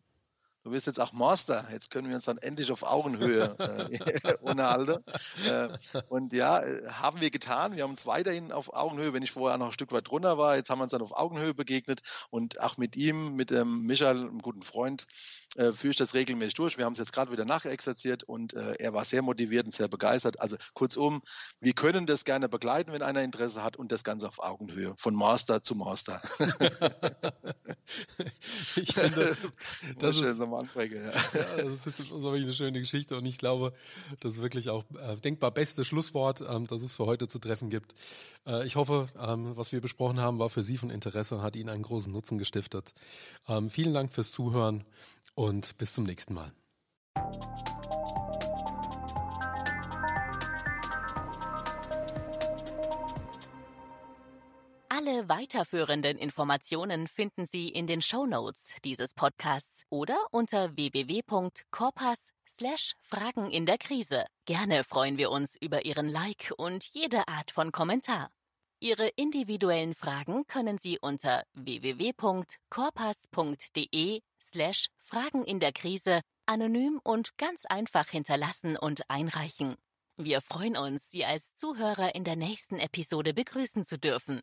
du 0.65 0.73
bist 0.73 0.87
jetzt 0.87 1.01
auch 1.01 1.13
Master, 1.13 1.65
jetzt 1.73 1.91
können 1.91 2.09
wir 2.09 2.17
uns 2.17 2.25
dann 2.27 2.39
endlich 2.39 2.71
auf 2.71 2.83
Augenhöhe 2.83 3.57
äh, 3.59 4.35
unterhalten. 4.43 5.03
Äh, 5.45 5.69
und 6.09 6.33
ja, 6.35 6.61
äh, 6.61 6.89
haben 6.89 7.21
wir 7.21 7.31
getan. 7.31 7.75
Wir 7.75 7.85
haben 7.85 7.93
uns 7.93 8.05
weiterhin 8.05 8.53
auf 8.53 8.75
Augenhöhe, 8.75 9.13
wenn 9.13 9.23
ich 9.23 9.33
vorher 9.33 9.57
noch 9.57 9.67
ein 9.67 9.73
Stück 9.73 9.93
weit 9.93 10.09
drunter 10.09 10.37
war, 10.37 10.57
jetzt 10.57 10.69
haben 10.69 10.79
wir 10.79 10.85
uns 10.85 10.93
dann 10.93 11.03
auf 11.03 11.17
Augenhöhe 11.17 11.55
begegnet 11.55 12.03
und 12.31 12.61
auch 12.61 12.77
mit 12.77 12.97
ihm, 12.97 13.35
mit 13.35 13.51
dem 13.51 13.87
Michael, 13.87 14.17
einem 14.17 14.43
guten 14.43 14.63
Freund, 14.63 15.07
äh, 15.57 15.73
führe 15.73 15.93
ich 15.93 15.97
das 15.97 16.15
regelmäßig 16.15 16.55
durch. 16.55 16.79
Wir 16.79 16.85
haben 16.85 16.93
es 16.93 16.99
jetzt 16.99 17.13
gerade 17.13 17.33
wieder 17.33 17.45
nachexerziert 17.45 18.25
und 18.25 18.55
äh, 18.55 18.75
er 18.79 18.95
war 18.95 19.05
sehr 19.05 19.23
motiviert 19.23 19.67
und 19.67 19.75
sehr 19.75 19.89
begeistert. 19.89 20.41
Also 20.41 20.57
kurzum, 20.75 21.23
wir 21.61 21.73
können 21.73 22.07
das 22.07 22.25
gerne 22.25 22.49
begleiten, 22.49 22.93
wenn 22.93 23.03
einer 23.03 23.23
Interesse 23.23 23.63
hat 23.63 23.77
und 23.77 23.93
das 23.93 24.05
Ganze 24.05 24.29
auf 24.29 24.41
Augenhöhe, 24.41 24.95
von 24.97 25.15
Master 25.15 25.63
zu 25.63 25.75
Master. 25.75 26.21
ich 28.77 28.95
finde, 28.95 29.37
das 29.99 30.21
ist, 30.21 30.41
Anfänge. 30.41 30.97
Ja. 30.97 31.13
ja, 31.13 31.63
das 31.63 31.87
ist, 31.87 31.99
das 31.99 32.11
wirklich 32.11 32.45
eine 32.45 32.55
schöne 32.55 32.79
Geschichte 32.81 33.17
und 33.17 33.27
ich 33.27 33.39
glaube, 33.39 33.73
das 34.21 34.35
ist 34.35 34.43
wirklich 34.43 34.69
auch 34.71 34.85
äh, 35.01 35.17
denkbar 35.17 35.51
beste 35.51 35.85
Schlusswort, 35.85 36.41
ähm, 36.41 36.67
das 36.67 36.83
es 36.83 36.93
für 36.93 37.07
heute 37.07 37.29
zu 37.29 37.39
treffen 37.39 37.71
gibt. 37.71 37.95
Äh, 38.47 38.67
ich 38.67 38.77
hoffe, 38.77 39.09
ähm, 39.19 39.57
was 39.57 39.73
wir 39.73 39.81
besprochen 39.81 40.21
haben, 40.21 40.39
war 40.39 40.51
für 40.51 40.63
Sie 40.63 40.79
von 40.79 40.91
Interesse 40.91 41.37
und 41.37 41.43
hat 41.43 41.57
Ihnen 41.57 41.69
einen 41.69 41.83
großen 41.83 42.13
Nutzen 42.13 42.39
gestiftet. 42.39 42.93
Ähm, 43.49 43.71
vielen 43.71 43.95
Dank 43.95 44.13
fürs 44.13 44.33
Zuhören 44.33 44.85
und 45.39 45.79
bis 45.79 45.93
zum 45.93 46.05
nächsten 46.05 46.35
Mal. 46.35 46.53
Alle 54.89 55.29
weiterführenden 55.29 56.19
Informationen 56.19 57.07
finden 57.07 57.47
Sie 57.47 57.69
in 57.69 57.87
den 57.87 58.03
Show 58.03 58.27
Notes 58.27 58.75
dieses 58.85 59.15
Podcasts 59.15 59.85
oder 59.91 60.19
unter 60.33 60.77
www.corpas 60.77 62.31
slash 62.51 62.95
Fragen 63.01 63.53
in 63.53 63.65
der 63.65 63.79
Krise. 63.79 64.27
Gerne 64.45 64.83
freuen 64.83 65.19
wir 65.19 65.31
uns 65.31 65.55
über 65.61 65.85
Ihren 65.85 66.09
Like 66.09 66.53
und 66.57 66.85
jede 66.93 67.29
Art 67.29 67.53
von 67.53 67.71
Kommentar. 67.71 68.33
Ihre 68.81 69.07
individuellen 69.07 69.95
Fragen 69.95 70.49
können 70.49 70.79
Sie 70.79 70.99
unter 71.01 71.45
www.corpas.de 71.55 74.21
slash 74.53 74.87
Fragen 74.99 75.45
in 75.45 75.61
der 75.61 75.73
Krise 75.73 76.21
anonym 76.47 77.01
und 77.05 77.37
ganz 77.37 77.67
einfach 77.67 78.09
hinterlassen 78.09 78.77
und 78.77 79.09
einreichen. 79.11 79.77
Wir 80.17 80.41
freuen 80.41 80.77
uns, 80.77 81.11
Sie 81.11 81.25
als 81.25 81.55
Zuhörer 81.57 82.15
in 82.15 82.25
der 82.25 82.37
nächsten 82.37 82.79
Episode 82.79 83.35
begrüßen 83.35 83.85
zu 83.85 83.99
dürfen. 83.99 84.43